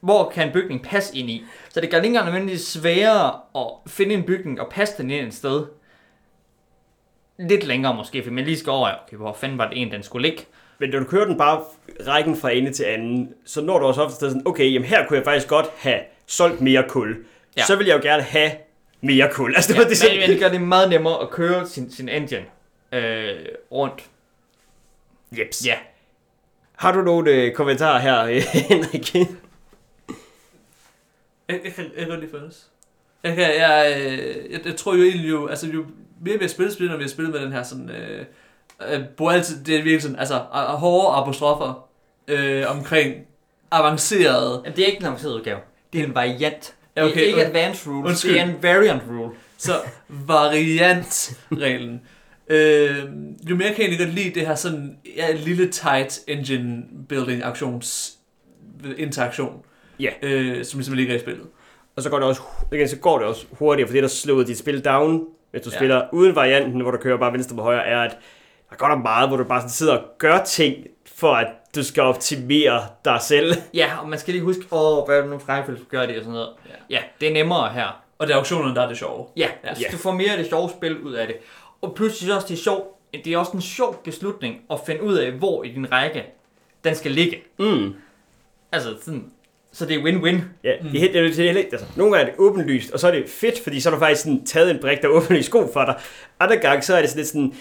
hvor 0.00 0.30
kan 0.30 0.46
en 0.46 0.52
bygning 0.52 0.82
passe 0.82 1.16
ind 1.16 1.30
i? 1.30 1.44
Så 1.68 1.80
det 1.80 1.90
gør 1.90 1.98
det 1.98 2.04
ikke 2.04 2.14
engang 2.16 2.26
nødvendigvis 2.26 2.66
sværere 2.66 3.40
at 3.54 3.66
finde 3.86 4.14
en 4.14 4.22
bygning 4.22 4.60
og 4.60 4.68
passe 4.70 5.02
den 5.02 5.10
ind 5.10 5.26
et 5.26 5.34
sted. 5.34 5.66
Lidt 7.38 7.64
længere 7.64 7.94
måske, 7.94 8.22
for 8.22 8.30
man 8.30 8.44
lige 8.44 8.58
skal 8.58 8.70
over, 8.70 8.90
okay, 9.06 9.16
hvor 9.16 9.32
fanden 9.32 9.58
var 9.58 9.68
det 9.68 9.82
en, 9.82 9.92
den 9.92 10.02
skulle 10.02 10.28
ligge? 10.28 10.44
Men 10.78 10.90
når 10.90 10.98
du 10.98 11.04
kører 11.04 11.24
den 11.24 11.38
bare 11.38 11.62
rækken 12.06 12.36
fra 12.36 12.50
ende 12.50 12.72
til 12.72 12.84
anden, 12.84 13.34
så 13.44 13.60
når 13.60 13.78
du 13.78 13.86
også 13.86 14.02
ofte 14.02 14.16
sådan, 14.16 14.42
okay, 14.44 14.72
jamen 14.72 14.88
her 14.88 15.06
kunne 15.06 15.16
jeg 15.16 15.24
faktisk 15.24 15.48
godt 15.48 15.66
have 15.76 16.00
solgt 16.26 16.60
mere 16.60 16.84
kul. 16.88 17.16
Ja. 17.56 17.64
Så 17.64 17.76
vil 17.76 17.86
jeg 17.86 17.96
jo 17.96 18.02
gerne 18.02 18.22
have 18.22 18.50
mere 19.00 19.30
kul. 19.32 19.54
Altså, 19.54 19.72
det 19.72 19.78
Ja, 19.78 19.82
var 19.82 19.88
det, 19.88 20.02
men, 20.10 20.20
men 20.20 20.30
det 20.30 20.40
gør 20.40 20.48
det 20.48 20.60
meget 20.60 20.90
nemmere 20.90 21.22
at 21.22 21.30
køre 21.30 21.66
sin, 21.66 21.90
sin 21.90 22.08
engine 22.08 22.44
øh, 22.92 23.34
rundt. 23.72 24.04
Jeps. 25.38 25.66
Ja. 25.66 25.76
Har 26.76 26.92
du 26.92 27.02
nogle 27.02 27.30
øh, 27.30 27.52
kommentarer 27.52 27.98
her, 27.98 28.22
øh, 28.24 28.42
Henrik? 28.68 29.14
Jeg, 29.14 29.26
jeg, 31.48 31.72
kan, 31.74 31.84
jeg 31.84 31.98
kan 31.98 32.08
godt 32.08 32.20
lide 32.20 32.30
føles. 32.30 32.66
Jeg, 33.22 33.34
kan, 33.36 33.44
jeg, 33.44 33.96
øh, 34.06 34.52
jeg, 34.52 34.66
jeg, 34.66 34.76
tror 34.76 34.94
jo 34.94 35.02
egentlig 35.02 35.30
jo, 35.30 35.46
altså 35.46 35.66
jo 35.66 35.86
mere 36.20 36.38
vi 36.38 36.44
har 36.44 36.48
spillet 36.48 36.74
spil, 36.74 36.88
når 36.88 36.96
vi 36.96 37.02
har 37.02 37.08
spillet 37.08 37.34
med 37.34 37.40
den 37.40 37.52
her 37.52 37.62
sådan, 37.62 37.90
øh, 37.90 38.24
øh, 38.92 39.00
bruger 39.16 39.32
altid, 39.32 39.64
det 39.64 39.74
er 39.74 39.82
virkelig 39.82 40.02
sådan, 40.02 40.18
altså 40.18 40.34
hårde 40.78 41.16
apostrofer 41.16 41.88
øh, 42.28 42.64
omkring 42.68 43.14
avancerede. 43.70 44.60
Jamen, 44.64 44.76
det 44.76 44.82
er 44.82 44.86
ikke 44.86 44.98
en 45.00 45.06
avanceret 45.06 45.32
udgave. 45.34 45.58
Det 45.92 46.00
er 46.00 46.04
en 46.04 46.14
variant. 46.14 46.74
Ja, 46.96 47.02
Det 47.04 47.10
okay, 47.10 47.20
er 47.20 47.26
ikke 47.26 47.38
und- 47.42 47.46
advanced 47.46 47.92
rules, 47.92 48.08
undskyld. 48.08 48.32
det 48.32 48.40
er 48.40 48.44
en 48.44 48.56
variant 48.62 49.02
rule. 49.10 49.30
Så 49.58 49.72
variantreglen. 50.70 52.00
Øh, 52.48 53.04
jo 53.50 53.56
mere 53.56 53.74
kan 53.74 53.90
jeg 53.90 53.98
godt 53.98 54.14
lide 54.14 54.30
det 54.40 54.46
her 54.46 54.54
sådan 54.54 54.96
ja, 55.16 55.32
lille 55.32 55.68
tight 55.68 56.20
engine 56.28 56.82
building 57.08 57.42
aktions 57.44 58.12
interaktion, 58.98 59.52
Ja. 60.00 60.10
øh, 60.22 60.64
som 60.64 60.78
ligesom 60.78 60.94
ligger 60.94 61.14
i 61.14 61.18
spillet. 61.18 61.46
Og 61.96 62.02
så 62.02 62.10
går 62.10 62.18
det 62.18 62.28
også, 62.28 62.40
igen, 62.72 62.88
så 62.88 62.96
går 62.96 63.18
det 63.18 63.28
også 63.28 63.46
hurtigere, 63.52 63.88
for 63.88 63.92
det, 63.92 64.02
der 64.02 64.08
slået 64.08 64.46
dit 64.46 64.58
spil 64.58 64.84
down, 64.84 65.24
hvis 65.50 65.62
du 65.62 65.70
ja. 65.70 65.76
spiller 65.76 66.02
uden 66.12 66.34
varianten, 66.34 66.80
hvor 66.80 66.90
du 66.90 66.98
kører 66.98 67.18
bare 67.18 67.32
venstre 67.32 67.56
på 67.56 67.62
højre, 67.62 67.86
er, 67.86 68.00
at 68.00 68.16
der 68.78 68.86
går 68.86 68.94
der 68.94 69.02
meget, 69.02 69.28
hvor 69.28 69.36
du 69.36 69.44
bare 69.44 69.60
sådan 69.60 69.70
sidder 69.70 69.96
og 69.96 70.04
gør 70.18 70.38
ting, 70.44 70.76
for 71.16 71.32
at 71.32 71.46
du 71.76 71.84
skal 71.84 72.02
optimere 72.02 72.82
dig 73.04 73.18
selv. 73.22 73.54
Ja, 73.74 73.90
og 74.02 74.08
man 74.08 74.18
skal 74.18 74.34
lige 74.34 74.44
huske, 74.44 74.62
åh, 74.72 75.06
hvad 75.06 75.16
er 75.16 75.20
det 75.20 75.30
nu 75.30 75.36
du 75.74 75.84
gør 75.90 76.06
det 76.06 76.16
og 76.16 76.22
sådan 76.22 76.32
noget. 76.32 76.48
Ja. 76.90 76.96
Ja, 76.96 77.02
det 77.20 77.28
er 77.28 77.32
nemmere 77.32 77.72
her. 77.72 78.02
Og 78.18 78.26
det 78.26 78.32
er 78.32 78.36
auktionerne, 78.36 78.74
der 78.74 78.82
er 78.82 78.88
det 78.88 78.98
sjove. 78.98 79.26
Ja, 79.36 79.48
Ja. 79.64 79.68
altså, 79.68 79.84
Ja. 79.86 79.92
du 79.92 79.96
får 79.96 80.12
mere 80.12 80.30
af 80.30 80.36
det 80.38 80.46
sjove 80.46 80.70
spil 80.70 80.98
ud 80.98 81.12
af 81.12 81.26
det. 81.26 81.36
Og 81.82 81.94
pludselig 81.94 82.34
også, 82.34 82.46
det 82.48 82.54
er 82.54 82.62
sjovt, 82.62 82.86
det 83.24 83.26
er 83.26 83.38
også 83.38 83.52
en 83.52 83.60
sjov 83.60 84.00
beslutning 84.04 84.60
at 84.70 84.78
finde 84.86 85.02
ud 85.02 85.14
af, 85.14 85.32
hvor 85.32 85.64
i 85.64 85.68
din 85.68 85.92
række 85.92 86.24
den 86.84 86.94
skal 86.94 87.10
ligge. 87.10 87.42
Mm. 87.58 87.94
Altså 88.72 88.94
sådan, 89.04 89.30
så 89.72 89.86
det 89.86 89.96
er 89.96 90.00
win-win. 90.00 90.40
Ja, 90.64 90.70
det 90.82 90.86
er 90.94 90.98
helt, 91.00 91.12
det 91.14 91.24
er, 91.26 91.28
det 91.28 91.48
er 91.48 91.52
helt, 91.52 91.72
altså, 91.72 91.86
nogle 91.96 92.16
gange 92.16 92.26
er 92.30 92.34
det 92.34 92.40
åbenlyst, 92.40 92.90
og 92.92 93.00
så 93.00 93.06
er 93.06 93.10
det 93.10 93.28
fedt, 93.28 93.60
fordi 93.62 93.80
så 93.80 93.90
har 93.90 93.96
du 93.96 94.00
faktisk 94.00 94.22
sådan, 94.22 94.44
taget 94.46 94.70
en 94.70 94.78
brik, 94.80 95.02
der 95.02 95.08
er 95.08 95.12
åbenlyst 95.12 95.50
god 95.50 95.72
for 95.72 95.84
dig. 95.84 95.94
Andre 96.40 96.56
gange, 96.56 96.82
så 96.82 96.94
er 96.96 97.00
det 97.00 97.10
sådan 97.10 97.18
lidt 97.18 97.28
sådan, 97.28 97.54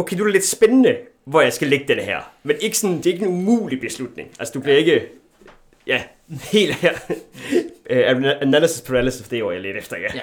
okay, 0.00 0.16
nu 0.16 0.22
er 0.22 0.26
det 0.26 0.32
lidt 0.32 0.46
spændende, 0.46 0.96
hvor 1.24 1.40
jeg 1.40 1.52
skal 1.52 1.68
lægge 1.68 1.94
det 1.94 2.04
her. 2.04 2.20
Men 2.42 2.56
ikke 2.60 2.78
sådan, 2.78 2.96
det 2.96 3.06
er 3.06 3.12
ikke 3.12 3.24
en 3.26 3.32
umulig 3.32 3.80
beslutning. 3.80 4.28
Altså, 4.38 4.52
du 4.54 4.60
bliver 4.60 4.76
ikke, 4.76 5.02
ja, 5.86 6.02
helt 6.52 6.74
her. 6.74 6.92
uh, 8.16 8.24
analysis 8.40 8.80
paralysis, 8.80 9.28
det 9.28 9.36
er 9.36 9.40
jo 9.40 9.50
jeg 9.50 9.60
lidt 9.60 9.76
efter, 9.76 9.96
ja. 9.96 10.08
Ja. 10.14 10.20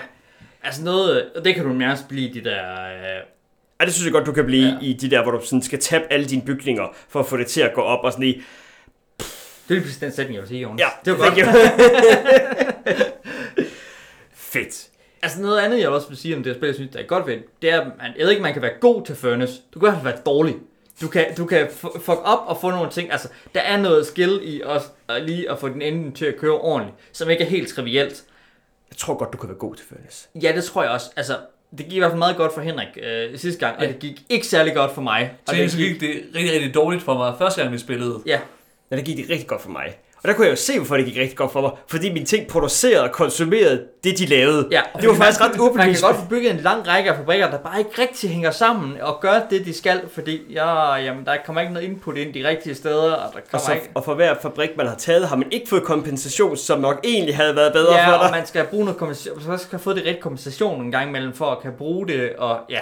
Altså 0.63 0.83
noget, 0.83 1.25
og 1.35 1.45
det 1.45 1.55
kan 1.55 1.63
du 1.63 1.73
nærmest 1.73 2.07
blive 2.07 2.33
de 2.33 2.43
der... 2.43 2.73
Øh, 2.73 3.23
Ej, 3.79 3.85
det 3.85 3.93
synes 3.93 4.05
jeg 4.05 4.13
godt, 4.13 4.25
du 4.25 4.31
kan 4.31 4.45
blive 4.45 4.65
Ja. 4.67 4.73
ja. 4.81 4.87
i 4.87 4.93
de 4.93 5.09
der, 5.09 5.23
hvor 5.23 5.31
du 5.31 5.45
sådan 5.45 5.61
skal 5.61 5.79
tabe 5.79 6.03
alle 6.09 6.25
dine 6.25 6.41
bygninger, 6.41 6.95
for 7.09 7.19
at 7.19 7.25
få 7.25 7.37
det 7.37 7.47
til 7.47 7.61
at 7.61 7.73
gå 7.73 7.81
op 7.81 8.03
og 8.03 8.11
sådan 8.11 8.25
lige, 8.25 8.43
det 9.69 9.77
er 9.77 9.81
lige 9.81 9.95
den 10.01 10.11
sætning, 10.11 10.33
jeg 10.33 10.41
vil 10.41 10.47
sige, 10.49 10.61
Jonas. 10.61 10.79
ja, 10.79 10.87
det 11.05 11.19
var 11.19 11.25
godt. 11.25 11.39
Fedt. 14.33 14.87
Altså 15.21 15.41
noget 15.41 15.59
andet, 15.59 15.79
jeg 15.79 15.89
også 15.89 16.07
vil 16.07 16.17
sige 16.17 16.35
om 16.35 16.43
det 16.43 16.51
her 16.53 16.59
spil, 16.59 16.67
jeg 16.67 16.75
synes, 16.75 16.91
der 16.93 16.99
er 16.99 17.03
godt 17.03 17.27
ved, 17.27 17.37
det 17.61 17.69
er, 17.71 17.81
at 17.81 17.87
man, 17.87 18.11
jeg 18.17 18.23
ved 18.23 18.29
ikke, 18.29 18.43
man 18.43 18.53
kan 18.53 18.61
være 18.61 18.71
god 18.81 19.05
til 19.05 19.15
Furnace. 19.15 19.53
Du 19.73 19.79
kan 19.79 19.87
i 19.87 19.91
hvert 19.91 20.01
fald 20.03 20.13
være 20.13 20.21
dårlig. 20.25 20.55
Du 21.01 21.07
kan, 21.07 21.25
du 21.37 21.45
kan 21.45 21.67
fu- 21.67 21.99
fuck 21.99 22.19
op 22.23 22.39
og 22.47 22.57
få 22.61 22.69
nogle 22.71 22.89
ting. 22.91 23.11
Altså, 23.11 23.27
der 23.55 23.59
er 23.61 23.77
noget 23.81 24.05
skill 24.07 24.39
i 24.43 24.61
også 24.65 24.87
at 25.09 25.23
lige 25.23 25.51
at 25.51 25.59
få 25.59 25.69
din 25.69 25.81
ende 25.81 26.11
til 26.17 26.25
at 26.25 26.37
køre 26.37 26.51
ordentligt, 26.57 26.97
som 27.11 27.29
ikke 27.29 27.43
er 27.43 27.47
helt 27.49 27.73
trivielt. 27.73 28.23
Jeg 28.91 28.97
tror 28.97 29.13
godt, 29.17 29.33
du 29.33 29.37
kan 29.37 29.49
være 29.49 29.57
god 29.57 29.75
til 29.75 29.85
Furnace. 29.89 30.27
Ja, 30.41 30.51
det 30.55 30.63
tror 30.63 30.83
jeg 30.83 30.91
også. 30.91 31.11
Altså, 31.15 31.37
det 31.77 31.85
gik 31.85 31.93
i 31.93 31.99
hvert 31.99 32.11
fald 32.11 32.17
meget 32.19 32.37
godt 32.37 32.53
for 32.53 32.61
Henrik 32.61 32.87
øh, 33.03 33.37
sidste 33.37 33.59
gang, 33.65 33.77
og 33.77 33.83
Ja. 33.83 33.87
det 33.91 33.99
gik 33.99 34.21
ikke 34.29 34.47
særlig 34.47 34.73
godt 34.75 34.91
for 34.91 35.01
mig. 35.01 35.33
Og 35.47 35.55
det 35.55 35.71
så 35.71 35.77
gik 35.77 35.99
det 36.01 36.09
rigtig, 36.35 36.51
rigtig 36.53 36.73
dårligt 36.73 37.03
for 37.03 37.13
mig 37.13 37.33
første 37.39 37.61
gang, 37.61 37.73
vi 37.73 37.77
spillede. 37.77 38.19
Ja, 38.25 38.39
Ja, 38.91 38.95
det 38.95 39.05
gik 39.05 39.17
det 39.17 39.29
rigtig 39.29 39.47
godt 39.47 39.61
for 39.61 39.69
mig. 39.69 39.97
Og 40.27 40.31
der 40.31 40.35
kunne 40.37 40.45
jeg 40.45 40.51
jo 40.51 40.55
se, 40.55 40.77
hvorfor 40.77 40.97
det 40.97 41.05
gik 41.05 41.17
rigtig 41.17 41.37
godt 41.37 41.51
for 41.51 41.61
mig. 41.61 41.71
Fordi 41.87 42.13
mine 42.13 42.25
ting 42.25 42.47
producerede 42.47 43.03
og 43.03 43.11
konsumerede 43.11 43.83
det, 44.03 44.19
de 44.19 44.25
lavede. 44.25 44.67
ja. 44.71 44.81
Det 45.01 45.09
var 45.09 45.15
faktisk 45.15 45.41
ret 45.41 45.75
Man 45.75 45.93
kan 45.93 46.01
godt 46.01 46.15
få 46.15 46.25
bygget 46.29 46.51
en 46.51 46.57
lang 46.59 46.87
række 46.87 47.09
af 47.11 47.15
fabrikker, 47.15 47.49
der 47.51 47.57
bare 47.57 47.79
ikke 47.79 47.91
rigtig 48.01 48.29
hænger 48.29 48.51
sammen 48.51 49.01
og 49.01 49.19
gør 49.21 49.39
det, 49.49 49.65
de 49.65 49.73
skal, 49.73 50.01
fordi 50.13 50.41
ja, 50.53 50.95
jamen, 50.95 51.25
der 51.25 51.35
kommer 51.45 51.61
ikke 51.61 51.73
noget 51.73 51.87
input 51.87 52.17
ind 52.17 52.33
de 52.33 52.47
rigtige 52.47 52.75
steder, 52.75 53.11
og 53.13 53.33
der 53.33 53.39
Og, 53.39 53.43
kommer 53.51 53.65
så, 53.65 53.73
ikke... 53.73 53.89
og 53.95 54.03
for 54.05 54.13
hver 54.13 54.35
fabrik, 54.41 54.69
man 54.77 54.87
har 54.87 54.95
taget, 54.95 55.27
har 55.27 55.35
man 55.35 55.47
ikke 55.51 55.69
fået 55.69 55.83
kompensation, 55.83 56.57
som 56.57 56.79
nok 56.79 56.99
egentlig 57.03 57.35
havde 57.35 57.55
været 57.55 57.73
bedre 57.73 57.95
Ja, 57.95 58.07
for 58.09 58.13
og 58.13 58.23
dig. 58.29 58.37
man 58.37 58.47
skal 58.47 58.65
bruge 58.65 58.85
noget 58.85 58.97
kompensation, 58.99 59.41
så 59.41 59.57
skal 59.57 59.79
få 59.79 59.89
det 59.93 59.97
rigtige 60.05 60.21
kompensation 60.21 60.81
en 60.85 60.91
gang 60.91 61.09
imellem, 61.09 61.33
for 61.33 61.45
at 61.45 61.61
kan 61.61 61.71
bruge 61.77 62.07
det, 62.07 62.33
og 62.37 62.59
ja. 62.69 62.79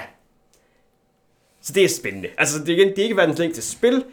Så 1.62 1.74
det 1.74 1.84
er 1.84 1.90
spændende. 1.90 2.28
Altså, 2.38 2.60
det 2.60 2.70
er, 2.70 2.74
igen, 2.78 2.90
det 2.90 3.00
er 3.00 3.04
ikke 3.04 3.18
verdens 3.18 3.40
længste 3.40 3.62
spil, 3.62 4.04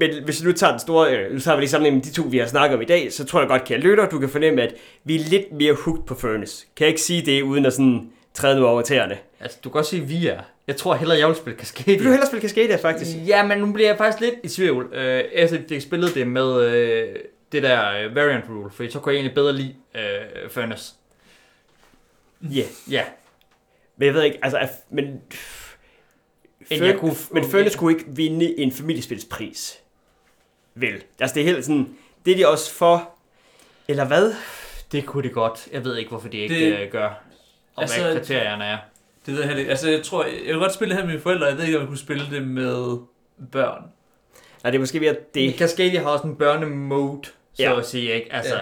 men 0.00 0.24
hvis 0.24 0.38
du 0.38 0.44
nu 0.44 0.52
tager 0.52 0.70
den 0.70 0.80
store, 0.80 1.16
øh, 1.16 1.32
nu 1.32 1.40
tager 1.40 1.56
vi 1.56 1.60
lige 1.62 1.70
sammenligning 1.70 2.04
med 2.04 2.12
de 2.12 2.16
to, 2.16 2.22
vi 2.30 2.38
har 2.38 2.46
snakket 2.46 2.76
om 2.76 2.82
i 2.82 2.84
dag, 2.84 3.12
så 3.12 3.24
tror 3.24 3.40
jeg 3.40 3.48
godt, 3.48 3.64
kan 3.64 3.74
jeg 3.76 3.84
lytte, 3.84 4.06
du 4.10 4.18
kan 4.18 4.28
fornemme, 4.28 4.62
at 4.62 4.74
vi 5.04 5.14
er 5.14 5.20
lidt 5.28 5.52
mere 5.52 5.74
hooked 5.74 6.02
på 6.06 6.14
Furnace. 6.14 6.66
Kan 6.76 6.84
jeg 6.84 6.88
ikke 6.88 7.00
sige 7.02 7.26
det, 7.26 7.42
uden 7.42 7.66
at 7.66 7.72
sådan 7.72 8.10
træde 8.34 8.60
nu 8.60 8.66
over 8.66 8.82
tæerne? 8.82 9.18
Altså, 9.40 9.58
du 9.64 9.70
kan 9.70 9.78
også 9.78 9.90
sige, 9.90 10.02
vi 10.02 10.26
er. 10.26 10.40
Jeg 10.66 10.76
tror 10.76 10.94
hellere, 10.94 11.18
jeg 11.18 11.28
vil 11.28 11.36
spille 11.36 11.56
Vil 11.56 11.58
du 11.58 11.64
Cascadia. 11.66 11.96
hellere 12.10 12.26
spille 12.26 12.42
Cascadia, 12.48 12.76
faktisk? 12.76 13.10
Ja, 13.26 13.46
men 13.46 13.58
nu 13.58 13.72
bliver 13.72 13.88
jeg 13.88 13.98
faktisk 13.98 14.20
lidt 14.20 14.34
i 14.42 14.48
tvivl, 14.48 14.94
øh, 14.94 15.24
efter 15.32 15.58
vi 15.58 15.64
fik 15.68 15.80
spillet 15.80 16.14
det 16.14 16.26
med 16.26 16.60
øh, 16.66 17.08
det 17.52 17.62
der 17.62 17.98
øh, 18.04 18.14
variant 18.14 18.44
rule, 18.50 18.70
for 18.70 18.90
så 18.90 18.98
kunne 18.98 19.12
jeg 19.12 19.18
egentlig 19.18 19.34
bedre 19.34 19.52
lide 19.52 19.74
øh, 19.94 20.50
Furnace. 20.50 20.94
Ja. 22.42 22.56
Yeah. 22.58 22.66
Ja, 22.90 23.02
Men 23.96 24.06
jeg 24.06 24.14
ved 24.14 24.22
ikke, 24.22 24.38
altså, 24.42 24.58
at- 24.58 24.84
men... 24.90 25.20
Før, 26.78 26.86
jeg 26.86 26.96
kunne- 26.98 27.14
men 27.32 27.44
Furnace 27.44 27.78
kunne 27.78 27.92
ikke 27.92 28.04
vinde 28.08 28.58
en 28.58 28.72
familiespilspris. 28.72 29.78
Vel. 30.74 31.02
Altså, 31.20 31.34
det 31.34 31.40
er 31.40 31.44
helt 31.44 31.64
sådan... 31.64 31.96
Det 32.24 32.32
er 32.32 32.36
de 32.36 32.48
også 32.48 32.74
for... 32.74 33.10
Eller 33.88 34.04
hvad? 34.04 34.34
det 34.92 35.06
kunne 35.06 35.22
det 35.22 35.32
godt. 35.32 35.68
Jeg 35.72 35.84
ved 35.84 35.96
ikke, 35.96 36.08
hvorfor 36.08 36.28
de 36.28 36.38
ikke 36.38 36.54
Det- 36.54 36.78
øh, 36.80 36.90
gør, 36.92 37.06
og 37.76 37.82
Altså, 37.82 38.02
hvad 38.02 38.16
kriterierne 38.16 38.64
er. 38.64 38.78
Det 39.26 39.34
ved 39.34 39.40
jeg 39.40 39.46
heller 39.48 39.58
ikke. 39.60 39.70
Altså, 39.70 39.90
jeg 39.90 40.02
tror, 40.02 40.24
jeg 40.24 40.32
vil 40.46 40.54
godt 40.58 40.74
spille 40.74 40.94
det 40.94 41.00
her 41.00 41.06
med 41.06 41.12
mine 41.14 41.22
forældre. 41.22 41.46
Jeg 41.46 41.56
ved 41.56 41.64
ikke, 41.64 41.76
om 41.76 41.80
jeg 41.80 41.88
kunne 41.88 41.98
spille 41.98 42.24
det 42.30 42.48
med 42.48 42.98
børn. 43.52 43.82
Nej, 44.62 44.70
det 44.70 44.74
er 44.74 44.80
måske 44.80 45.00
ved 45.00 45.08
at 45.08 45.34
Det. 45.34 45.54
Cascadia 45.58 46.00
har 46.02 46.10
også 46.10 46.26
en 46.26 46.36
børnemode, 46.36 47.20
så 47.54 47.62
Ja. 47.62 47.78
at 47.78 47.86
sige, 47.86 48.12
ikke? 48.14 48.32
Altså, 48.32 48.54
Ja. 48.54 48.60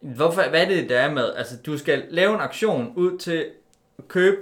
hvorfor, 0.00 0.48
hvad 0.50 0.62
er 0.62 0.68
det, 0.68 0.88
der 0.88 0.98
er 1.00 1.10
med? 1.10 1.34
Altså, 1.36 1.56
du 1.66 1.78
skal 1.78 2.04
lave 2.10 2.34
en 2.34 2.40
aktion 2.40 2.92
ud 2.96 3.18
til 3.18 3.46
at 3.98 4.08
købe, 4.08 4.36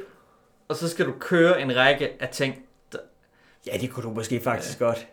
og 0.69 0.77
så 0.77 0.89
skal 0.89 1.07
du 1.07 1.13
køre 1.21 1.61
en 1.63 1.77
række 1.77 2.11
af 2.21 2.29
ting. 2.29 2.65
Ja, 3.67 3.77
det 3.81 3.91
kunne 3.91 4.03
du 4.03 4.11
måske 4.11 4.41
faktisk 4.41 4.81
ja. 4.81 4.85
godt. 4.85 5.07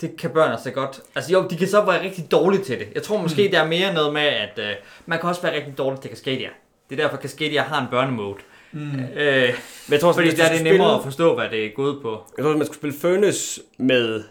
Det 0.00 0.16
kan 0.16 0.30
børn 0.30 0.50
altså 0.52 0.70
godt. 0.70 1.00
Altså 1.14 1.32
jo, 1.32 1.46
de 1.50 1.56
kan 1.56 1.68
så 1.68 1.84
være 1.84 2.02
rigtig 2.02 2.30
dårlige 2.30 2.64
til 2.64 2.78
det. 2.78 2.88
Jeg 2.94 3.02
tror 3.02 3.16
måske, 3.22 3.44
mm. 3.44 3.50
der 3.50 3.60
er 3.62 3.66
mere 3.66 3.94
noget 3.94 4.12
med, 4.12 4.22
at 4.22 4.58
øh, 4.58 4.70
man 5.06 5.18
kan 5.20 5.28
også 5.28 5.42
være 5.42 5.54
rigtig 5.54 5.78
dårlig 5.78 6.00
til 6.00 6.10
Cascadia. 6.10 6.48
Det 6.90 6.98
er 6.98 7.02
derfor, 7.02 7.16
Cascadia 7.16 7.62
har 7.62 7.80
en 7.80 7.86
børnemode. 7.90 8.36
Mm. 8.72 8.80
Øh, 9.16 9.48
Men 9.86 9.92
jeg 9.92 10.00
tror, 10.00 10.12
fordi 10.12 10.30
der 10.30 10.44
er 10.44 10.52
det 10.52 10.64
nemmere 10.64 10.88
spille- 10.88 10.96
at 10.98 11.02
forstå, 11.04 11.34
hvad 11.34 11.48
det 11.50 11.66
er 11.66 11.70
gået 11.76 11.98
på. 12.02 12.24
Jeg 12.36 12.42
tror, 12.44 12.50
hvis 12.52 12.58
man 12.58 12.66
skulle 12.66 12.78
spille 12.78 12.96
Furnace 13.00 13.60
med 13.78 14.22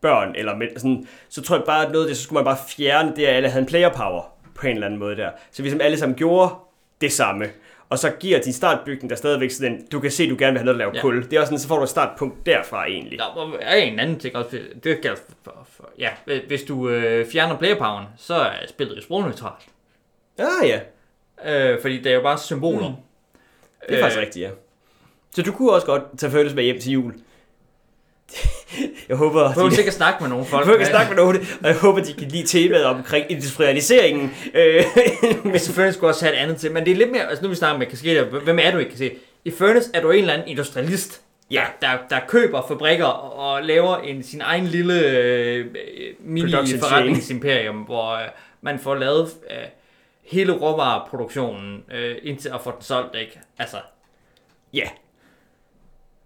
børn, 0.00 0.34
eller 0.34 0.56
med, 0.56 0.66
sådan, 0.76 1.06
så 1.28 1.42
tror 1.42 1.56
jeg 1.56 1.64
bare, 1.66 1.86
at 1.86 1.92
noget 1.92 2.04
af 2.04 2.08
det, 2.08 2.16
så 2.16 2.22
skulle 2.22 2.36
man 2.36 2.44
bare 2.44 2.58
fjerne 2.68 3.12
det, 3.16 3.24
at 3.26 3.34
alle 3.36 3.48
havde 3.48 3.60
en 3.62 3.66
player 3.68 3.88
power 3.88 4.22
på 4.54 4.66
en 4.66 4.72
eller 4.74 4.86
anden 4.86 5.00
måde 5.00 5.16
der. 5.16 5.30
Så 5.52 5.62
hvis 5.62 5.74
alle 5.74 5.98
sammen 5.98 6.16
gjorde 6.18 6.54
det 7.00 7.12
samme, 7.12 7.44
og 7.92 7.98
så 7.98 8.10
giver 8.10 8.40
din 8.40 8.52
startbygning 8.52 9.10
der 9.10 9.16
stadigvæk 9.16 9.50
sådan 9.50 9.86
du 9.92 10.00
kan 10.00 10.10
se, 10.10 10.30
du 10.30 10.36
gerne 10.38 10.52
vil 10.52 10.58
have 10.58 10.64
noget 10.64 10.74
at 10.74 10.78
lave 10.78 10.90
Ja. 10.94 11.00
kul. 11.00 11.22
Det 11.30 11.32
er 11.32 11.40
også 11.40 11.48
sådan, 11.50 11.58
så 11.58 11.68
får 11.68 11.76
du 11.76 11.82
et 11.82 11.88
startpunkt 11.88 12.46
derfra 12.46 12.86
egentlig. 12.86 13.18
Der 13.18 13.58
er 13.60 13.74
en 13.76 13.98
anden 13.98 14.18
ting 14.18 14.36
også. 14.36 14.58
Det 14.84 15.00
gælder 15.02 15.16
for, 15.44 15.66
for, 15.76 15.90
ja, 15.98 16.08
hvis 16.46 16.62
du 16.62 16.88
øh, 16.88 17.26
fjerner 17.26 17.58
playerpoweren, 17.58 18.06
så 18.16 18.34
er 18.34 18.66
spillet 18.68 18.96
jo 18.96 19.02
sprogneutralt. 19.02 19.64
Ah 20.38 20.68
ja, 20.68 20.80
Øh, 21.46 21.80
fordi 21.80 21.98
det 21.98 22.06
er 22.12 22.14
jo 22.16 22.22
bare 22.22 22.38
symboler. 22.38 22.88
Mm. 22.88 22.94
det 23.88 23.96
er 23.96 24.02
faktisk 24.02 24.20
rigtigt, 24.20 24.42
ja. 24.44 24.50
Så 25.34 25.42
du 25.42 25.52
kunne 25.52 25.70
også 25.72 25.86
godt 25.86 26.02
tage 26.18 26.30
Furnace 26.32 26.54
med 26.56 26.64
hjem 26.64 26.80
til 26.80 26.92
jul. 26.92 27.14
Jeg 29.08 29.16
håber, 29.16 29.42
Du 29.42 29.48
behøver 29.48 29.68
de, 29.68 29.74
sikkert 29.74 29.94
snakke 29.94 30.22
med 30.22 30.30
nogle 30.30 30.44
folk. 30.44 30.68
jeg 30.68 30.76
kan 30.78 30.86
snakke 30.86 31.10
med 31.10 31.16
nogen, 31.16 31.36
og 31.36 31.68
jeg 31.68 31.76
håber, 31.76 32.02
de 32.02 32.12
kan 32.12 32.28
lide 32.28 32.46
temaet 32.46 32.84
omkring 32.84 33.26
industrialiseringen. 33.30 34.34
Øh, 34.54 34.84
Men 35.44 35.58
selvfølgelig 35.58 35.94
skulle 35.94 36.10
også 36.10 36.24
have 36.24 36.36
et 36.36 36.38
andet 36.38 36.56
til. 36.56 36.72
Men 36.72 36.84
det 36.84 36.90
er 36.92 36.96
lidt 36.96 37.10
mere, 37.12 37.28
altså 37.28 37.42
nu 37.44 37.48
vi 37.48 37.54
snakker 37.54 37.78
med 37.78 37.86
Cascadia, 37.86 38.22
hvem 38.22 38.58
er 38.62 38.70
du 38.70 38.78
ikke 38.78 38.90
kan 38.90 38.98
se? 38.98 39.10
I 39.44 39.50
Furnace 39.50 39.90
er 39.94 40.00
du 40.00 40.10
en 40.10 40.18
eller 40.18 40.32
anden 40.32 40.48
industrialist, 40.48 41.20
Ja. 41.50 41.64
der, 41.80 41.88
der, 41.88 41.98
der 42.10 42.20
køber 42.28 42.62
fabrikker 42.68 43.04
og, 43.04 43.62
laver 43.62 43.96
en, 43.96 44.22
sin 44.22 44.40
egen 44.40 44.66
lille 44.66 45.06
øh, 45.06 45.66
mini-forretningsimperium, 46.20 47.76
hvor 47.76 48.12
øh, 48.12 48.28
man 48.60 48.78
får 48.78 48.94
lavet 48.94 49.28
øh, 49.50 49.56
hele 50.22 50.52
råvareproduktionen 50.52 51.84
øh, 51.94 52.16
indtil 52.22 52.48
at 52.48 52.60
få 52.64 52.70
den 52.70 52.82
solgt, 52.82 53.16
ikke? 53.16 53.38
Altså, 53.58 53.76
ja. 54.74 54.88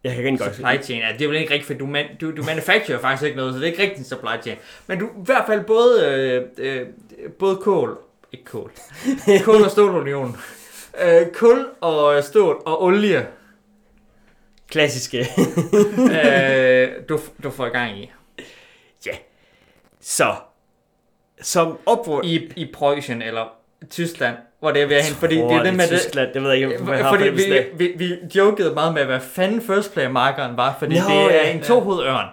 Jeg 0.07 0.15
kan 0.15 0.25
rigtig 0.25 0.39
godt 0.39 0.55
supply 0.55 0.83
chain, 0.83 1.01
ja, 1.01 1.13
det 1.19 1.25
er 1.25 1.29
vel 1.29 1.37
ikke 1.37 1.55
rigtigt, 1.55 1.67
for 1.67 1.75
du, 1.75 1.87
man, 1.87 2.07
du, 2.21 2.37
du 2.37 2.43
manufacturer 2.43 2.99
faktisk 2.99 3.25
ikke 3.25 3.37
noget, 3.37 3.55
så 3.55 3.59
det 3.59 3.67
er 3.67 3.71
ikke 3.71 3.83
rigtig 3.83 3.99
en 3.99 4.05
supply 4.05 4.43
chain. 4.43 4.57
Men 4.87 4.99
du 4.99 5.07
i 5.07 5.25
hvert 5.25 5.45
fald 5.47 5.65
både, 5.65 6.07
øh, 6.07 6.43
øh, 6.59 6.87
både 7.39 7.57
kål, 7.57 7.99
ikke 8.33 8.45
kål, 8.45 8.73
kål 9.45 9.63
og 9.63 9.71
stålunion, 9.71 10.37
øh, 11.05 11.27
kul 11.35 11.67
og 11.81 12.25
stål 12.25 12.63
og 12.67 12.83
olie, 12.83 13.27
klassiske. 14.69 15.19
øh, 16.25 16.89
du, 17.09 17.21
du 17.43 17.51
får 17.51 17.69
gang 17.69 17.99
i. 17.99 18.13
Så, 20.07 20.35
som 21.41 21.79
oprør... 21.87 22.21
I, 22.25 22.53
i 22.57 22.71
Preussen 22.73 23.23
eller 23.23 23.53
Tyskland, 23.91 24.37
hvor 24.61 24.71
det 24.71 24.83
er 24.83 24.87
ved 24.87 25.01
hen, 25.03 25.15
fordi 25.15 25.37
det 25.37 25.53
er 25.53 25.63
det 25.63 25.75
med 25.75 25.89
det, 25.89 26.01
Tyskland, 26.01 26.33
det 26.35 26.43
ved 26.43 26.51
jeg 26.51 26.59
ikke, 26.61 26.91
jeg 26.93 27.05
har 27.05 27.13
fordi 27.13 27.29
vi, 27.29 27.51
det 27.51 27.67
vi, 27.77 27.93
vi 27.97 28.15
jokede 28.35 28.75
meget 28.75 28.95
med, 28.95 29.05
hvad 29.05 29.21
fanden 29.21 29.63
first 29.63 29.93
player 29.93 30.09
markeren 30.09 30.57
var, 30.57 30.77
fordi 30.79 30.99
Nå, 30.99 31.05
det 31.09 31.17
er 31.17 31.23
ja, 31.45 31.51
en 31.51 31.59
ja. 31.59 31.65
tohovedørn. 31.65 32.27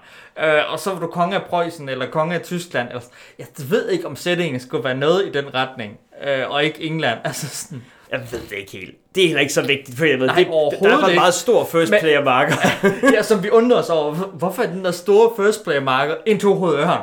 Øh, 0.43 0.71
og 0.73 0.79
så 0.79 0.91
var 0.91 0.99
du 0.99 1.07
konge 1.07 1.35
af 1.35 1.41
Preussen 1.43 1.89
eller 1.89 2.05
konge 2.09 2.35
af 2.35 2.41
Tyskland. 2.41 2.87
Eller, 2.87 3.01
jeg 3.39 3.45
ved 3.69 3.89
ikke, 3.89 4.07
om 4.07 4.15
sætningen 4.15 4.59
skulle 4.59 4.83
være 4.83 4.95
noget 4.97 5.25
i 5.25 5.31
den 5.31 5.53
retning, 5.53 5.99
øh, 6.27 6.49
og 6.49 6.63
ikke 6.63 6.81
England. 6.83 7.19
Altså 7.25 7.47
sådan, 7.49 7.83
Jeg 8.11 8.19
ved 8.31 8.39
det 8.49 8.55
ikke 8.57 8.71
helt. 8.71 8.95
Det 9.15 9.23
er 9.23 9.27
heller 9.27 9.41
ikke 9.41 9.53
så 9.53 9.61
vigtigt, 9.61 9.97
for 9.97 10.05
jeg 10.05 10.19
ved, 10.19 10.27
Nej, 10.27 10.35
det, 10.35 10.47
der 10.81 10.97
er 10.97 11.07
en 11.07 11.15
meget 11.15 11.33
stor 11.33 11.65
first 11.65 11.91
Men- 11.91 11.99
player 11.99 12.23
marker. 12.23 12.55
ja, 13.15 13.21
som 13.21 13.43
vi 13.43 13.49
undrer 13.49 13.77
os 13.77 13.89
over, 13.89 14.13
hvor- 14.13 14.25
hvorfor 14.27 14.63
er 14.63 14.67
den 14.67 14.85
der 14.85 14.91
store 14.91 15.45
first 15.45 15.63
player 15.63 15.81
marker 15.81 16.15
en 16.25 16.39
tohovedørn? 16.39 17.01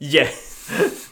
ja, 0.00 0.26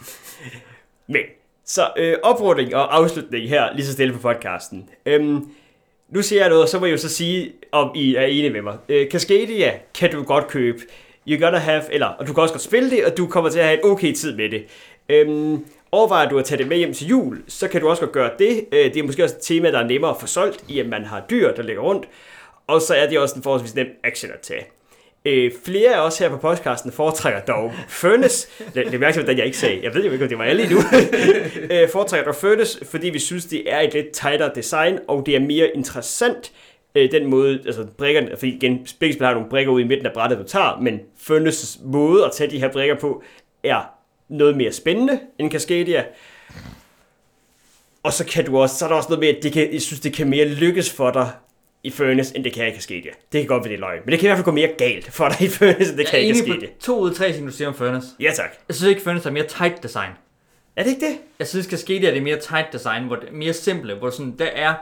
Men, 1.06 1.22
så 1.70 1.90
øh, 1.96 2.16
oprunding 2.22 2.74
og 2.74 2.96
afslutning 2.96 3.48
her, 3.48 3.74
lige 3.74 3.86
så 3.86 3.92
stille 3.92 4.14
på 4.14 4.20
podcasten. 4.20 4.88
Øhm, 5.06 5.48
nu 6.08 6.22
siger 6.22 6.42
jeg 6.42 6.48
noget, 6.48 6.62
og 6.62 6.68
så 6.68 6.78
må 6.78 6.86
jeg 6.86 6.92
jo 6.92 6.98
så 6.98 7.08
sige, 7.08 7.52
om 7.72 7.90
I 7.94 8.14
er 8.14 8.22
enige 8.22 8.50
med 8.50 8.62
mig. 8.62 8.76
Øh, 8.88 9.10
Cascadia 9.10 9.78
kan 9.94 10.12
du 10.12 10.22
godt 10.22 10.48
købe. 10.48 10.78
You 11.28 11.44
gotta 11.44 11.58
have, 11.58 11.82
eller, 11.92 12.06
og 12.06 12.26
du 12.26 12.32
kan 12.32 12.42
også 12.42 12.54
godt 12.54 12.62
spille 12.62 12.90
det, 12.90 13.04
og 13.04 13.16
du 13.16 13.26
kommer 13.26 13.50
til 13.50 13.58
at 13.58 13.64
have 13.64 13.78
en 13.78 13.90
okay 13.90 14.12
tid 14.12 14.36
med 14.36 14.50
det. 14.50 14.64
Øhm, 15.08 15.64
overvejer 15.92 16.28
du 16.28 16.38
at 16.38 16.44
tage 16.44 16.58
det 16.58 16.68
med 16.68 16.76
hjem 16.76 16.94
til 16.94 17.06
jul, 17.06 17.42
så 17.48 17.68
kan 17.68 17.80
du 17.80 17.88
også 17.88 18.02
godt 18.02 18.12
gøre 18.12 18.30
det. 18.38 18.64
Øh, 18.72 18.84
det 18.84 18.96
er 18.96 19.02
måske 19.02 19.24
også 19.24 19.36
et 19.36 19.42
tema, 19.42 19.70
der 19.70 19.78
er 19.78 19.86
nemmere 19.86 20.10
at 20.10 20.20
få 20.20 20.26
solgt, 20.26 20.64
i 20.68 20.80
at 20.80 20.86
man 20.86 21.04
har 21.04 21.22
dyr, 21.30 21.54
der 21.54 21.62
ligger 21.62 21.82
rundt. 21.82 22.08
Og 22.66 22.82
så 22.82 22.94
er 22.94 23.08
det 23.08 23.18
også 23.18 23.34
en 23.36 23.42
forholdsvis 23.42 23.74
nem 23.74 23.86
action 24.04 24.32
at 24.32 24.40
tage. 24.40 24.66
Øh, 25.24 25.52
flere 25.64 25.94
af 25.94 26.06
os 26.06 26.18
her 26.18 26.28
på 26.28 26.36
podcasten 26.36 26.92
foretrækker 26.92 27.40
dog 27.40 27.72
Furnace. 27.88 28.48
Det, 28.58 28.74
det 28.74 28.94
er 28.94 28.98
mærkeligt, 28.98 29.28
at 29.28 29.38
jeg 29.38 29.46
ikke 29.46 29.58
sagde. 29.58 29.80
Jeg 29.82 29.94
ved 29.94 30.04
jo 30.04 30.12
ikke, 30.12 30.24
om 30.24 30.28
det 30.28 30.38
var 30.38 30.44
alle 30.44 30.62
endnu. 30.62 30.78
øh, 31.74 31.88
foretrækker 31.88 32.24
dog 32.24 32.34
Furnace, 32.34 32.84
fordi 32.84 33.08
vi 33.08 33.18
synes, 33.18 33.44
det 33.44 33.72
er 33.72 33.80
et 33.80 33.94
lidt 33.94 34.10
tightere 34.10 34.50
design, 34.54 34.98
og 35.08 35.26
det 35.26 35.36
er 35.36 35.40
mere 35.40 35.68
interessant, 35.74 36.52
øh, 36.94 37.12
den 37.12 37.26
måde, 37.26 37.60
altså 37.66 37.86
brikkerne, 37.98 38.28
fordi 38.36 38.56
igen, 38.56 38.86
begge 39.00 39.14
spil 39.14 39.26
har 39.26 39.34
nogle 39.34 39.48
brikker 39.48 39.72
ude 39.72 39.82
i 39.82 39.86
midten 39.86 40.06
af 40.06 40.12
brættet, 40.12 40.38
du 40.38 40.44
tager, 40.44 40.80
men 40.80 41.00
Furnaces 41.18 41.80
måde 41.84 42.24
at 42.24 42.32
tage 42.32 42.50
de 42.50 42.58
her 42.58 42.72
brikker 42.72 42.94
på, 42.94 43.22
er 43.64 43.80
noget 44.28 44.56
mere 44.56 44.72
spændende 44.72 45.20
end 45.38 45.50
Cascadia. 45.50 46.04
Og 48.02 48.12
så 48.12 48.26
kan 48.26 48.46
du 48.46 48.58
også, 48.58 48.76
så 48.76 48.84
er 48.84 48.88
der 48.88 48.96
også 48.96 49.08
noget 49.08 49.20
med, 49.20 49.28
at 49.28 49.42
det 49.42 49.52
kan, 49.52 49.72
jeg 49.72 49.82
synes, 49.82 50.00
det 50.00 50.12
kan 50.12 50.30
mere 50.30 50.48
lykkes 50.48 50.92
for 50.92 51.10
dig 51.10 51.30
i 51.84 51.90
Furnace, 51.90 52.36
end 52.36 52.44
det 52.44 52.52
kan 52.52 52.68
i 52.68 52.74
Cascadia. 52.74 53.10
Det 53.32 53.40
kan 53.40 53.46
godt 53.48 53.64
være, 53.64 53.68
det 53.68 53.76
er 53.76 53.80
løgn. 53.80 54.00
Men 54.04 54.12
det 54.12 54.18
kan 54.18 54.26
i 54.26 54.28
hvert 54.28 54.38
fald 54.38 54.44
gå 54.44 54.50
mere 54.50 54.68
galt 54.78 55.12
for 55.12 55.28
dig 55.28 55.42
i 55.42 55.48
Furnace, 55.48 55.90
end 55.90 55.98
det 55.98 55.98
Jeg 55.98 56.06
kan 56.06 56.20
er 56.20 56.24
i 56.24 56.34
Cascadia. 56.34 56.68
på 56.68 56.74
to 56.80 56.98
ud 57.00 57.10
af 57.10 57.16
tre 57.16 57.32
ting, 57.32 57.46
du 57.46 57.52
siger 57.52 57.68
om 57.68 57.74
Furnace. 57.74 58.06
Ja, 58.20 58.30
tak. 58.36 58.50
Jeg 58.68 58.76
synes 58.76 58.88
ikke, 58.90 59.02
Furnace 59.02 59.28
er 59.28 59.32
mere 59.32 59.46
tight 59.46 59.82
design. 59.82 60.10
Er 60.76 60.82
det 60.82 60.90
ikke 60.90 61.06
det? 61.06 61.16
Jeg 61.38 61.46
synes, 61.46 61.66
Cascadia 61.66 62.08
er 62.10 62.14
det 62.14 62.22
mere 62.22 62.36
tight 62.38 62.72
design, 62.72 63.04
hvor 63.04 63.16
det 63.16 63.28
er 63.28 63.32
mere 63.32 63.52
simple, 63.52 63.94
hvor 63.94 64.10
sådan, 64.10 64.34
der 64.38 64.44
er 64.46 64.74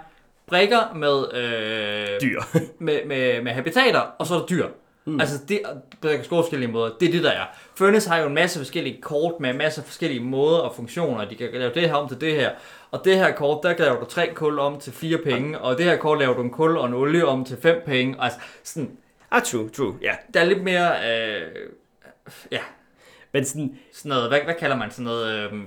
brikker 0.49 0.95
med, 0.95 1.43
øh, 1.43 2.21
Dyr. 2.23 2.41
med, 2.79 2.99
med, 3.07 3.43
med 3.43 3.53
habitater, 3.53 4.01
og 4.01 4.27
så 4.27 4.35
er 4.35 4.39
der 4.39 4.47
dyr. 4.47 4.67
Mm. 5.05 5.21
Altså, 5.21 5.39
det 5.49 5.61
der 6.03 6.17
kan 6.17 6.25
skåre 6.25 6.43
forskellige 6.43 6.71
måder. 6.71 6.91
Det 7.01 7.09
er 7.09 7.13
det, 7.13 7.23
der 7.23 7.31
er. 7.31 7.45
Furnace 7.75 8.11
har 8.11 8.19
jo 8.19 8.27
en 8.27 8.35
masse 8.35 8.59
forskellige 8.59 9.01
kort 9.03 9.41
med 9.41 9.51
en 9.51 9.59
masse 9.59 9.83
forskellige 9.83 10.21
måder 10.21 10.59
og 10.59 10.75
funktioner. 10.77 11.29
De 11.29 11.35
kan 11.35 11.49
lave 11.53 11.75
det 11.75 11.83
her 11.83 11.95
om 11.95 12.09
til 12.09 12.21
det 12.21 12.35
her. 12.35 12.51
Og 12.91 13.05
det 13.05 13.17
her 13.17 13.33
kort, 13.33 13.63
der 13.63 13.75
laver 13.79 14.01
du 14.01 14.05
tre 14.05 14.31
kul 14.35 14.59
om 14.59 14.81
til 14.81 14.93
fire 14.93 15.19
penge. 15.19 15.59
Og 15.59 15.79
det 15.79 15.85
her 15.85 15.97
kort 15.97 16.19
laver 16.19 16.35
du 16.35 16.43
en 16.43 16.51
kul 16.51 16.77
og 16.77 16.87
en 16.87 16.95
olie 16.95 17.27
om 17.27 17.45
til 17.45 17.57
fem 17.63 17.83
penge. 17.87 18.17
Altså, 18.19 18.39
sådan, 18.63 18.99
Ah, 19.31 19.43
true, 19.43 19.69
true, 19.69 19.99
ja. 20.03 20.17
der 20.35 20.41
er 20.41 20.45
lidt 20.45 20.63
mere... 20.63 21.11
Øh, 21.11 21.51
ja, 22.53 22.61
Men 23.33 23.45
sådan, 23.45 23.79
sådan 23.93 24.09
noget, 24.09 24.29
hvad, 24.29 24.41
hvad 24.41 24.55
kalder 24.55 24.77
man 24.77 24.91
sådan 24.91 25.05
noget, 25.05 25.33
øh, 25.33 25.53
øh, 25.53 25.59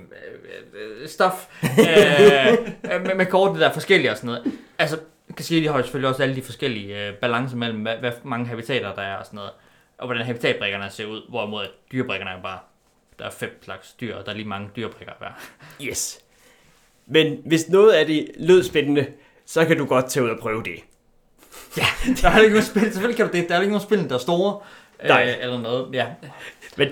øh, 1.02 1.08
stof, 1.08 1.48
øh, 1.62 3.02
med, 3.06 3.14
med 3.14 3.26
kortet, 3.26 3.60
der 3.60 3.68
er 3.68 3.72
forskellige 3.72 4.10
og 4.10 4.16
sådan 4.16 4.28
noget. 4.28 4.52
Altså, 4.78 4.98
kan 5.36 5.44
sige, 5.44 5.58
at 5.58 5.62
de 5.64 5.68
har 5.68 5.76
jo 5.76 5.82
selvfølgelig 5.82 6.08
også 6.08 6.22
alle 6.22 6.36
de 6.36 6.42
forskellige 6.42 7.08
øh, 7.08 7.14
balancer 7.14 7.56
mellem, 7.56 7.82
hvad, 7.82 7.96
hvad 7.96 8.12
mange 8.22 8.46
habitater 8.46 8.94
der 8.94 9.02
er 9.02 9.16
og 9.16 9.26
sådan 9.26 9.36
noget, 9.36 9.50
og 9.98 10.06
hvordan 10.06 10.26
habitatbrikkerne 10.26 10.90
ser 10.90 11.06
ud, 11.06 11.28
hvorimod 11.28 11.66
dyrebrikkerne 11.92 12.30
er 12.30 12.42
bare, 12.42 12.58
der 13.18 13.24
er 13.24 13.30
fem 13.30 13.62
slags 13.62 13.92
dyr, 13.92 14.16
og 14.16 14.26
der 14.26 14.32
er 14.32 14.36
lige 14.36 14.48
mange 14.48 14.70
dyrebrikker 14.76 15.12
hver. 15.18 15.30
yes. 15.88 16.21
Men 17.06 17.36
hvis 17.46 17.68
noget 17.68 17.92
af 17.92 18.06
det 18.06 18.26
lød 18.38 18.62
spændende, 18.62 19.06
så 19.46 19.64
kan 19.64 19.78
du 19.78 19.84
godt 19.84 20.06
tage 20.10 20.24
ud 20.24 20.30
og 20.30 20.38
prøve 20.38 20.62
det. 20.62 20.74
Ja, 21.76 21.84
der 22.22 22.28
er 22.30 22.38
ikke 22.40 22.50
nogen 22.54 22.66
spil, 22.66 22.82
selvfølgelig 22.82 23.16
kan 23.16 23.26
du 23.26 23.32
det, 23.36 23.48
der 23.48 23.54
er 23.56 23.60
ikke 23.60 23.72
nogen 23.72 23.86
spil, 23.86 24.08
der 24.08 24.14
er 24.14 24.18
store, 24.18 24.58
Nej. 25.08 25.26
øh, 25.28 25.42
eller 25.44 25.60
noget, 25.60 25.88
ja. 25.94 26.06
Men, 26.76 26.88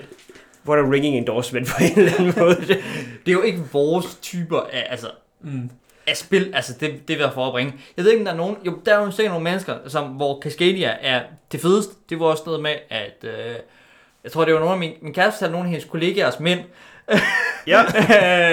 what 0.67 0.79
a 0.79 0.81
ringing 0.89 1.17
endorsement 1.17 1.67
på 1.67 1.83
en 1.83 1.99
eller 1.99 2.11
anden 2.19 2.33
måde. 2.43 2.55
Det 3.25 3.27
er 3.27 3.31
jo 3.31 3.41
ikke 3.41 3.59
vores 3.73 4.15
typer 4.21 4.59
af, 4.59 4.87
altså, 4.89 5.07
Mm. 5.43 5.69
af 6.07 6.17
spil, 6.17 6.51
altså 6.55 6.73
det, 6.79 6.89
det 7.07 7.17
vil 7.17 7.23
jeg 7.23 7.33
for 7.33 7.45
at 7.47 7.51
bringe. 7.51 7.73
Jeg 7.97 8.05
ved 8.05 8.11
ikke, 8.11 8.21
om 8.21 8.25
der 8.25 8.31
er 8.31 8.37
nogen, 8.37 8.57
jo, 8.65 8.79
der 8.85 8.97
er 8.97 9.05
jo 9.05 9.11
sikkert 9.11 9.31
nogle 9.31 9.43
mennesker, 9.43 9.75
som, 9.87 10.07
hvor 10.07 10.41
Cascadia 10.41 10.97
er 11.01 11.21
det 11.51 11.61
fedeste. 11.61 11.93
Det 12.09 12.19
var 12.19 12.25
også 12.25 12.43
noget 12.45 12.61
med, 12.61 12.75
at, 12.89 13.17
øh, 13.23 13.55
jeg 14.23 14.31
tror, 14.31 14.45
det 14.45 14.53
var 14.53 14.59
nogle 14.59 14.73
af 14.73 14.79
mine, 14.79 14.93
min 15.01 15.13
kæreste 15.13 15.37
fortalte 15.37 15.51
nogle 15.51 15.65
af 15.67 15.69
hendes 15.71 15.85
kollegaers 15.89 16.39
mænd, 16.39 16.59
ja, 17.67 17.81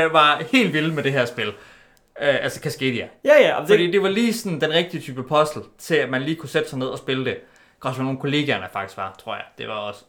øh, 0.04 0.12
var 0.12 0.42
helt 0.52 0.72
vilde 0.72 0.94
med 0.94 1.02
det 1.02 1.12
her 1.12 1.24
spil. 1.24 1.48
Øh, 1.48 2.44
altså 2.44 2.60
Cascadia. 2.60 3.08
ja, 3.24 3.48
ja. 3.48 3.60
Det, 3.60 3.68
Fordi 3.68 3.90
det 3.90 4.02
var 4.02 4.08
lige 4.08 4.32
sådan 4.34 4.60
den 4.60 4.70
rigtige 4.70 5.00
type 5.00 5.22
puzzle, 5.22 5.62
til 5.78 5.94
at 5.94 6.10
man 6.10 6.22
lige 6.22 6.36
kunne 6.36 6.48
sætte 6.48 6.68
sig 6.68 6.78
ned 6.78 6.86
og 6.86 6.98
spille 6.98 7.24
det. 7.24 7.36
Kan 7.82 7.88
også 7.88 7.98
være 7.98 8.04
nogle 8.04 8.20
kollegaerne 8.20 8.66
faktisk 8.72 8.96
var, 8.96 9.16
tror 9.24 9.34
jeg. 9.34 9.44
Det 9.58 9.68
var 9.68 9.74
også... 9.74 10.04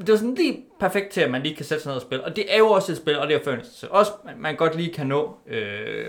Det 0.00 0.08
var 0.08 0.16
sådan 0.16 0.34
lige 0.34 0.64
perfekt 0.80 1.10
til, 1.10 1.20
at 1.20 1.30
man 1.30 1.42
lige 1.42 1.56
kan 1.56 1.64
sætte 1.64 1.82
sig 1.82 1.90
ned 1.90 1.96
og 1.96 2.02
spille. 2.02 2.24
Og 2.24 2.36
det 2.36 2.54
er 2.54 2.58
jo 2.58 2.70
også 2.70 2.92
et 2.92 2.98
spil, 2.98 3.18
og 3.18 3.28
det 3.28 3.36
er 3.36 3.40
Furnace. 3.44 3.70
Så 3.74 3.86
også, 3.90 4.12
man, 4.36 4.56
godt 4.56 4.76
lige 4.76 4.92
kan 4.92 5.06
nå 5.06 5.36
øh, 5.46 6.06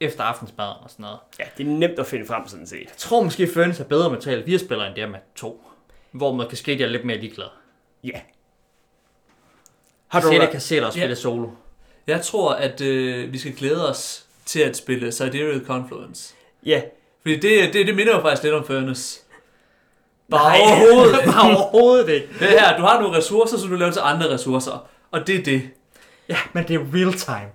efter 0.00 0.24
aftensmaden 0.24 0.74
og 0.82 0.90
sådan 0.90 1.02
noget. 1.02 1.18
ja, 1.38 1.44
det 1.58 1.66
er 1.66 1.70
nemt 1.70 1.98
at 1.98 2.06
finde 2.06 2.26
frem 2.26 2.48
sådan 2.48 2.66
set. 2.66 2.78
Jeg 2.80 2.96
tror 2.96 3.22
måske, 3.22 3.48
Furnace 3.54 3.82
er 3.82 3.86
bedre 3.86 4.10
med 4.10 4.20
tale 4.20 4.44
4 4.44 4.58
spillere, 4.58 4.86
end 4.86 4.94
det 4.94 5.02
er 5.02 5.08
med 5.08 5.18
to. 5.34 5.64
Hvor 6.10 6.32
man 6.32 6.46
Cascadia 6.50 6.86
er 6.86 6.90
lidt 6.90 7.04
mere 7.04 7.18
ligeglad. 7.18 7.46
Ja. 8.04 8.20
Har 10.12 10.20
du 10.20 10.26
Cascadia 10.28 10.50
kan 10.50 10.60
se 10.60 10.76
dig 10.76 10.86
og 10.86 10.92
spille 10.92 11.08
Ja. 11.08 11.14
solo. 11.14 11.48
Jeg 12.06 12.22
tror, 12.22 12.52
at 12.52 12.80
øh, 12.80 13.32
vi 13.32 13.38
skal 13.38 13.52
glæde 13.52 13.88
os 13.90 14.24
til 14.46 14.60
at 14.60 14.76
spille 14.76 15.12
Sidereal 15.12 15.64
Confluence. 15.66 16.34
Ja, 16.66 16.80
Fordi 17.22 17.34
det, 17.40 17.74
det, 17.74 17.86
det 17.86 17.94
minder 17.94 18.16
jo 18.16 18.20
faktisk 18.22 18.42
lidt 18.42 18.54
om 18.54 18.66
Furnace. 18.66 19.20
Bare 20.30 20.58
Nej, 20.58 20.60
overhovedet. 20.60 21.20
Bare 21.34 21.50
overhovedet 21.56 22.08
ikke. 22.08 22.28
Det 22.38 22.48
her, 22.48 22.76
du 22.76 22.82
har 22.82 23.00
nogle 23.00 23.16
ressourcer, 23.18 23.58
som 23.58 23.68
du 23.68 23.76
laver 23.76 23.92
til 23.92 24.02
andre 24.04 24.28
ressourcer. 24.34 24.86
Og 25.10 25.26
det 25.26 25.34
er 25.38 25.42
det. 25.42 25.62
Ja, 26.28 26.36
men 26.52 26.68
det 26.68 26.74
er 26.74 26.80
real 26.94 27.12
time. 27.12 27.50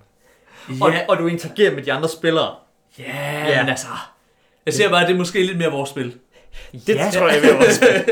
Og, 0.82 0.90
Ja, 0.92 1.00
og 1.08 1.18
du 1.18 1.26
interagerer 1.26 1.74
med 1.74 1.82
de 1.82 1.92
andre 1.92 2.08
spillere. 2.08 2.54
ja, 2.98 3.48
Ja. 3.48 3.60
men 3.62 3.68
altså. 3.68 3.86
Jeg 4.66 4.74
siger 4.74 4.88
bare, 4.90 5.00
at 5.02 5.08
det 5.08 5.14
er 5.14 5.18
måske 5.18 5.42
lidt 5.46 5.58
mere 5.58 5.70
vores 5.70 5.90
spil. 5.90 6.16
Det 6.72 6.94
ja. 6.94 7.10
tror 7.14 7.28
jeg 7.28 7.42
vil 7.42 7.56
også. 7.56 8.04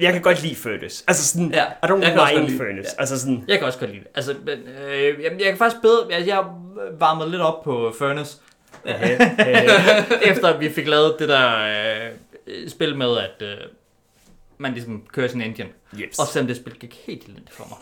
Jeg 0.00 0.12
kan 0.12 0.22
godt 0.22 0.42
lide 0.42 0.56
Furnace. 0.56 1.04
Altså 1.08 1.26
sådan, 1.28 1.50
Ja, 1.54 1.64
I 1.64 1.86
don't 1.86 2.02
jeg 2.02 2.38
mind 2.44 2.58
Furnace. 2.58 2.90
ja. 2.96 3.00
Altså 3.00 3.20
sådan, 3.20 3.44
Jeg 3.48 3.58
kan 3.58 3.66
også 3.66 3.78
godt 3.78 3.90
lide 3.90 4.02
det. 4.02 4.10
Altså, 4.14 4.34
men, 4.46 4.58
øh, 4.88 5.22
jamen, 5.22 5.38
jeg 5.40 5.48
kan 5.48 5.56
faktisk 5.58 5.82
bedre... 5.82 6.06
Jeg, 6.10 6.26
jeg 6.26 6.44
varmet 6.98 7.30
lidt 7.30 7.42
op 7.42 7.62
på 7.64 7.94
Furnace, 7.98 8.36
øh, 8.84 8.94
efter 10.30 10.58
vi 10.58 10.70
fik 10.70 10.86
lavet 10.88 11.16
det 11.18 11.28
der 11.28 11.58
øh, 12.46 12.68
spil 12.68 12.96
med, 12.96 13.18
at 13.18 13.42
øh, 13.48 13.56
man 14.58 14.72
ligesom 14.72 15.02
kører 15.12 15.28
sin 15.28 15.40
engine. 15.42 15.68
yes. 16.00 16.18
Og 16.18 16.26
selvom 16.26 16.46
det 16.46 16.56
spil 16.56 16.72
gik 16.74 16.98
helt 17.06 17.24
elendigt 17.24 17.52
for 17.54 17.66
mig. 17.68 17.78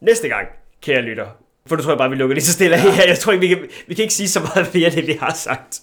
Næste 0.00 0.28
gang, 0.28 0.48
kære 0.82 1.02
lytter, 1.02 1.26
for 1.66 1.76
nu 1.76 1.82
tror 1.82 1.90
jeg 1.90 1.98
bare, 1.98 2.10
vi 2.10 2.16
lukker 2.16 2.34
lige 2.34 2.44
så 2.44 2.52
stille 2.52 2.76
af 2.76 2.82
her. 2.82 3.04
Jeg 3.06 3.18
tror 3.18 3.32
ikke, 3.32 3.40
vi 3.48 3.54
kan, 3.54 3.68
vi 3.86 3.94
kan 3.94 4.02
ikke 4.02 4.14
sige 4.14 4.28
så 4.28 4.40
meget 4.40 4.74
mere 4.74 4.90
det, 4.90 5.06
vi 5.06 5.12
har 5.20 5.34
sagt. 5.34 5.80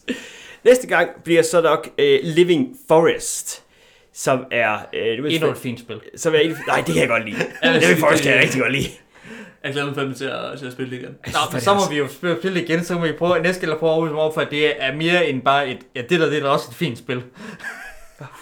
Næste 0.63 0.87
gang 0.87 1.09
bliver 1.23 1.41
så 1.41 1.61
nok 1.61 1.87
uh, 1.99 2.05
Living 2.23 2.77
Forest, 2.87 3.63
som 4.13 4.45
er... 4.51 4.73
Uh, 4.73 5.17
du 5.17 5.23
ved, 5.23 5.31
Endnu 5.31 5.49
et 5.51 5.57
fint 5.57 5.79
spil. 5.79 5.99
som 6.15 6.33
er 6.33 6.37
en, 6.39 6.57
nej, 6.67 6.77
det 6.77 6.85
kan 6.85 7.01
jeg 7.01 7.07
godt 7.07 7.25
lide. 7.25 7.37
Ja, 7.63 7.71
Living 7.71 7.89
det- 7.89 7.97
Forest 7.99 8.23
kan 8.23 8.31
jeg 8.31 8.41
rigtig 8.41 8.61
godt 8.61 8.71
lide. 8.71 8.87
Jeg 9.63 9.71
glæder 9.71 9.87
mig 9.87 9.95
fandme 9.95 10.13
til 10.13 10.25
at, 10.25 10.59
til 10.59 10.65
at 10.65 10.71
spille 10.73 10.91
det 10.91 10.97
igen. 11.01 11.15
Nå, 11.27 11.39
men 11.51 11.61
så 11.61 11.73
må 11.73 11.79
vi 11.89 11.97
jo 11.97 12.07
spille, 12.07 12.37
spille 12.39 12.63
igen, 12.63 12.83
så 12.83 12.93
må 12.93 13.05
vi 13.05 13.11
prøve 13.11 13.39
næste 13.41 13.61
eller 13.63 13.77
prøve 13.77 13.91
at 13.91 13.95
overbevise 13.95 14.13
mig 14.13 14.23
om, 14.23 14.33
for 14.33 14.41
at 14.41 14.51
det 14.51 14.83
er 14.83 14.93
mere 14.95 15.25
end 15.29 15.41
bare 15.41 15.69
et... 15.69 15.77
Ja, 15.95 16.01
det 16.01 16.19
der, 16.19 16.29
det 16.29 16.43
er 16.43 16.47
også 16.47 16.65
et 16.71 16.75
fint 16.75 16.97
spil. 16.97 17.23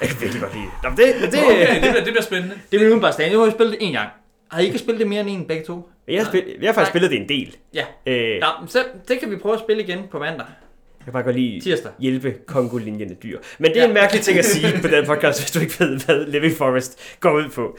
Jeg 0.02 0.10
kan 0.10 0.18
virkelig 0.22 0.42
godt 0.42 0.54
lide 0.54 0.66
det. 0.66 0.74
Nå, 0.84 0.90
men 0.90 0.98
det, 0.98 1.06
men 1.22 1.32
det, 1.32 1.40
Okay, 1.46 1.74
det 1.74 1.82
bliver, 1.82 1.94
det 1.94 2.04
bliver 2.04 2.22
spændende. 2.22 2.56
Det 2.72 2.82
er 2.82 2.90
min 2.90 3.02
bare 3.02 3.14
stand. 3.14 3.34
Nu 3.34 3.40
har 3.40 3.46
vi 3.46 3.52
spillet 3.52 3.80
det 3.80 3.88
en 3.88 3.94
gang. 3.94 4.10
Har 4.52 4.60
I 4.62 4.66
ikke 4.66 4.78
spillet 4.80 5.00
det 5.00 5.08
mere 5.08 5.22
end 5.22 5.30
en 5.30 5.46
begge 5.48 5.64
to? 5.64 5.90
jeg, 6.08 6.22
har 6.24 6.26
spil, 6.32 6.44
jeg 6.62 6.68
har 6.68 6.74
faktisk 6.74 6.78
Nej. 6.78 6.92
spillet 6.92 7.12
det 7.12 7.20
en 7.22 7.30
del. 7.30 7.56
Ja. 7.74 7.86
Øh, 8.06 8.42
Nå, 8.42 8.68
så, 8.68 8.84
det 9.08 9.20
kan 9.20 9.32
vi 9.32 9.36
prøve 9.36 9.54
at 9.54 9.60
spille 9.60 9.84
igen 9.84 10.00
på 10.12 10.20
mandag. 10.20 10.46
Jeg 11.10 11.14
kan 11.14 11.24
bare 11.24 11.24
godt 11.24 11.36
lide 11.36 11.60
Tirsdag. 11.62 11.92
hjælpe 12.00 12.36
kongolinjende 12.46 13.16
dyr. 13.24 13.40
Men 13.60 13.72
det 13.72 13.78
er 13.78 13.82
Ja. 13.82 13.88
en 13.88 13.94
mærkelig 13.94 14.22
ting 14.24 14.40
at 14.40 14.46
sige 14.46 14.80
på 14.82 14.88
den 14.88 15.06
podcast, 15.06 15.42
hvis 15.42 15.52
du 15.52 15.60
ikke 15.60 15.74
ved, 15.80 16.00
hvad 16.06 16.26
Living 16.26 16.54
Forest 16.58 17.00
går 17.20 17.32
ud 17.32 17.50
på. 17.50 17.78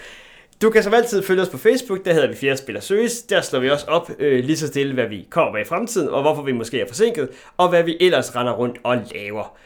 Du 0.63 0.71
kan 0.71 0.83
som 0.83 0.95
altid 0.95 1.23
følge 1.23 1.43
os 1.43 1.49
på 1.49 1.59
Facebook, 1.59 2.05
der 2.05 2.13
hedder 2.13 2.29
vi 2.29 2.35
Fjerde 2.35 2.57
Spiller 2.57 2.81
Søges. 2.81 3.23
Der 3.23 3.41
slår 3.41 3.61
vi 3.61 3.71
også 3.71 3.87
op 3.87 4.11
øh, 4.19 4.45
lige 4.45 4.57
så 4.57 4.67
stille, 4.67 4.95
hvad 4.95 5.07
vi 5.09 5.27
kommer 5.31 5.53
med 5.53 5.61
i 5.61 5.65
fremtiden, 5.65 6.09
og 6.09 6.23
hvorfor 6.23 6.43
vi 6.43 6.53
måske 6.53 6.81
er 6.81 6.87
forsinket, 6.89 7.29
og 7.57 7.69
hvad 7.69 7.83
vi 7.83 7.97
ellers 8.01 8.37
render 8.37 8.53
rundt 8.53 8.79
og 8.83 8.99
laver. 9.15 9.57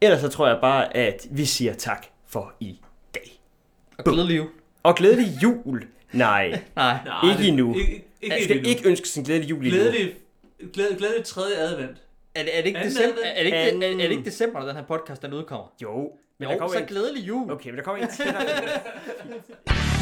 Ellers 0.00 0.20
så 0.20 0.28
tror 0.28 0.48
jeg 0.48 0.58
bare, 0.60 0.96
at 0.96 1.26
vi 1.30 1.44
siger 1.44 1.72
tak 1.74 2.06
for 2.28 2.52
i 2.60 2.80
dag. 3.14 3.40
Og 3.98 4.04
glædelig 4.04 4.36
jul. 4.36 4.48
Og 4.82 4.96
glædelig 4.96 5.26
jul. 5.42 5.84
Nej, 6.12 6.48
Nej. 6.76 6.98
Ikke 7.24 7.38
det- 7.42 7.48
endnu. 7.48 7.74
Ikke, 7.74 7.90
ikke, 7.92 8.04
ikke 8.22 8.44
skal 8.44 8.56
endnu. 8.56 8.70
ikke 8.70 8.88
ønske 8.88 9.08
sin 9.08 9.22
glædelig 9.24 9.50
jul 9.50 9.58
endnu. 9.66 9.70
Glædelig, 9.80 10.12
glædelig, 10.72 10.98
glædelig 10.98 11.24
tredje 11.24 11.56
advent. 11.56 11.96
Er 12.34 12.42
det, 12.42 12.58
er 12.58 12.60
det 12.60 12.66
ikke 12.66 12.78
Anden 12.78 12.92
december, 12.94 13.20
er 13.24 13.34
det 13.38 13.44
ikke, 13.44 13.58
er, 13.58 13.66
er 13.66 13.70
det 13.70 13.82
ikke 13.92 14.04
Anden. 14.04 14.24
december, 14.24 14.58
når 14.60 14.66
den 14.66 14.76
her 14.76 14.82
podcast 14.84 15.22
den 15.22 15.32
udkommer? 15.32 15.72
Jo, 15.82 16.12
men 16.38 16.48
Jo, 16.48 16.50
der 16.52 16.58
kommer 16.58 16.72
så 16.74 16.80
en... 16.80 16.86
glædelig 16.86 17.28
jul. 17.28 17.52
Okay, 17.52 17.70
men 17.70 17.76
der 17.76 17.82
kommer 17.82 18.02
en 18.04 18.10
til. 18.10 18.24